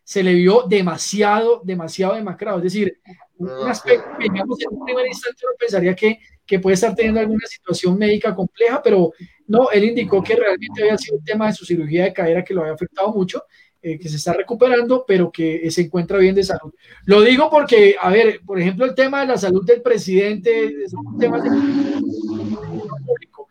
se 0.05 0.23
le 0.23 0.35
vio 0.35 0.65
demasiado, 0.69 1.61
demasiado 1.65 2.15
demacrado. 2.15 2.59
Es 2.59 2.65
decir, 2.65 3.01
un 3.39 3.69
aspecto 3.69 4.09
digamos, 4.19 4.61
en 4.61 4.77
un 4.77 4.85
primer 4.85 5.07
instante 5.07 5.43
uno 5.45 5.55
pensaría 5.59 5.95
que, 5.95 6.19
que 6.45 6.59
puede 6.59 6.75
estar 6.75 6.95
teniendo 6.95 7.21
alguna 7.21 7.47
situación 7.47 7.97
médica 7.97 8.35
compleja, 8.35 8.83
pero 8.83 9.13
no, 9.47 9.71
él 9.71 9.85
indicó 9.85 10.23
que 10.23 10.37
realmente 10.37 10.83
había 10.83 10.99
sido 10.99 11.19
un 11.19 11.25
tema 11.25 11.47
de 11.47 11.53
su 11.53 11.65
cirugía 11.65 12.05
de 12.05 12.13
cadera 12.13 12.45
que 12.45 12.55
lo 12.55 12.63
había 12.63 12.75
afectado 12.75 13.13
mucho, 13.13 13.45
eh, 13.81 13.99
que 13.99 14.09
se 14.09 14.17
está 14.17 14.33
recuperando, 14.33 15.05
pero 15.07 15.31
que 15.31 15.71
se 15.71 15.83
encuentra 15.83 16.19
bien 16.19 16.35
de 16.35 16.43
salud. 16.43 16.75
Lo 17.05 17.21
digo 17.23 17.49
porque, 17.49 17.95
a 18.01 18.11
ver, 18.11 18.41
por 18.45 18.59
ejemplo, 18.61 18.85
el 18.85 18.95
tema 18.95 19.21
de 19.21 19.27
la 19.29 19.39
salud 19.39 19.65
del 19.65 19.83
presidente 19.83 20.89
son 20.89 21.17
temas 21.17 21.45
de 21.45 21.51
público. 21.51 23.49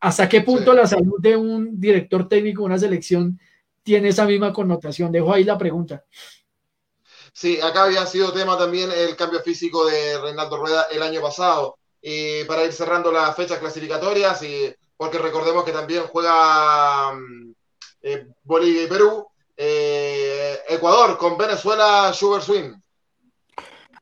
¿Hasta 0.00 0.28
qué 0.28 0.40
punto 0.40 0.72
la 0.72 0.86
salud 0.86 1.20
de 1.20 1.36
un 1.36 1.78
director 1.78 2.28
técnico 2.28 2.62
de 2.62 2.66
una 2.66 2.78
selección 2.78 3.38
tiene 3.82 4.08
esa 4.08 4.26
misma 4.26 4.52
connotación? 4.52 5.12
Dejo 5.12 5.32
ahí 5.32 5.44
la 5.44 5.58
pregunta. 5.58 6.04
Sí, 7.36 7.60
acá 7.60 7.82
había 7.82 8.06
sido 8.06 8.32
tema 8.32 8.56
también 8.56 8.88
el 8.90 9.14
cambio 9.14 9.40
físico 9.40 9.84
de 9.84 10.18
Reinaldo 10.22 10.56
Rueda 10.56 10.86
el 10.90 11.02
año 11.02 11.20
pasado. 11.20 11.76
Y 12.00 12.44
para 12.44 12.64
ir 12.64 12.72
cerrando 12.72 13.12
las 13.12 13.36
fechas 13.36 13.58
clasificatorias, 13.58 14.42
y, 14.42 14.74
porque 14.96 15.18
recordemos 15.18 15.62
que 15.62 15.72
también 15.72 16.04
juega 16.04 17.12
mm, 17.12 17.52
eh, 18.04 18.26
Bolivia 18.42 18.84
y 18.84 18.86
Perú, 18.86 19.26
eh, 19.54 20.60
Ecuador 20.66 21.18
con 21.18 21.36
Venezuela, 21.36 22.10
Sugar 22.14 22.40
Swing. 22.40 22.72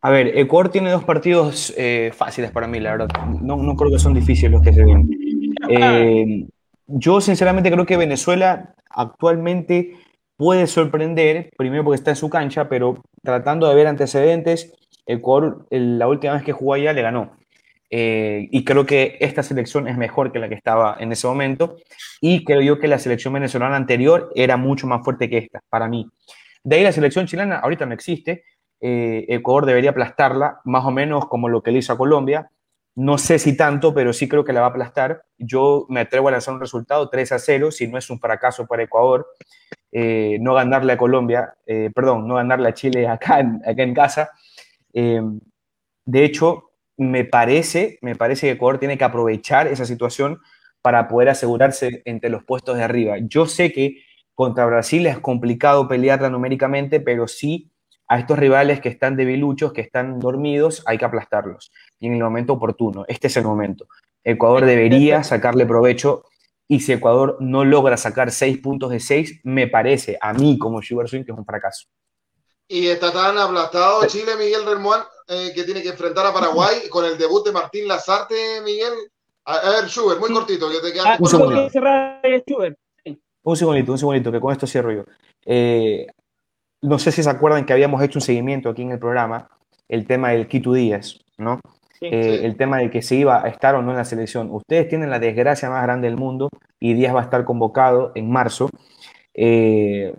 A 0.01 0.11
ver, 0.11 0.39
Ecuador 0.39 0.69
tiene 0.71 0.93
dos 0.93 1.03
partidos 1.03 1.75
eh, 1.77 2.13
fáciles 2.17 2.53
para 2.53 2.69
mí, 2.69 2.79
la 2.79 2.93
verdad. 2.93 3.09
No, 3.43 3.57
no, 3.57 3.75
creo 3.75 3.91
que 3.91 3.99
son 3.99 4.15
difíciles 4.15 4.53
los 4.53 4.63
que 4.63 4.73
se 4.73 4.85
ven. 4.85 6.49
yo 6.87 7.21
sinceramente 7.21 7.73
creo 7.73 7.85
que 7.85 7.97
Venezuela 7.97 8.77
actualmente 8.91 9.99
puede 10.37 10.67
sorprender, 10.67 11.51
primero 11.57 11.85
porque 11.85 11.97
está 11.97 12.11
en 12.11 12.17
su 12.17 12.31
cancha, 12.31 12.69
pero 12.69 13.03
tratando 13.23 13.69
de 13.69 13.75
ver 13.75 13.87
antecedentes, 13.87 14.73
Ecuador 15.07 15.67
la 15.71 16.09
última 16.09 16.35
vez 16.35 16.43
que 16.43 16.53
jugó 16.53 16.75
allá 16.75 16.93
le 16.93 17.03
ganó. 17.03 17.37
Eh, 17.91 18.49
y 18.51 18.65
creo 18.65 18.87
que 18.87 19.17
esta 19.21 19.43
selección 19.43 19.87
es 19.87 19.97
mejor 19.97 20.33
que 20.33 20.39
la 20.39 20.49
que 20.49 20.55
estaba 20.55 20.97
en 20.99 21.13
ese 21.13 21.27
momento. 21.27 21.77
Y 22.21 22.45
creo 22.45 22.61
yo 22.61 22.79
que 22.79 22.89
la 22.89 22.99
selección 22.99 23.35
venezolana 23.35 23.77
anterior 23.77 24.33
era 24.35 24.57
mucho 24.57 24.87
más 24.87 25.05
fuerte 25.05 25.31
que 25.31 25.39
esta, 25.39 25.61
para 25.69 25.89
mí. 25.89 26.11
De 26.65 26.77
ahí 26.77 26.83
la 26.83 26.93
selección 26.93 27.27
chilena 27.27 27.59
ahorita 27.59 27.87
no 27.87 27.95
existe. 27.95 28.45
Eh, 28.81 29.27
Ecuador 29.29 29.67
debería 29.67 29.91
aplastarla, 29.91 30.61
más 30.65 30.85
o 30.85 30.91
menos 30.91 31.27
como 31.29 31.49
lo 31.49 31.63
que 31.63 31.71
le 31.71 31.79
hizo 31.79 31.93
a 31.93 31.99
Colombia. 31.99 32.51
No 32.97 33.19
sé 33.19 33.39
si 33.39 33.57
tanto, 33.57 33.93
pero 33.93 34.13
sí 34.13 34.29
creo 34.29 34.45
que 34.45 34.53
la 34.53 34.61
va 34.61 34.67
a 34.67 34.71
aplastar. 34.71 35.23
Yo 35.39 35.87
me 35.89 36.01
atrevo 36.01 36.29
a 36.29 36.33
lanzar 36.33 36.55
un 36.55 36.61
resultado 36.61 37.09
3 37.09 37.33
a 37.33 37.39
0, 37.39 37.71
si 37.71 37.87
no 37.87 37.99
es 37.99 38.09
un 38.11 38.19
fracaso 38.19 38.67
para 38.67 38.83
Ecuador. 38.83 39.27
Eh, 39.97 40.39
no 40.41 40.55
ganarle 40.55 40.95
a 40.95 40.97
Colombia, 40.97 41.55
eh, 41.67 41.89
perdón, 41.95 42.27
no 42.27 42.35
ganarle 42.35 42.69
a 42.69 42.75
Chile 42.75 43.07
acá 43.09 43.39
en, 43.39 43.63
acá 43.65 43.83
en 43.85 43.95
casa. 43.95 44.31
Eh, 44.93 45.23
de 46.05 46.25
hecho, 46.25 46.73
me 46.97 47.25
parece, 47.25 48.01
me 48.03 48.17
parece 48.17 48.49
que 48.49 48.53
Ecuador 48.55 48.79
tiene 48.81 48.99
que 48.99 49.05
aprovechar 49.05 49.69
esa 49.69 49.85
situación 49.85 50.41
para 50.83 51.07
poder 51.07 51.29
asegurarse 51.29 52.03
entre 52.07 52.29
los 52.29 52.43
puestos 52.43 52.77
de 52.77 52.83
arriba. 52.83 53.19
Yo 53.21 53.47
sé 53.47 53.73
que 53.73 54.03
contra 54.35 54.67
Brasil 54.67 55.07
es 55.07 55.21
complicado 55.21 55.87
pelearla 55.87 56.29
numéricamente, 56.29 56.99
pero 56.99 57.29
sí 57.29 57.71
a 58.09 58.19
estos 58.19 58.37
rivales 58.37 58.81
que 58.81 58.89
están 58.89 59.17
debiluchos, 59.17 59.73
que 59.73 59.81
están 59.81 60.19
dormidos, 60.19 60.83
hay 60.87 60.99
que 60.99 61.05
aplastarlos. 61.05 61.71
Y 62.01 62.09
en 62.09 62.15
el 62.15 62.23
momento 62.23 62.55
oportuno, 62.55 63.05
este 63.07 63.29
es 63.29 63.37
el 63.37 63.45
momento. 63.45 63.87
Ecuador 64.25 64.65
debería 64.65 65.23
sacarle 65.23 65.67
provecho 65.67 66.25
y 66.69 66.81
si 66.81 66.93
Ecuador 66.93 67.37
no 67.41 67.65
logra 67.65 67.97
sacar 67.97 68.31
seis 68.31 68.59
puntos 68.59 68.91
de 68.91 69.01
seis, 69.01 69.41
me 69.45 69.67
parece 69.67 70.19
a 70.21 70.33
mí 70.33 70.59
como 70.59 70.83
Sugar 70.83 71.09
Swing 71.09 71.25
que 71.25 71.33
es 71.33 71.39
un 71.39 71.45
fracaso. 71.45 71.87
Y 72.67 72.87
está 72.87 73.13
tan 73.13 73.37
aplastado 73.37 74.07
Chile, 74.07 74.37
Miguel 74.39 74.65
Remón, 74.65 75.01
eh, 75.29 75.53
que 75.55 75.65
tiene 75.65 75.83
que 75.83 75.91
enfrentar 75.91 76.27
a 76.27 76.33
Paraguay 76.33 76.89
con 76.91 77.05
el 77.05 77.19
debut 77.19 77.45
de 77.45 77.53
Martín 77.53 77.87
Lazarte, 77.87 78.61
Miguel. 78.65 78.93
A, 79.47 79.69
ver, 79.69 79.91
Sugar, 79.91 80.19
muy 80.19 80.33
cortito, 80.33 80.71
que 80.71 80.79
te 80.81 80.93
queda 80.93 81.15
ah, 81.15 81.17
un 81.21 81.29
segundito. 81.29 81.81
Un 83.43 83.57
segundito, 83.57 83.93
un 83.93 83.99
segundito, 83.99 84.33
que 84.33 84.41
con 84.41 84.53
esto 84.53 84.67
cierro 84.67 84.91
yo. 84.91 85.05
Eh, 85.45 86.07
no 86.81 86.99
sé 86.99 87.13
si 87.13 87.23
se 87.23 87.29
acuerdan 87.29 87.67
que 87.67 87.75
habíamos 87.75 88.03
hecho 88.03 88.19
un 88.19 88.23
seguimiento 88.23 88.71
aquí 88.71 88.81
en 88.81 88.93
el 88.93 88.99
programa, 88.99 89.51
el 89.87 90.07
tema 90.07 90.31
del 90.31 90.49
Quito 90.49 90.73
Díaz, 90.73 91.19
¿no? 91.37 91.61
Eh, 92.01 92.41
el 92.43 92.57
tema 92.57 92.79
de 92.79 92.91
que 92.91 93.03
se 93.03 93.17
iba 93.17 93.45
a 93.45 93.49
estar 93.49 93.75
o 93.75 93.83
no 93.83 93.91
en 93.91 93.97
la 93.97 94.05
selección. 94.05 94.51
Ustedes 94.51 94.89
tienen 94.89 95.11
la 95.11 95.19
desgracia 95.19 95.71
más 95.71 95.83
grande 95.83 96.09
del 96.09 96.17
mundo 96.17 96.49
y 96.81 96.95
Díaz 96.95 97.15
va 97.15 97.21
a 97.21 97.25
estar 97.25 97.45
convocado 97.45 98.13
en 98.15 98.31
marzo. 98.31 98.69
Eh, 99.33 100.15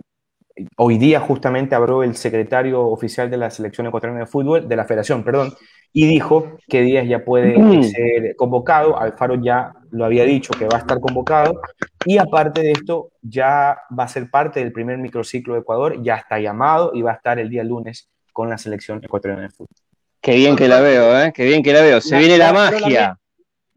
hoy 0.76 0.98
día 0.98 1.20
justamente 1.20 1.74
habló 1.74 2.02
el 2.02 2.16
secretario 2.16 2.86
oficial 2.86 3.30
de 3.30 3.36
la 3.36 3.50
selección 3.50 3.86
ecuatoriana 3.86 4.20
de 4.20 4.26
fútbol, 4.26 4.68
de 4.68 4.76
la 4.76 4.84
federación, 4.84 5.22
perdón, 5.22 5.52
y 5.92 6.06
dijo 6.06 6.58
que 6.68 6.82
Díaz 6.82 7.06
ya 7.08 7.24
puede 7.24 7.58
mm. 7.58 7.82
ser 7.84 8.36
convocado. 8.36 8.98
Alfaro 8.98 9.36
ya 9.36 9.72
lo 9.90 10.04
había 10.04 10.24
dicho 10.24 10.52
que 10.58 10.66
va 10.66 10.76
a 10.76 10.80
estar 10.80 11.00
convocado. 11.00 11.60
Y 12.04 12.18
aparte 12.18 12.62
de 12.62 12.72
esto, 12.72 13.10
ya 13.22 13.78
va 13.98 14.04
a 14.04 14.08
ser 14.08 14.30
parte 14.30 14.60
del 14.60 14.72
primer 14.72 14.98
microciclo 14.98 15.54
de 15.54 15.60
Ecuador, 15.60 16.02
ya 16.02 16.16
está 16.16 16.38
llamado 16.38 16.92
y 16.94 17.02
va 17.02 17.12
a 17.12 17.14
estar 17.14 17.38
el 17.38 17.50
día 17.50 17.64
lunes 17.64 18.08
con 18.32 18.48
la 18.48 18.58
selección 18.58 19.00
ecuatoriana 19.02 19.42
de 19.42 19.50
fútbol. 19.50 19.85
Qué 20.26 20.34
bien 20.34 20.56
que 20.56 20.66
la 20.66 20.80
veo, 20.80 21.16
¿eh? 21.20 21.32
Qué 21.32 21.44
bien 21.44 21.62
que 21.62 21.72
la 21.72 21.82
veo. 21.82 22.00
Se 22.00 22.18
viene 22.18 22.36
la 22.36 22.52
magia. 22.52 23.16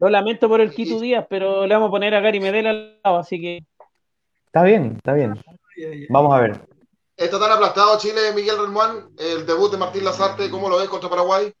Lo 0.00 0.10
lamento 0.10 0.48
por 0.48 0.60
el 0.60 0.74
Quito 0.74 0.98
Díaz, 0.98 1.24
pero 1.30 1.64
le 1.64 1.72
vamos 1.72 1.86
a 1.86 1.90
poner 1.92 2.12
a 2.12 2.18
Gary 2.18 2.40
Medel 2.40 2.66
al 2.66 3.00
lado, 3.04 3.18
así 3.18 3.40
que. 3.40 3.62
Está 4.46 4.64
bien, 4.64 4.94
está 4.96 5.12
bien. 5.12 5.40
Vamos 6.08 6.34
a 6.34 6.40
ver. 6.40 6.60
Está 7.16 7.38
tan 7.38 7.52
aplastado 7.52 7.96
Chile, 8.00 8.32
Miguel 8.34 8.56
Ramón, 8.56 9.14
el 9.16 9.46
debut 9.46 9.70
de 9.70 9.78
Martín 9.78 10.04
Lazarte, 10.04 10.50
¿cómo 10.50 10.68
lo 10.68 10.78
ves 10.78 10.88
contra 10.88 11.08
Paraguay? 11.08 11.52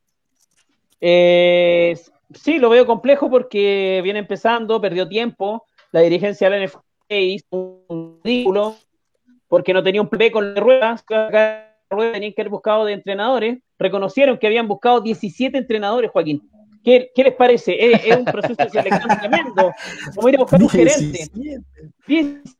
Eh, 1.00 1.96
sí, 2.34 2.58
lo 2.58 2.68
veo 2.68 2.84
complejo 2.84 3.30
porque 3.30 4.00
viene 4.02 4.18
empezando, 4.18 4.80
perdió 4.80 5.08
tiempo, 5.08 5.66
la 5.92 6.00
dirigencia 6.00 6.50
de 6.50 6.58
la 6.58 6.66
NFL 6.66 7.14
hizo 7.14 7.84
un 7.86 8.20
ridículo 8.24 8.74
porque 9.46 9.72
no 9.72 9.84
tenía 9.84 10.00
un 10.00 10.08
play 10.08 10.32
con 10.32 10.56
ruedas, 10.56 11.04
ruedas 11.06 12.12
tenían 12.12 12.32
que 12.32 12.42
haber 12.42 12.50
buscado 12.50 12.84
de 12.86 12.94
entrenadores, 12.94 13.60
reconocieron 13.80 14.38
que 14.38 14.46
habían 14.46 14.68
buscado 14.68 15.00
17 15.00 15.56
entrenadores, 15.56 16.10
Joaquín. 16.10 16.48
¿Qué, 16.84 17.10
les 17.16 17.34
parece? 17.34 17.92
Es, 17.92 18.16
un 18.16 18.24
proceso 18.24 18.54
de 18.54 18.70
selección 18.70 19.08
tremendo. 19.20 19.72
Como 20.14 20.28
ir 20.28 20.36
a 20.36 20.40
buscar 20.40 20.62
un 20.62 20.68
gerente. 20.68 21.28
17 22.06 22.56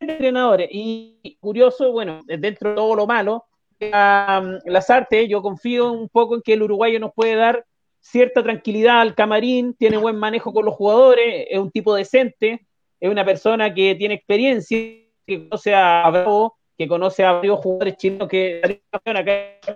entrenadores. 0.00 0.68
Y 0.72 1.36
curioso, 1.40 1.92
bueno, 1.92 2.22
dentro 2.24 2.70
de 2.70 2.76
todo 2.76 2.94
lo 2.94 3.06
malo, 3.06 3.44
las 3.80 4.90
artes, 4.90 5.28
yo 5.28 5.42
confío 5.42 5.92
un 5.92 6.08
poco 6.08 6.36
en 6.36 6.42
que 6.42 6.54
el 6.54 6.62
uruguayo 6.62 7.00
nos 7.00 7.12
puede 7.14 7.34
dar 7.34 7.64
cierta 8.00 8.42
tranquilidad 8.42 9.00
al 9.00 9.14
camarín, 9.14 9.74
tiene 9.74 9.96
buen 9.98 10.16
manejo 10.16 10.52
con 10.52 10.64
los 10.64 10.74
jugadores, 10.74 11.46
es 11.50 11.58
un 11.58 11.70
tipo 11.70 11.94
decente, 11.94 12.66
es 12.98 13.10
una 13.10 13.24
persona 13.24 13.72
que 13.74 13.94
tiene 13.94 14.14
experiencia, 14.14 14.78
que 15.26 15.48
conoce 15.48 15.74
a 15.74 16.08
Bravo, 16.10 16.56
que 16.80 16.88
conoce 16.88 17.22
a 17.22 17.32
varios 17.32 17.60
jugadores 17.60 17.98
chilenos 17.98 18.26
que 18.26 18.80
acá 18.90 19.34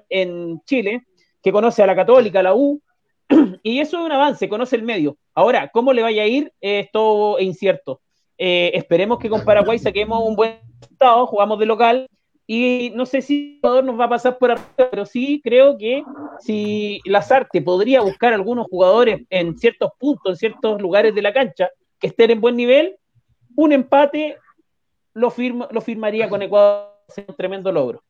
en 0.09 0.59
Chile, 0.65 1.03
que 1.43 1.53
conoce 1.53 1.83
a 1.83 1.87
la 1.87 1.95
Católica, 1.95 2.41
a 2.41 2.45
la 2.45 2.55
U, 2.55 2.81
y 3.63 3.81
eso 3.81 3.99
es 3.99 4.07
un 4.07 4.11
avance, 4.11 4.49
conoce 4.49 4.77
el 4.77 4.85
medio. 4.85 5.19
Ahora, 5.35 5.69
¿cómo 5.69 5.93
le 5.93 6.01
vaya 6.01 6.23
a 6.23 6.27
ir? 6.27 6.51
es 6.63 6.91
todo 6.91 7.39
incierto. 7.41 8.01
Eh, 8.39 8.71
esperemos 8.73 9.19
que 9.19 9.29
con 9.29 9.45
Paraguay 9.45 9.79
saquemos 9.79 10.27
un 10.27 10.35
buen 10.35 10.59
resultado, 10.81 11.27
jugamos 11.27 11.59
de 11.59 11.67
local, 11.67 12.09
y 12.47 12.91
no 12.95 13.05
sé 13.05 13.21
si 13.21 13.59
jugador 13.61 13.85
nos 13.85 14.01
va 14.01 14.07
a 14.07 14.09
pasar 14.09 14.39
por 14.39 14.53
arriba, 14.53 14.89
pero 14.91 15.05
sí 15.05 15.43
creo 15.45 15.77
que 15.77 16.03
si 16.41 17.03
Lazarte 17.05 17.61
podría 17.61 18.01
buscar 18.01 18.33
algunos 18.33 18.67
jugadores 18.71 19.27
en 19.29 19.59
ciertos 19.59 19.91
puntos, 19.99 20.33
en 20.33 20.37
ciertos 20.37 20.81
lugares 20.81 21.15
de 21.15 21.21
la 21.21 21.35
cancha, 21.35 21.69
que 21.99 22.07
estén 22.07 22.31
en 22.31 22.41
buen 22.41 22.57
nivel, 22.57 22.97
un 23.57 23.73
empate 23.73 24.39
lo, 25.13 25.31
firma, 25.31 25.69
lo 25.71 25.83
firmaría 25.83 26.31
con 26.31 26.41
Ecuador, 26.41 26.94
es 27.09 27.25
un 27.27 27.35
tremendo 27.37 27.71
logro. 27.73 28.03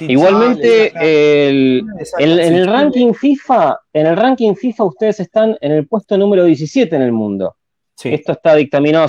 Igualmente, 0.00 0.92
en 0.96 1.88
el 2.18 2.66
ranking 2.66 3.12
FIFA, 3.12 3.78
en 3.92 4.06
el 4.06 4.16
ranking 4.16 4.54
FIFA 4.54 4.84
ustedes 4.84 5.20
están 5.20 5.56
en 5.60 5.72
el 5.72 5.86
puesto 5.86 6.18
número 6.18 6.44
17 6.44 6.94
en 6.96 7.02
el 7.02 7.12
mundo. 7.12 7.56
Esto 8.02 8.32
está 8.32 8.54
dictaminado 8.54 9.08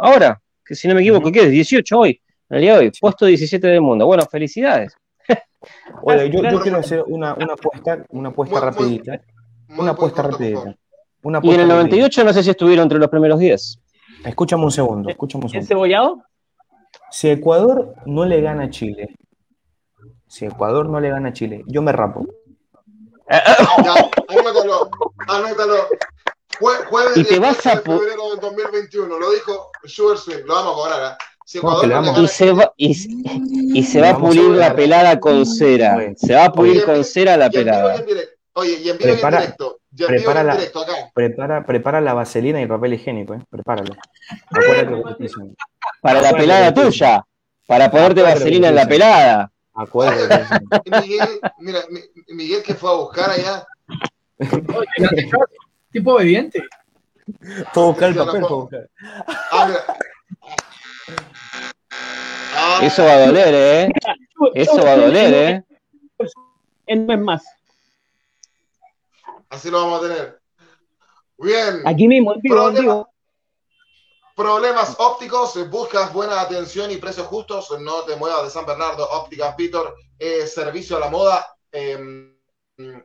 ahora, 0.00 0.40
que 0.64 0.74
si 0.74 0.88
no 0.88 0.94
me 0.94 1.00
equivoco, 1.00 1.30
¿qué 1.32 1.40
es? 1.40 1.50
18 1.50 1.98
hoy 1.98 2.20
el 2.52 2.60
día 2.60 2.74
de 2.74 2.78
hoy, 2.80 2.92
puesto 3.00 3.26
17 3.26 3.66
del 3.66 3.80
mundo. 3.80 4.06
Bueno, 4.06 4.24
felicidades. 4.30 4.94
Oye, 6.02 6.30
yo, 6.30 6.40
quiero 6.60 6.78
hacer 6.78 7.02
una, 7.06 7.34
una 7.34 7.54
apuesta, 7.54 8.04
una 8.10 8.28
apuesta 8.28 8.60
rapidita. 8.60 9.20
una 9.78 9.92
apuesta 9.92 10.22
rapidita. 10.22 10.76
y 11.42 11.50
en 11.50 11.60
el 11.60 11.68
98 11.68 12.24
no 12.24 12.32
sé 12.32 12.42
si 12.42 12.50
estuvieron 12.50 12.84
entre 12.84 12.98
los 12.98 13.08
primeros 13.08 13.38
10. 13.38 13.78
Escúchame 14.26 14.64
un 14.64 14.70
segundo, 14.70 15.08
escúchame 15.08 15.44
un 15.44 15.50
segundo. 15.50 15.66
cebollado? 15.66 16.22
Si 17.12 17.28
Ecuador 17.28 17.94
no 18.06 18.24
le 18.24 18.40
gana 18.40 18.64
a 18.64 18.70
Chile, 18.70 19.14
si 20.26 20.46
Ecuador 20.46 20.88
no 20.88 20.98
le 20.98 21.10
gana 21.10 21.28
a 21.28 21.32
Chile, 21.32 21.62
yo 21.66 21.82
me 21.82 21.92
rapo. 21.92 22.26
Ya, 23.28 24.10
anótalo, 24.28 24.90
anótalo. 25.28 25.74
Jueves 26.58 27.16
y 27.16 27.24
te 27.24 27.38
vas 27.38 27.66
a 27.66 27.80
febrero 27.80 28.30
del 28.30 28.40
2021, 28.40 29.18
lo 29.18 29.30
dijo 29.30 29.70
Sugar 29.84 30.16
Swing, 30.16 30.44
lo 30.46 30.54
vamos 30.54 30.72
a 30.72 30.76
cobrar. 30.76 31.12
¿eh? 31.12 31.16
y, 32.16 32.28
se 32.28 32.52
va, 32.52 32.72
y, 32.76 33.82
se 33.82 34.00
va 34.00 34.10
a 34.10 34.18
pulir 34.18 34.50
la 34.50 34.74
pelada 34.74 35.20
con 35.20 35.44
cera. 35.44 35.98
Se 36.16 36.34
va 36.34 36.46
a 36.46 36.52
pulir 36.52 36.84
con 36.84 37.04
cera 37.04 37.36
la 37.36 37.50
pelada. 37.50 38.02
Oye, 38.54 38.80
y 38.82 38.88
en 38.90 38.98
directo. 38.98 39.80
prepara, 39.96 40.42
la, 40.42 40.58
Prepara, 41.14 41.66
prepara 41.66 42.00
la 42.00 42.14
vaselina 42.14 42.60
y 42.60 42.62
el 42.62 42.68
papel 42.68 42.94
higiénico, 42.94 43.34
¿eh? 43.34 43.40
Prepáralo. 43.50 43.94
Para 46.02 46.20
la 46.20 46.32
pelada 46.32 46.74
tuya. 46.74 47.24
Para 47.66 47.90
ponerte 47.90 48.22
vaselina 48.22 48.68
en 48.68 48.74
la 48.74 48.86
pelada. 48.86 49.52
Acuérdate. 49.72 50.44
Miguel, 51.00 51.40
mira, 51.60 51.78
Miguel 52.28 52.62
que 52.62 52.74
fue 52.74 52.90
a 52.90 52.94
buscar 52.94 53.30
allá. 53.30 53.64
tipo 55.92 56.14
obediente. 56.14 56.62
Fue 57.72 57.82
a 57.82 57.86
buscar 57.86 58.08
el 58.10 58.16
papel, 58.16 58.40
fue 58.40 58.50
a 58.50 58.60
buscar. 58.60 58.90
Ah. 59.52 59.80
Ah. 62.54 62.80
Eso 62.82 63.04
va 63.04 63.12
a 63.12 63.26
doler, 63.26 63.54
¿eh? 63.54 63.92
Eso 64.54 64.84
va 64.84 64.92
a 64.92 64.96
doler, 64.96 65.34
¿eh? 65.34 65.64
En 66.86 67.06
mes 67.06 67.18
más. 67.20 67.44
Así 69.48 69.70
lo 69.70 69.78
vamos 69.84 70.00
a 70.00 70.08
tener. 70.08 70.40
Bien. 71.38 71.82
Aquí 71.84 72.08
mismo, 72.08 72.34
vivo, 72.42 73.08
Problemas 74.34 74.96
ópticos, 74.98 75.68
buscas 75.68 76.10
buena 76.10 76.40
atención 76.40 76.90
y 76.90 76.96
precios 76.96 77.26
justos, 77.26 77.78
no 77.80 78.02
te 78.04 78.16
muevas 78.16 78.44
de 78.44 78.50
San 78.50 78.64
Bernardo, 78.64 79.06
ópticas 79.10 79.54
Víctor, 79.58 79.94
eh, 80.18 80.46
servicio 80.46 80.96
a 80.96 81.00
la 81.00 81.10
moda, 81.10 81.46
em, 81.70 82.34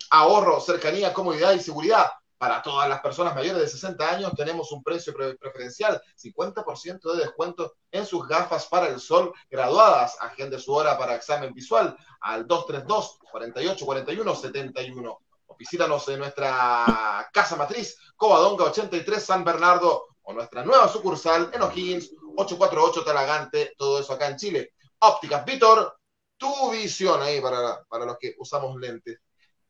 ahorro, 0.09 0.61
cercanía, 0.61 1.13
comodidad 1.13 1.51
y 1.51 1.59
seguridad. 1.59 2.09
Para 2.37 2.61
todas 2.61 2.87
las 2.87 3.01
personas 3.01 3.35
mayores 3.35 3.61
de 3.61 3.67
60 3.67 4.09
años 4.09 4.31
tenemos 4.37 4.71
un 4.71 4.81
precio 4.81 5.13
preferencial, 5.13 6.01
50% 6.15 7.11
de 7.11 7.23
descuento 7.23 7.73
en 7.91 8.05
sus 8.05 8.25
gafas 8.25 8.67
para 8.67 8.87
el 8.87 9.01
sol 9.01 9.33
graduadas. 9.49 10.15
Agende 10.21 10.59
su 10.59 10.73
hora 10.73 10.97
para 10.97 11.15
examen 11.15 11.53
visual 11.53 11.97
al 12.21 12.47
232 12.47 13.19
48 13.29 13.85
41 13.85 14.35
71 14.35 15.19
visítanos 15.57 16.07
en 16.09 16.19
nuestra 16.19 17.27
casa 17.33 17.55
matriz, 17.55 17.97
Covadonga 18.15 18.65
83 18.65 19.23
San 19.23 19.43
Bernardo, 19.43 20.05
o 20.27 20.33
nuestra 20.33 20.63
nueva 20.63 20.89
sucursal 20.89 21.49
en 21.53 21.61
O'Higgins 21.61 22.11
848 22.35 23.03
Talagante, 23.03 23.73
todo 23.77 23.99
eso 23.99 24.13
acá 24.13 24.27
en 24.27 24.35
Chile. 24.35 24.73
Ópticas 24.99 25.45
Vitor, 25.45 25.97
tu 26.35 26.71
visión 26.71 27.21
ahí 27.21 27.39
para, 27.39 27.81
para 27.87 28.05
los 28.05 28.17
que 28.17 28.35
usamos 28.37 28.75
lentes. 28.77 29.19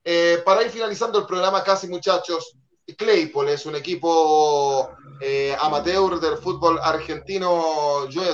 Eh, 0.04 0.42
para 0.44 0.64
ir 0.64 0.72
finalizando 0.72 1.20
el 1.20 1.28
programa 1.28 1.64
casi 1.64 1.88
muchachos, 1.88 2.58
Claypole 2.98 3.54
es 3.54 3.66
un 3.68 3.76
equipo 3.76 4.90
eh, 5.22 5.56
amateur 5.60 6.20
del 6.20 6.38
fútbol 6.38 6.80
argentino 6.82 8.08
Joya 8.12 8.34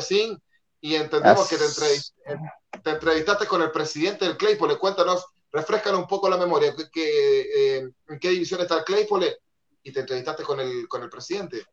y 0.80 0.95
entendemos 0.95 1.47
que 1.49 1.57
te, 1.57 1.65
te, 2.84 2.89
entrevistaste 2.91 3.47
con 3.47 3.61
el 3.63 3.71
presidente 3.71 4.26
del 4.26 4.38
Claypole. 4.38 4.78
Cuéntanos 4.78 5.26
refrescan 5.51 5.95
un 5.95 6.07
poco 6.07 6.30
la 6.30 6.38
memoria. 6.38 6.74
¿Qué, 6.91 7.41
eh, 7.41 7.89
¿En 8.07 8.19
qué 8.19 8.30
división 8.30 8.61
está 8.61 8.78
el 8.78 8.84
Claypole? 8.86 9.39
Y 9.82 9.91
te 9.91 10.01
entrevistaste 10.01 10.43
con 10.43 10.61
el, 10.61 10.88
con 10.88 11.03
el 11.03 11.09
presidente. 11.09 11.65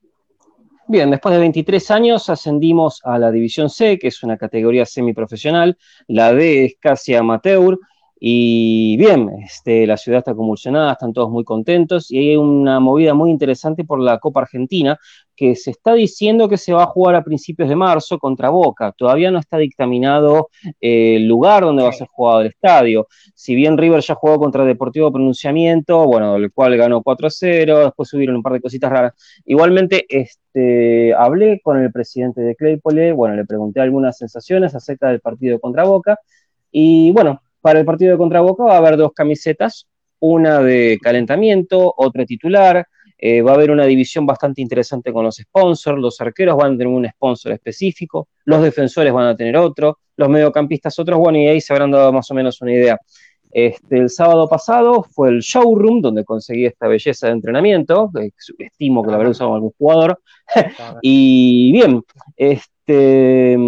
Bien, 0.91 1.09
después 1.09 1.33
de 1.33 1.39
23 1.39 1.89
años 1.93 2.29
ascendimos 2.31 3.01
a 3.05 3.17
la 3.17 3.31
División 3.31 3.71
C, 3.71 3.97
que 3.97 4.09
es 4.09 4.25
una 4.25 4.37
categoría 4.37 4.85
semiprofesional. 4.85 5.79
La 6.09 6.33
D 6.33 6.65
es 6.65 6.75
casi 6.81 7.15
amateur. 7.15 7.79
Y 8.23 8.99
bien, 8.99 9.31
este, 9.43 9.87
la 9.87 9.97
ciudad 9.97 10.19
está 10.19 10.35
convulsionada, 10.35 10.93
están 10.93 11.15
todos 11.15 11.31
muy 11.31 11.43
contentos 11.43 12.11
y 12.11 12.19
hay 12.19 12.37
una 12.37 12.79
movida 12.79 13.15
muy 13.15 13.31
interesante 13.31 13.83
por 13.83 13.99
la 13.99 14.19
Copa 14.19 14.43
Argentina 14.43 14.99
que 15.35 15.57
se 15.57 15.71
está 15.71 15.95
diciendo 15.95 16.47
que 16.47 16.59
se 16.59 16.75
va 16.75 16.83
a 16.83 16.87
jugar 16.87 17.15
a 17.15 17.25
principios 17.25 17.71
de 17.71 17.77
marzo 17.77 18.19
contra 18.19 18.51
Boca. 18.51 18.93
Todavía 18.93 19.31
no 19.31 19.39
está 19.39 19.57
dictaminado 19.57 20.51
eh, 20.83 21.17
el 21.17 21.27
lugar 21.27 21.63
donde 21.63 21.83
va 21.83 21.89
a 21.89 21.93
ser 21.93 22.09
jugado 22.09 22.43
el 22.43 22.49
estadio. 22.49 23.07
Si 23.35 23.55
bien 23.55 23.79
River 23.79 24.03
ya 24.03 24.15
jugó 24.15 24.39
contra 24.39 24.67
Deportivo 24.67 25.11
Pronunciamiento, 25.11 26.05
bueno, 26.05 26.37
el 26.37 26.53
cual 26.53 26.77
ganó 26.77 27.03
4-0, 27.03 27.85
después 27.85 28.07
subieron 28.07 28.37
un 28.37 28.43
par 28.43 28.53
de 28.53 28.61
cositas 28.61 28.91
raras. 28.91 29.15
Igualmente, 29.47 30.05
este, 30.11 31.15
hablé 31.15 31.59
con 31.63 31.83
el 31.83 31.91
presidente 31.91 32.43
de 32.43 32.55
Claypole, 32.55 33.13
bueno, 33.13 33.35
le 33.35 33.47
pregunté 33.47 33.81
algunas 33.81 34.19
sensaciones 34.19 34.75
acerca 34.75 35.09
del 35.09 35.21
partido 35.21 35.59
contra 35.59 35.85
Boca 35.85 36.19
y 36.71 37.13
bueno, 37.13 37.41
para 37.61 37.79
el 37.81 37.85
partido 37.85 38.13
de 38.13 38.19
contra 38.19 38.41
Boca 38.41 38.65
va 38.65 38.75
a 38.75 38.79
haber 38.79 38.97
dos 38.97 39.13
camisetas, 39.13 39.87
una 40.21 40.61
de 40.61 40.99
calentamiento, 41.01 41.93
otra 41.97 42.25
titular. 42.25 42.87
Eh, 43.23 43.43
va 43.43 43.53
a 43.53 43.55
haber 43.55 43.71
una 43.71 43.85
división 43.85 44.25
bastante 44.25 44.63
interesante 44.63 45.13
con 45.13 45.25
los 45.25 45.37
sponsors. 45.37 46.01
Los 46.01 46.21
arqueros 46.21 46.57
van 46.57 46.75
a 46.75 46.79
tener 46.79 46.87
un 46.87 47.07
sponsor 47.07 47.53
específico, 47.53 48.29
los 48.47 48.63
defensores 48.63 49.13
van 49.13 49.27
a 49.27 49.37
tener 49.37 49.57
otro, 49.59 49.99
los 50.17 50.29
mediocampistas 50.29 50.99
otros. 50.99 51.19
Bueno, 51.19 51.39
y 51.39 51.47
ahí 51.47 51.61
se 51.61 51.73
habrán 51.73 51.91
dado 51.91 52.13
más 52.13 52.31
o 52.31 52.35
menos 52.35 52.61
una 52.63 52.73
idea. 52.73 52.99
Este, 53.53 53.99
el 53.99 54.09
sábado 54.09 54.49
pasado 54.49 55.03
fue 55.03 55.29
el 55.29 55.41
showroom 55.41 56.01
donde 56.01 56.25
conseguí 56.25 56.67
esta 56.67 56.87
belleza 56.87 57.27
de 57.27 57.33
entrenamiento, 57.33 58.11
estimo 58.59 59.03
que 59.03 59.11
lo 59.11 59.17
habrá 59.17 59.29
usado 59.29 59.55
algún 59.55 59.73
jugador. 59.77 60.21
y 61.03 61.73
bien, 61.73 62.03
este, 62.37 63.59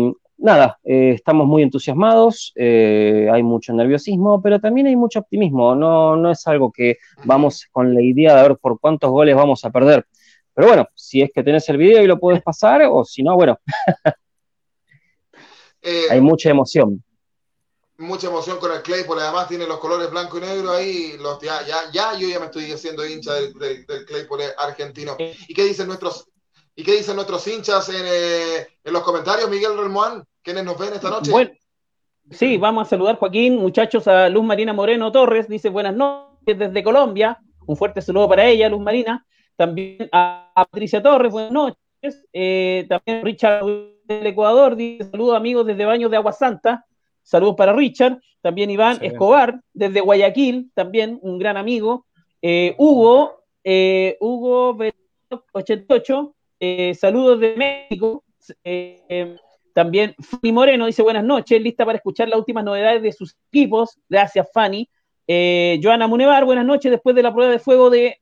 nada, 0.43 0.78
eh, 0.84 1.12
estamos 1.14 1.47
muy 1.47 1.62
entusiasmados, 1.62 2.53
eh, 2.57 3.28
hay 3.32 3.43
mucho 3.43 3.72
nerviosismo, 3.72 4.43
pero 4.43 4.61
también 4.61 4.88
hay 4.88 4.97
mucho 4.97 5.20
optimismo. 5.20 5.74
No, 5.74 6.16
no 6.16 6.30
es 6.30 6.47
algo 6.47 6.70
que 6.72 6.99
vamos 7.24 7.66
con 7.70 7.95
la 7.95 8.03
idea 8.03 8.36
de 8.36 8.43
ver 8.49 8.59
por 8.59 8.78
cuántos 8.78 9.11
goles 9.11 9.36
vamos 9.36 9.64
a 9.64 9.70
perder. 9.70 10.07
Pero 10.55 10.68
bueno, 10.68 10.88
si 10.95 11.22
es 11.22 11.30
que 11.32 11.43
tenés 11.43 11.68
el 11.68 11.78
video 11.78 12.03
y 12.03 12.07
lo 12.07 12.18
puedes 12.18 12.43
pasar, 12.43 12.82
o 12.90 13.05
si 13.05 13.22
no, 13.22 13.34
bueno. 13.36 13.59
Eh, 15.84 16.05
hay 16.11 16.20
mucha 16.20 16.49
emoción. 16.49 17.03
Mucha 17.99 18.28
emoción 18.28 18.59
con 18.59 18.70
el 18.70 18.82
Claypool, 18.82 19.18
además 19.18 19.49
tiene 19.49 19.66
los 19.66 19.80
colores 19.80 20.12
blanco 20.12 20.38
y 20.38 20.43
negro 20.43 20.70
ahí. 20.70 21.16
Los, 21.18 21.40
ya, 21.40 21.66
ya, 21.93 22.16
yo 22.16 22.28
ya 22.28 22.38
me 22.38 22.45
estoy 22.45 22.70
haciendo 22.70 23.05
hincha 23.05 23.34
del, 23.34 23.53
del, 23.53 24.05
Claypool 24.07 24.43
argentino. 24.59 25.16
¿Y 25.18 25.53
qué 25.53 25.64
dicen 25.64 25.88
nuestros, 25.88 26.28
y 26.76 26.84
qué 26.84 26.93
dicen 26.93 27.16
nuestros 27.16 27.45
hinchas 27.49 27.88
en, 27.88 28.07
en 28.07 28.93
los 28.93 29.03
comentarios, 29.03 29.51
Miguel 29.51 29.76
Relmoán? 29.76 30.24
¿Quiénes 30.43 30.64
nos 30.64 30.76
ven 30.76 30.93
esta 30.93 31.09
noche? 31.09 31.30
Bueno, 31.30 31.51
sí, 32.30 32.57
vamos 32.57 32.86
a 32.86 32.90
saludar, 32.90 33.16
Joaquín, 33.16 33.59
muchachos, 33.59 34.09
a 34.09 34.28
Luz 34.28 34.43
Marina 34.45 34.72
Moreno 34.72 35.12
Torres, 35.12 35.49
dice 35.49 35.68
buenas 35.68 35.95
noches 35.95 36.59
desde 36.59 36.82
Colombia, 36.82 37.40
un 37.64 37.76
fuerte 37.76 38.03
saludo 38.03 38.28
para 38.28 38.45
ella, 38.47 38.68
Luz 38.68 38.80
Marina, 38.80 39.24
también 39.55 40.09
a 40.11 40.51
Patricia 40.53 41.01
Torres, 41.01 41.30
buenas 41.30 41.53
noches, 41.53 42.26
eh, 42.32 42.86
también 42.88 43.24
Richard 43.24 43.64
del 44.05 44.26
Ecuador, 44.26 44.74
dice 44.74 45.05
saludos 45.05 45.36
amigos 45.36 45.64
desde 45.64 45.84
Baños 45.84 46.11
de 46.11 46.16
Agua 46.16 46.32
Santa, 46.32 46.86
saludos 47.22 47.55
para 47.57 47.72
Richard, 47.72 48.18
también 48.40 48.68
Iván 48.68 48.99
Escobar, 49.01 49.61
desde 49.72 50.01
Guayaquil, 50.01 50.72
también 50.74 51.20
un 51.22 51.38
gran 51.38 51.57
amigo, 51.57 52.07
eh, 52.40 52.74
Hugo, 52.78 53.45
eh, 53.62 54.16
Hugo 54.18 54.76
88, 55.53 56.34
saludos 56.95 57.38
de 57.38 57.55
México, 57.55 58.24
también 59.73 60.14
Fanny 60.18 60.53
Moreno 60.53 60.87
dice 60.87 61.03
buenas 61.03 61.25
noches, 61.25 61.61
lista 61.61 61.85
para 61.85 61.97
escuchar 61.97 62.29
las 62.29 62.39
últimas 62.39 62.64
novedades 62.64 63.03
de 63.03 63.12
sus 63.12 63.37
equipos. 63.51 63.99
Gracias, 64.09 64.49
Fanny. 64.53 64.89
Eh, 65.27 65.81
Joana 65.83 66.07
Munevar, 66.07 66.45
buenas 66.45 66.64
noches. 66.66 66.91
Después 66.91 67.16
de 67.16 67.23
la 67.23 67.33
prueba 67.33 67.51
de 67.51 67.59
fuego 67.59 67.91
de, 67.91 68.20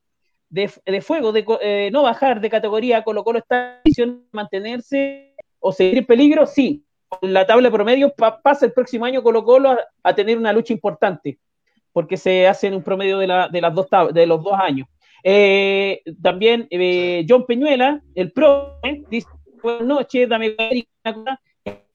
de, 0.48 0.68
fuego, 1.00 1.32
de 1.32 1.44
eh, 1.60 1.90
no 1.92 2.02
bajar 2.02 2.40
de 2.40 2.50
categoría, 2.50 3.02
Colo 3.02 3.24
Colo 3.24 3.38
está 3.38 3.80
en 3.84 4.24
mantenerse 4.32 5.34
o 5.58 5.72
seguir 5.72 5.98
en 5.98 6.06
peligro. 6.06 6.46
Sí, 6.46 6.84
la 7.20 7.46
tabla 7.46 7.68
de 7.68 7.74
promedio 7.74 8.14
pasa 8.42 8.66
el 8.66 8.72
próximo 8.72 9.04
año 9.04 9.22
Colo 9.22 9.44
Colo 9.44 9.76
a, 10.02 10.14
tener 10.14 10.38
una 10.38 10.52
lucha 10.52 10.72
importante, 10.72 11.38
porque 11.92 12.16
se 12.16 12.46
hace 12.46 12.68
en 12.68 12.74
un 12.74 12.82
promedio 12.82 13.18
de, 13.18 13.26
la, 13.26 13.48
de, 13.48 13.60
las 13.60 13.74
dos 13.74 13.86
de 14.12 14.26
los 14.26 14.42
dos 14.42 14.54
años. 14.54 14.86
Eh, 15.22 16.02
también 16.22 16.68
John 17.28 17.44
Peñuela, 17.44 18.00
el 18.14 18.32
pro, 18.32 18.78
dice 19.10 19.28
buenas 19.62 19.86
noches, 19.86 20.28
dame 20.28 20.56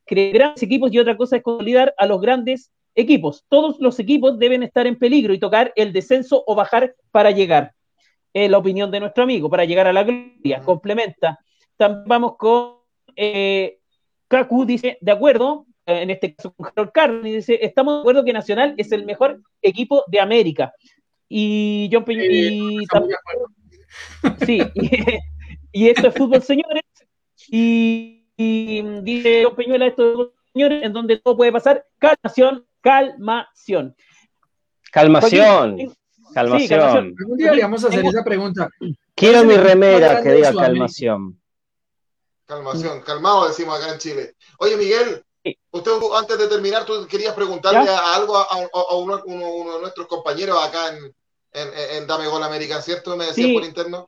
crear 0.05 0.33
grandes 0.33 0.63
equipos 0.63 0.91
y 0.91 0.99
otra 0.99 1.17
cosa 1.17 1.37
es 1.37 1.43
consolidar 1.43 1.93
a 1.97 2.05
los 2.05 2.21
grandes 2.21 2.71
equipos. 2.93 3.43
Todos 3.49 3.77
los 3.79 3.99
equipos 3.99 4.39
deben 4.39 4.63
estar 4.63 4.87
en 4.87 4.97
peligro 4.97 5.33
y 5.33 5.39
tocar 5.39 5.73
el 5.75 5.91
descenso 5.91 6.43
o 6.45 6.55
bajar 6.55 6.95
para 7.11 7.31
llegar. 7.31 7.73
Es 8.33 8.49
la 8.49 8.57
opinión 8.57 8.91
de 8.91 8.99
nuestro 8.99 9.23
amigo, 9.23 9.49
para 9.49 9.65
llegar 9.65 9.87
a 9.87 9.93
la 9.93 10.03
gloria. 10.03 10.61
Complementa. 10.61 11.39
También 11.77 12.03
vamos 12.05 12.35
con 12.37 12.75
eh, 13.15 13.79
Kaku, 14.27 14.65
dice, 14.65 14.97
de 15.01 15.11
acuerdo, 15.11 15.65
eh, 15.85 16.01
en 16.01 16.09
este 16.09 16.35
caso 16.35 16.53
con 16.53 16.67
Harold 16.67 16.91
Carney, 16.91 17.33
dice, 17.33 17.59
estamos 17.61 17.95
de 17.95 17.99
acuerdo 18.01 18.25
que 18.25 18.33
Nacional 18.33 18.73
es 18.77 18.91
el 18.91 19.05
mejor 19.05 19.41
equipo 19.61 20.03
de 20.07 20.19
América. 20.19 20.73
Y 21.27 21.89
John 21.91 22.05
Peña, 22.05 22.23
y, 22.25 22.85
sí, 24.45 24.61
y 25.71 25.89
esto 25.89 26.07
es 26.07 26.15
fútbol, 26.15 26.41
señores. 26.41 26.83
Y, 27.49 28.23
dice 28.37 29.43
Don 29.43 29.55
Peñuela 29.55 29.87
esto 29.87 30.33
señores, 30.53 30.83
en 30.83 30.93
donde 30.93 31.19
todo 31.19 31.37
puede 31.37 31.51
pasar. 31.51 31.85
Calmación, 31.99 32.65
calmación. 32.81 33.95
Calmación. 34.91 35.51
calmación. 36.33 37.15
Algún 37.19 37.37
día 37.37 37.53
le 37.53 37.61
vamos 37.61 37.83
a 37.83 37.87
hacer 37.89 38.05
esa 38.05 38.23
pregunta. 38.23 38.69
Quiero 39.13 39.43
mi 39.43 39.55
remera 39.55 40.21
que 40.21 40.31
diga 40.33 40.53
calmación. 40.53 41.39
Calmación, 42.45 43.01
calmado 43.01 43.47
decimos 43.47 43.79
acá 43.79 43.93
en 43.93 43.99
Chile. 43.99 44.35
Oye, 44.59 44.77
Miguel, 44.77 45.23
usted 45.71 45.91
antes 46.17 46.37
de 46.37 46.47
terminar, 46.47 46.85
tú 46.85 47.05
querías 47.07 47.33
preguntarle 47.33 47.89
algo 47.89 48.37
a, 48.37 48.95
uno, 48.95 49.17
de 49.17 49.81
nuestros 49.81 50.07
compañeros 50.07 50.57
acá 50.63 50.89
en, 50.89 51.13
en, 51.53 52.07
Dame 52.07 52.27
Gol 52.27 52.43
América, 52.43 52.81
¿cierto? 52.81 53.17
Me 53.17 53.25
decía 53.25 53.53
por 53.53 53.63
interno. 53.63 54.07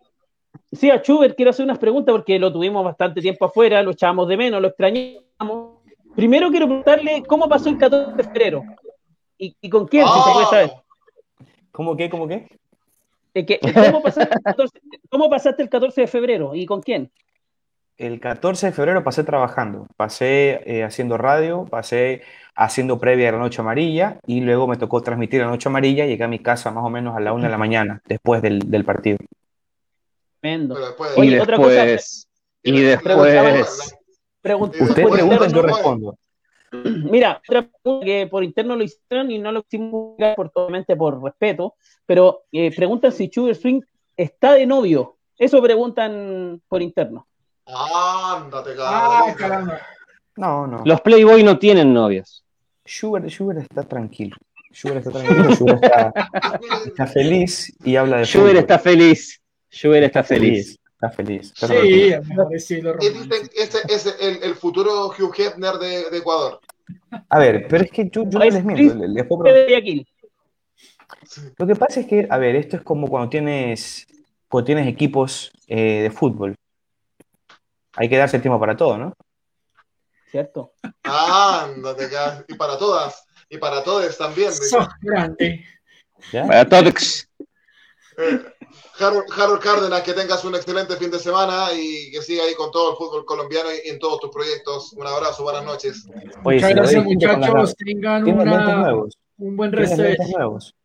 Sí, 0.71 0.89
a 0.89 0.97
Schubert 0.97 1.35
quiero 1.35 1.51
hacer 1.51 1.65
unas 1.65 1.79
preguntas 1.79 2.13
porque 2.13 2.39
lo 2.39 2.51
tuvimos 2.51 2.83
bastante 2.83 3.21
tiempo 3.21 3.45
afuera, 3.45 3.81
lo 3.83 3.91
echábamos 3.91 4.27
de 4.27 4.37
menos, 4.37 4.61
lo 4.61 4.69
extrañamos. 4.69 5.77
Primero 6.15 6.49
quiero 6.49 6.65
preguntarle 6.65 7.23
cómo 7.27 7.47
pasó 7.47 7.69
el 7.69 7.77
14 7.77 8.15
de 8.15 8.23
febrero 8.23 8.63
y, 9.37 9.69
con 9.69 9.87
quién, 9.87 10.05
si 10.07 10.13
se 10.13 10.31
puede 10.33 10.45
saber. 10.47 10.71
¿Cómo 11.71 11.95
qué? 11.95 12.09
¿Cómo 12.09 12.27
qué? 12.27 12.47
¿cómo, 13.91 14.01
pasaste 14.01 14.81
¿Cómo 15.09 15.29
pasaste 15.29 15.61
el 15.61 15.69
14 15.69 16.01
de 16.01 16.07
febrero 16.07 16.55
y 16.55 16.65
con 16.65 16.81
quién? 16.81 17.11
El 17.97 18.19
14 18.19 18.67
de 18.67 18.71
febrero 18.73 19.03
pasé 19.03 19.23
trabajando, 19.23 19.87
pasé 19.97 20.61
eh, 20.65 20.83
haciendo 20.83 21.17
radio, 21.17 21.65
pasé 21.65 22.21
haciendo 22.55 22.99
previa 22.99 23.29
a 23.29 23.31
la 23.31 23.39
Noche 23.39 23.61
Amarilla 23.61 24.19
y 24.27 24.41
luego 24.41 24.67
me 24.67 24.77
tocó 24.77 25.01
transmitir 25.01 25.41
la 25.41 25.47
Noche 25.47 25.67
Amarilla. 25.69 26.05
Llegué 26.05 26.23
a 26.23 26.27
mi 26.27 26.37
casa 26.37 26.69
más 26.69 26.83
o 26.83 26.89
menos 26.91 27.17
a 27.17 27.19
la 27.19 27.33
una 27.33 27.45
de 27.45 27.51
la 27.51 27.57
mañana, 27.57 28.01
después 28.05 28.43
del, 28.43 28.83
partido. 28.85 29.17
Tremendo. 30.39 30.77
y, 30.77 30.81
después, 30.81 31.11
y 32.63 32.81
después. 32.81 33.97
Usted 34.79 35.09
pregunta, 35.09 35.47
yo 35.47 35.61
respondo. 35.61 36.17
Mira, 36.71 37.41
otra 37.47 37.67
pregunta 37.67 38.05
que 38.05 38.27
por 38.27 38.43
interno 38.43 38.75
lo 38.75 38.83
hicieron 38.83 39.31
y 39.31 39.39
no 39.39 39.51
lo 39.51 39.61
hicimos 39.61 40.15
por, 40.35 40.49
totalmente 40.49 40.95
por 40.95 41.21
respeto, 41.23 41.75
pero 42.05 42.43
eh, 42.51 42.75
preguntan 42.75 43.11
si 43.11 43.29
Sugar 43.33 43.55
Swing 43.55 43.81
está 44.15 44.53
de 44.53 44.65
novio. 44.65 45.17
Eso 45.37 45.61
preguntan 45.61 46.61
por 46.67 46.81
interno. 46.81 47.27
Ándate, 47.65 48.71
ah, 48.79 49.33
caramba. 49.37 49.81
No, 50.35 50.67
no. 50.67 50.81
Los 50.85 51.01
Playboy 51.01 51.43
no 51.43 51.57
tienen 51.57 51.93
novias. 51.93 52.43
Sugar, 52.85 53.25
está 53.25 53.83
tranquilo. 53.83 54.37
Sugar 54.71 54.97
está 54.97 55.11
tranquilo, 55.11 55.55
Sugar 55.55 55.79
está, 55.83 57.07
feliz 57.13 57.73
y 57.83 57.95
habla 57.95 58.17
de 58.17 58.25
Sugar 58.25 58.55
está 58.55 58.79
feliz. 58.79 59.41
Sugar 59.77 60.03
está 60.03 60.23
feliz. 60.23 60.77
Está 60.93 61.09
feliz. 61.11 61.53
sí, 61.55 62.81
ese 63.55 63.77
es 63.87 64.17
el, 64.19 64.43
el, 64.43 64.55
futuro 64.55 65.07
Hugh 65.07 65.33
Hefner 65.37 65.75
de, 65.75 66.09
de, 66.09 66.17
Ecuador. 66.17 66.59
A 67.29 67.39
ver, 67.39 67.67
pero 67.67 67.83
es 67.83 67.91
que 67.91 68.09
yo, 68.09 68.23
yo 68.27 68.39
les 68.39 68.63
miento. 68.63 68.95
Lo 71.57 71.67
que 71.67 71.75
pasa 71.75 71.99
es 71.99 72.07
que, 72.07 72.27
a 72.29 72.37
ver, 72.37 72.55
esto 72.55 72.77
es 72.77 72.81
como 72.81 73.07
cuando 73.07 73.29
tienes, 73.29 74.07
cuando 74.47 74.65
tienes 74.65 74.87
equipos 74.87 75.51
eh, 75.67 76.01
de 76.03 76.11
fútbol 76.11 76.55
hay 77.97 78.07
que 78.07 78.17
darse 78.17 78.39
tiempo 78.39 78.59
para 78.59 78.77
todo, 78.77 78.97
¿no? 78.97 79.13
¿Cierto? 80.29 80.73
Ándate, 81.03 82.09
y 82.47 82.53
para 82.53 82.77
todas, 82.77 83.25
y 83.49 83.57
para 83.57 83.83
todos 83.83 84.17
también. 84.17 84.51
grande. 85.01 85.65
Para 86.31 86.69
todos. 86.69 87.26
Eh, 88.23 88.39
Harold, 88.99 89.61
Cárdenas, 89.61 90.01
que 90.01 90.13
tengas 90.13 90.43
un 90.43 90.55
excelente 90.55 90.95
fin 90.97 91.11
de 91.11 91.19
semana 91.19 91.67
y 91.73 92.11
que 92.11 92.21
siga 92.21 92.43
ahí 92.43 92.55
con 92.55 92.71
todo 92.71 92.91
el 92.91 92.97
fútbol 92.97 93.25
colombiano 93.25 93.69
y 93.71 93.89
en 93.89 93.99
todos 93.99 94.19
tus 94.19 94.31
proyectos. 94.31 94.91
Un 94.93 95.05
abrazo, 95.05 95.43
buenas 95.43 95.63
noches. 95.63 96.05
Muchas 96.43 96.69
gracias, 96.71 97.05
muchachos. 97.05 97.75
Tengan 97.75 98.27
una, 98.27 98.93
un 99.37 99.55
buen 99.55 99.71
resto 99.71 100.01
de. 100.01 100.17
Nuevos? 100.35 100.75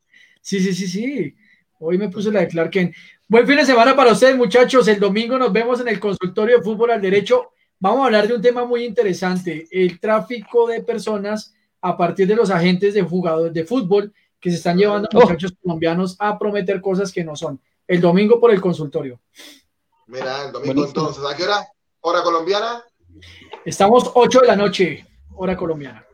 Sí, 0.40 0.60
sí, 0.60 0.74
sí, 0.74 0.86
sí. 0.86 1.34
Hoy 1.80 1.98
me 1.98 2.08
puse 2.08 2.30
la 2.30 2.40
de 2.40 2.48
Clark 2.48 2.70
Kent. 2.70 2.94
Buen 3.26 3.46
fin 3.46 3.56
de 3.56 3.64
semana 3.64 3.96
para 3.96 4.12
ustedes, 4.12 4.36
muchachos. 4.36 4.86
El 4.86 5.00
domingo 5.00 5.38
nos 5.38 5.52
vemos 5.52 5.80
en 5.80 5.88
el 5.88 5.98
consultorio 5.98 6.58
de 6.58 6.62
fútbol 6.62 6.90
al 6.90 7.00
derecho. 7.00 7.50
Vamos 7.80 8.02
a 8.02 8.06
hablar 8.06 8.28
de 8.28 8.34
un 8.34 8.42
tema 8.42 8.64
muy 8.64 8.84
interesante, 8.84 9.66
el 9.70 9.98
tráfico 9.98 10.68
de 10.68 10.82
personas 10.82 11.54
a 11.80 11.96
partir 11.96 12.28
de 12.28 12.36
los 12.36 12.50
agentes 12.50 12.94
de 12.94 13.02
jugadores 13.02 13.52
de 13.52 13.64
fútbol 13.64 14.12
que 14.42 14.50
se 14.50 14.56
están 14.56 14.76
llevando 14.76 15.08
a 15.10 15.16
oh. 15.16 15.20
muchachos 15.20 15.54
colombianos 15.62 16.16
a 16.18 16.36
prometer 16.36 16.80
cosas 16.80 17.12
que 17.12 17.22
no 17.22 17.36
son. 17.36 17.60
El 17.86 18.00
domingo 18.00 18.40
por 18.40 18.50
el 18.50 18.60
consultorio. 18.60 19.20
Mira, 20.08 20.46
el 20.46 20.52
domingo 20.52 20.84
entonces, 20.84 21.24
¿a 21.24 21.36
qué 21.36 21.44
hora? 21.44 21.66
¿Hora 22.00 22.22
colombiana? 22.22 22.84
Estamos 23.64 24.10
8 24.12 24.40
de 24.40 24.46
la 24.48 24.56
noche, 24.56 25.06
hora 25.36 25.56
colombiana. 25.56 26.04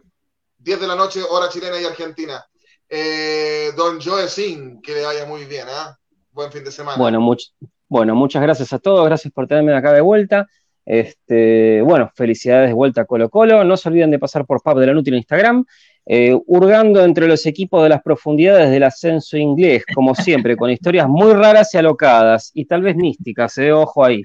10 0.58 0.80
de 0.80 0.86
la 0.86 0.94
noche, 0.94 1.22
hora 1.22 1.48
chilena 1.48 1.80
y 1.80 1.86
argentina. 1.86 2.44
Eh, 2.86 3.72
don 3.74 3.98
Joe 3.98 4.28
Sin, 4.28 4.82
que 4.82 4.92
le 4.92 5.06
vaya 5.06 5.24
muy 5.24 5.46
bien, 5.46 5.66
¿ah? 5.70 5.98
buen 6.30 6.52
fin 6.52 6.64
de 6.64 6.70
semana. 6.70 6.98
Bueno, 6.98 7.26
bueno, 7.88 8.14
muchas 8.14 8.42
gracias 8.42 8.74
a 8.74 8.78
todos, 8.78 9.06
gracias 9.06 9.32
por 9.32 9.46
tenerme 9.46 9.74
acá 9.74 9.94
de 9.94 10.02
vuelta. 10.02 10.46
Este, 10.84 11.82
bueno, 11.82 12.10
felicidades 12.14 12.68
de 12.68 12.74
vuelta 12.74 13.02
a 13.02 13.04
Colo 13.04 13.30
Colo. 13.30 13.64
No 13.64 13.76
se 13.76 13.88
olviden 13.88 14.10
de 14.10 14.18
pasar 14.18 14.44
por 14.46 14.62
Pub 14.62 14.78
de 14.78 14.86
la 14.86 14.92
Nútil 14.92 15.14
en 15.14 15.18
Instagram, 15.18 15.64
eh, 16.10 16.34
hurgando 16.46 17.04
entre 17.04 17.28
los 17.28 17.44
equipos 17.44 17.82
de 17.82 17.90
las 17.90 18.02
profundidades 18.02 18.70
del 18.70 18.82
ascenso 18.82 19.36
inglés, 19.36 19.84
como 19.94 20.14
siempre, 20.14 20.56
con 20.56 20.70
historias 20.70 21.06
muy 21.06 21.34
raras 21.34 21.74
y 21.74 21.76
alocadas, 21.76 22.50
y 22.54 22.64
tal 22.64 22.80
vez 22.80 22.96
místicas, 22.96 23.58
eh, 23.58 23.72
ojo 23.72 24.02
ahí. 24.02 24.22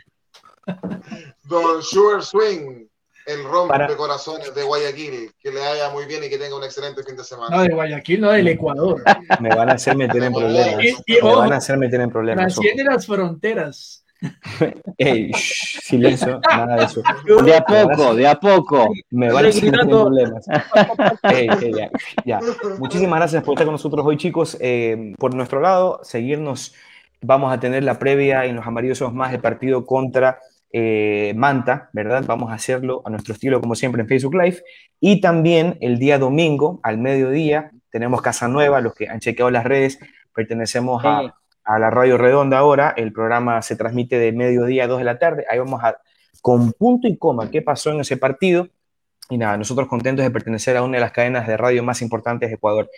Don 1.44 1.84
Sure 1.84 2.22
Swing, 2.22 2.88
el 3.26 3.44
rompe 3.44 3.86
de 3.86 3.98
corazones 3.98 4.56
de 4.56 4.64
Guayaquil. 4.64 5.32
Que 5.38 5.52
le 5.52 5.62
haya 5.62 5.90
muy 5.90 6.06
bien 6.06 6.24
y 6.24 6.30
que 6.30 6.38
tenga 6.38 6.56
un 6.56 6.64
excelente 6.64 7.04
fin 7.04 7.18
de 7.18 7.24
semana. 7.26 7.54
No, 7.54 7.64
de 7.64 7.74
Guayaquil, 7.74 8.22
no 8.22 8.32
del 8.32 8.48
Ecuador. 8.48 9.04
Me 9.42 9.50
van 9.50 9.70
a 9.70 9.74
hacer 9.74 9.98
meter 9.98 10.24
en 10.24 10.34
problemas. 10.34 10.86
me 11.06 11.22
van 11.22 11.52
a 11.52 11.58
hacer 11.58 11.78
meter 11.78 12.00
en 12.00 12.10
problemas. 12.10 12.54
Trasciende 12.54 12.84
las 12.86 13.06
fronteras. 13.06 14.03
Ey, 14.98 15.32
silencio, 15.34 16.40
nada 16.50 16.76
de 16.78 16.86
eso. 16.86 17.02
De 17.44 17.56
a 17.56 17.64
poco, 17.64 18.16
de 18.16 18.28
a 18.28 18.40
poco. 18.40 18.94
Me 19.12 19.32
van 19.32 19.46
a 19.46 19.50
en 19.50 19.90
problemas. 19.90 20.46
Ey, 21.24 21.48
ya, 21.76 21.90
ya. 22.26 22.40
Muchísimas 22.80 23.20
gracias 23.20 23.44
por 23.44 23.54
estar 23.54 23.66
con 23.66 23.74
nosotros 23.74 24.06
hoy, 24.06 24.18
chicos. 24.18 24.58
Eh, 24.60 25.14
por 25.18 25.36
nuestro 25.36 25.62
lado, 25.62 26.00
seguirnos. 26.04 26.74
Vamos 27.22 27.54
a 27.54 27.60
tener 27.60 27.84
la 27.84 28.00
previa 28.00 28.46
en 28.46 28.58
los 28.58 28.68
amarillos 28.68 28.98
somos 28.98 29.14
más 29.14 29.34
el 29.34 29.40
partido 29.40 29.86
contra 29.86 30.40
eh, 30.74 31.34
Manta, 31.38 31.90
¿verdad? 31.94 32.26
Vamos 32.28 32.52
a 32.52 32.56
hacerlo 32.56 33.02
a 33.06 33.10
nuestro 33.10 33.34
estilo, 33.34 33.62
como 33.62 33.76
siempre, 33.76 34.02
en 34.02 34.08
Facebook 34.08 34.36
Live. 34.36 34.62
Y 35.00 35.22
también 35.22 35.78
el 35.80 36.00
día 36.00 36.20
domingo, 36.20 36.80
al 36.84 36.98
mediodía, 36.98 37.72
tenemos 37.92 38.22
Casa 38.22 38.48
Nueva, 38.48 38.82
los 38.82 38.94
que 38.94 39.08
han 39.08 39.20
chequeado 39.20 39.52
las 39.52 39.64
redes, 39.64 40.00
pertenecemos 40.34 41.06
a, 41.06 41.36
la 41.66 41.90
Radio 41.90 42.18
Redonda 42.18 42.58
ahora. 42.58 42.94
El 42.96 43.12
programa 43.12 43.62
se 43.62 43.76
transmite 43.76 44.20
de 44.20 44.32
mediodía 44.32 44.86
a 44.86 44.88
2 44.88 45.00
de 45.00 45.04
la 45.04 45.20
tarde. 45.20 45.46
Ahí 45.50 45.60
vamos 45.60 45.84
a, 45.84 45.98
con 46.42 46.74
punto 46.74 47.08
y 47.08 47.18
coma, 47.18 47.50
qué 47.50 47.62
pasó 47.62 47.92
en 47.92 48.02
ese 48.02 48.18
partido. 48.18 48.68
Y 49.30 49.38
nada, 49.38 49.58
nosotros 49.58 49.88
contentos 49.88 50.24
de 50.24 50.32
pertenecer 50.32 50.78
a 50.78 50.84
una 50.84 50.98
de 50.98 51.02
las 51.02 51.12
cadenas 51.12 51.48
de 51.48 51.58
radio 51.58 51.84
más 51.84 52.02
importantes 52.02 52.50
de 52.50 52.56
Ecuador. 52.56 52.90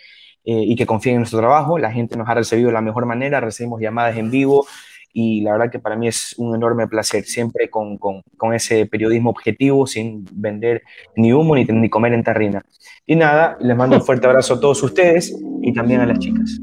Eh, 0.48 0.62
y 0.64 0.76
que 0.76 0.86
confíen 0.86 1.16
en 1.16 1.20
nuestro 1.22 1.40
trabajo. 1.40 1.76
La 1.76 1.90
gente 1.90 2.16
nos 2.16 2.28
ha 2.28 2.34
recibido 2.34 2.68
de 2.68 2.72
la 2.72 2.80
mejor 2.80 3.04
manera, 3.04 3.40
recibimos 3.40 3.80
llamadas 3.80 4.16
en 4.16 4.30
vivo, 4.30 4.64
y 5.12 5.40
la 5.40 5.52
verdad 5.52 5.72
que 5.72 5.80
para 5.80 5.96
mí 5.96 6.06
es 6.06 6.34
un 6.38 6.54
enorme 6.54 6.86
placer, 6.86 7.24
siempre 7.24 7.68
con, 7.68 7.98
con, 7.98 8.22
con 8.36 8.54
ese 8.54 8.86
periodismo 8.86 9.30
objetivo, 9.30 9.88
sin 9.88 10.24
vender 10.30 10.82
ni 11.16 11.32
humo 11.32 11.56
ni, 11.56 11.64
ni, 11.64 11.88
comer 11.90 12.12
en 12.12 12.22
tarrina. 12.22 12.62
Y 13.04 13.16
nada, 13.16 13.56
les 13.60 13.76
mando 13.76 13.96
un 13.96 14.02
fuerte 14.02 14.28
abrazo 14.28 14.54
a 14.54 14.60
todos 14.60 14.80
ustedes 14.84 15.36
y 15.62 15.72
también 15.72 16.00
a 16.00 16.06
las 16.06 16.20
chicas. 16.20 16.60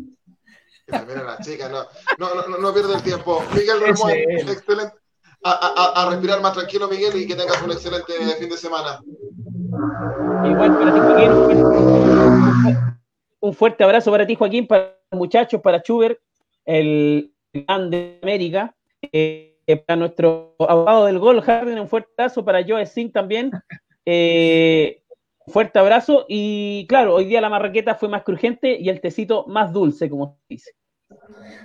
También 0.85 1.19
a 1.19 1.23
las 1.23 1.39
chicas, 1.39 1.71
no, 1.71 1.85
no, 2.17 2.47
no, 2.47 2.57
no 2.57 2.73
pierda 2.73 2.95
el 2.95 3.03
tiempo. 3.03 3.41
Miguel 3.53 3.79
Ramón, 3.79 4.11
excelente. 4.11 4.95
A, 5.45 5.51
a, 5.51 6.03
a, 6.03 6.09
respirar 6.09 6.41
más 6.41 6.53
tranquilo, 6.53 6.87
Miguel, 6.87 7.15
y 7.17 7.27
que 7.27 7.35
tengas 7.35 7.61
un 7.61 7.71
excelente 7.71 8.13
fin 8.39 8.49
de 8.49 8.57
semana. 8.57 9.01
Igual 10.45 10.77
para 10.77 10.93
ti, 10.93 10.99
Joaquín. 10.99 12.77
Un 13.41 13.53
fuerte 13.53 13.83
abrazo 13.83 14.09
para 14.09 14.25
ti, 14.25 14.35
Joaquín, 14.35 14.67
para 14.67 14.97
los 15.11 15.19
muchachos, 15.19 15.59
para 15.61 15.81
Chuber, 15.81 16.21
el, 16.65 17.33
de 17.51 18.19
América. 18.21 18.73
Eh, 19.11 19.49
para 19.85 19.97
nuestro 19.97 20.55
abogado 20.59 21.05
del 21.05 21.19
gol, 21.19 21.41
Harden, 21.41 21.79
un 21.79 21.89
fuerte 21.89 22.09
abrazo. 22.17 22.45
Para 22.45 22.63
Joe 22.65 22.85
Singh 22.85 23.11
también. 23.11 23.51
Eh, 24.05 25.02
fuerte 25.47 25.79
abrazo. 25.79 26.25
Y 26.27 26.85
claro, 26.87 27.15
hoy 27.15 27.25
día 27.25 27.41
la 27.41 27.49
marraqueta 27.49 27.95
fue 27.95 28.09
más 28.09 28.23
crujiente 28.23 28.77
y 28.79 28.89
el 28.89 29.01
tecito 29.01 29.45
más 29.47 29.71
dulce, 29.71 30.09
como 30.09 30.37
se 30.39 30.45
dice. 30.49 30.71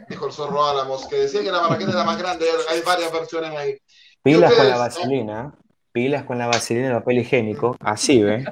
Dijo 0.09 0.27
el 0.27 0.33
zorro 0.33 0.65
Álamos, 0.65 1.07
que 1.07 1.17
decía 1.17 1.43
que 1.43 1.51
la 1.51 1.63
marraqueta 1.63 1.91
era 1.93 2.05
más 2.05 2.19
grande. 2.19 2.47
Hay 2.71 2.81
varias 2.83 3.13
versiones 3.13 3.51
ahí. 3.51 3.79
Pilas 4.23 4.55
con 4.55 4.69
la 4.69 4.79
vaselina. 4.79 5.55
Pilas 5.93 6.25
con 6.25 6.39
la 6.39 6.47
vaselina 6.47 6.87
y 6.87 6.91
el 6.91 6.99
papel 6.99 7.19
higiénico. 7.19 7.77
Así, 7.81 8.23
¿ve? 8.23 8.45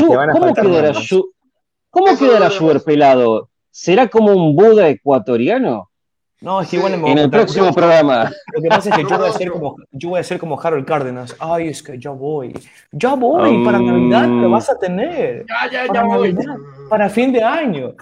¿Cómo 0.00 0.54
quedará, 0.54 0.92
¿Cómo 1.90 2.18
quedará 2.18 2.50
pelado? 2.84 3.50
¿Será 3.70 4.08
como 4.08 4.32
un 4.32 4.54
Buda 4.54 4.88
ecuatoriano? 4.88 5.90
No, 6.40 6.60
es 6.60 6.68
que 6.68 6.76
igual 6.76 6.94
En 6.94 7.18
el 7.18 7.30
próximo 7.30 7.72
programa. 7.72 8.30
Lo 8.52 8.62
que 8.62 8.68
pasa 8.68 8.90
es 8.90 8.96
que 8.96 9.02
yo 9.02 9.18
voy 9.18 9.28
a 9.28 9.32
ser 9.32 9.50
como, 9.52 9.76
yo 9.92 10.08
voy 10.10 10.20
a 10.20 10.24
ser 10.24 10.38
como 10.38 10.60
Harold 10.60 10.84
Cárdenas. 10.84 11.34
Ay, 11.38 11.68
es 11.68 11.82
que 11.82 11.98
ya 11.98 12.10
voy. 12.10 12.52
Ya 12.92 13.14
voy. 13.14 13.64
para 13.64 13.78
Navidad 13.78 14.28
lo 14.28 14.50
vas 14.50 14.68
a 14.68 14.78
tener. 14.78 15.46
Ya, 15.48 15.70
ya, 15.70 15.92
ya 15.92 16.02
voy. 16.02 16.36
para 16.90 17.08
fin 17.08 17.32
de 17.32 17.42
año. 17.42 17.94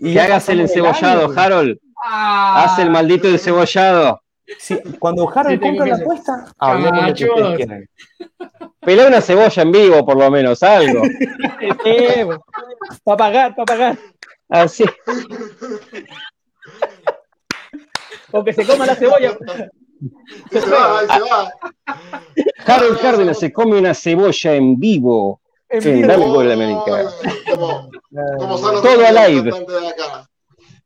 Y, 0.00 0.14
que 0.14 0.20
hagas 0.20 0.48
el 0.48 0.60
encebollado, 0.60 1.32
Harold. 1.38 1.78
Ah. 2.04 2.64
Haz 2.64 2.78
el 2.78 2.90
maldito 2.90 3.28
encebollado. 3.28 4.20
Sí, 4.58 4.78
cuando 4.98 5.28
Harold 5.28 5.60
compra 5.60 5.86
la 5.86 5.96
apuesta, 5.96 6.52
hablemos 6.58 7.06
de 7.06 7.14
que 7.14 9.06
una 9.06 9.20
cebolla 9.20 9.62
en 9.62 9.72
vivo, 9.72 10.06
por 10.06 10.16
lo 10.16 10.30
menos, 10.30 10.62
algo. 10.62 11.02
para 13.04 13.16
pagar, 13.16 13.54
para 13.56 13.66
pagar. 13.66 13.98
Así. 14.48 14.84
O 18.32 18.44
que 18.44 18.52
se 18.52 18.66
coma 18.66 18.86
la 18.86 18.94
cebolla. 18.94 19.36
Se, 20.50 20.60
se 20.60 20.70
va, 20.70 20.98
ahí 20.98 21.06
se 21.06 21.20
va. 21.20 21.52
Harold 22.66 23.00
Cárdenas 23.00 23.38
se 23.38 23.52
come 23.52 23.78
una 23.78 23.94
cebolla 23.94 24.54
en 24.54 24.78
vivo. 24.78 25.40
En, 25.68 25.82
vivo. 25.82 26.08
Dame 26.08 26.26
gol 26.26 26.52
América. 26.52 27.10
Como, 27.50 27.90
como 28.38 28.58
Todo 28.58 29.06
al 29.06 29.18
aire. 29.18 29.50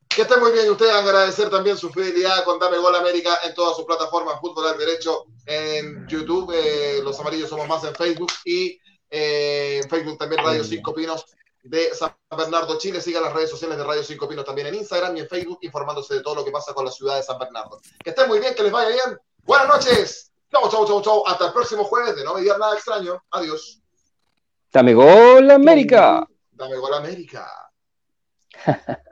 Que 0.08 0.22
esté 0.22 0.36
muy 0.38 0.50
bien 0.50 0.68
ustedes, 0.68 0.92
agradecer 0.92 1.50
también 1.50 1.76
su 1.76 1.88
fidelidad 1.90 2.42
con 2.42 2.58
Dame 2.58 2.78
Gol 2.78 2.96
América 2.96 3.30
en 3.46 3.54
todas 3.54 3.76
sus 3.76 3.84
plataformas, 3.84 4.40
Fútbol 4.40 4.66
al 4.66 4.76
Derecho 4.76 5.26
en 5.46 6.04
YouTube, 6.08 6.52
eh, 6.52 7.00
Los 7.04 7.20
Amarillos 7.20 7.48
Somos 7.48 7.68
Más 7.68 7.84
en 7.84 7.94
Facebook 7.94 8.32
y 8.44 8.76
eh, 9.08 9.80
en 9.80 9.88
Facebook 9.88 10.18
también 10.18 10.44
Radio 10.44 10.64
Cinco 10.64 10.92
Pinos 10.92 11.24
de 11.62 11.94
San 11.94 12.14
Bernardo, 12.36 12.78
Chile. 12.78 13.00
Siga 13.00 13.20
las 13.20 13.32
redes 13.32 13.50
sociales 13.50 13.76
de 13.76 13.84
Radio 13.84 14.02
Cinco 14.02 14.28
Pinos 14.28 14.44
también 14.44 14.68
en 14.68 14.74
Instagram 14.74 15.16
y 15.16 15.20
en 15.20 15.28
Facebook, 15.28 15.58
informándose 15.62 16.14
de 16.14 16.22
todo 16.22 16.36
lo 16.36 16.44
que 16.44 16.50
pasa 16.50 16.74
con 16.74 16.84
la 16.84 16.90
ciudad 16.90 17.16
de 17.16 17.22
San 17.22 17.38
Bernardo. 17.38 17.80
Que 18.02 18.10
estén 18.10 18.28
muy 18.28 18.40
bien, 18.40 18.54
que 18.54 18.62
les 18.62 18.72
vaya 18.72 18.88
bien. 18.88 19.18
Buenas 19.44 19.68
noches. 19.68 20.32
Chau, 20.50 20.68
chau, 20.70 20.86
chau, 20.86 21.02
chau. 21.02 21.26
Hasta 21.26 21.46
el 21.46 21.52
próximo 21.52 21.84
jueves 21.84 22.16
de 22.16 22.24
no 22.24 22.34
mediar 22.34 22.58
nada 22.58 22.74
extraño. 22.74 23.22
Adiós. 23.30 23.80
Dame 24.72 24.94
gol 24.94 25.50
América. 25.50 26.26
Dame 26.52 26.76
gol 26.76 26.94
América. 26.94 27.50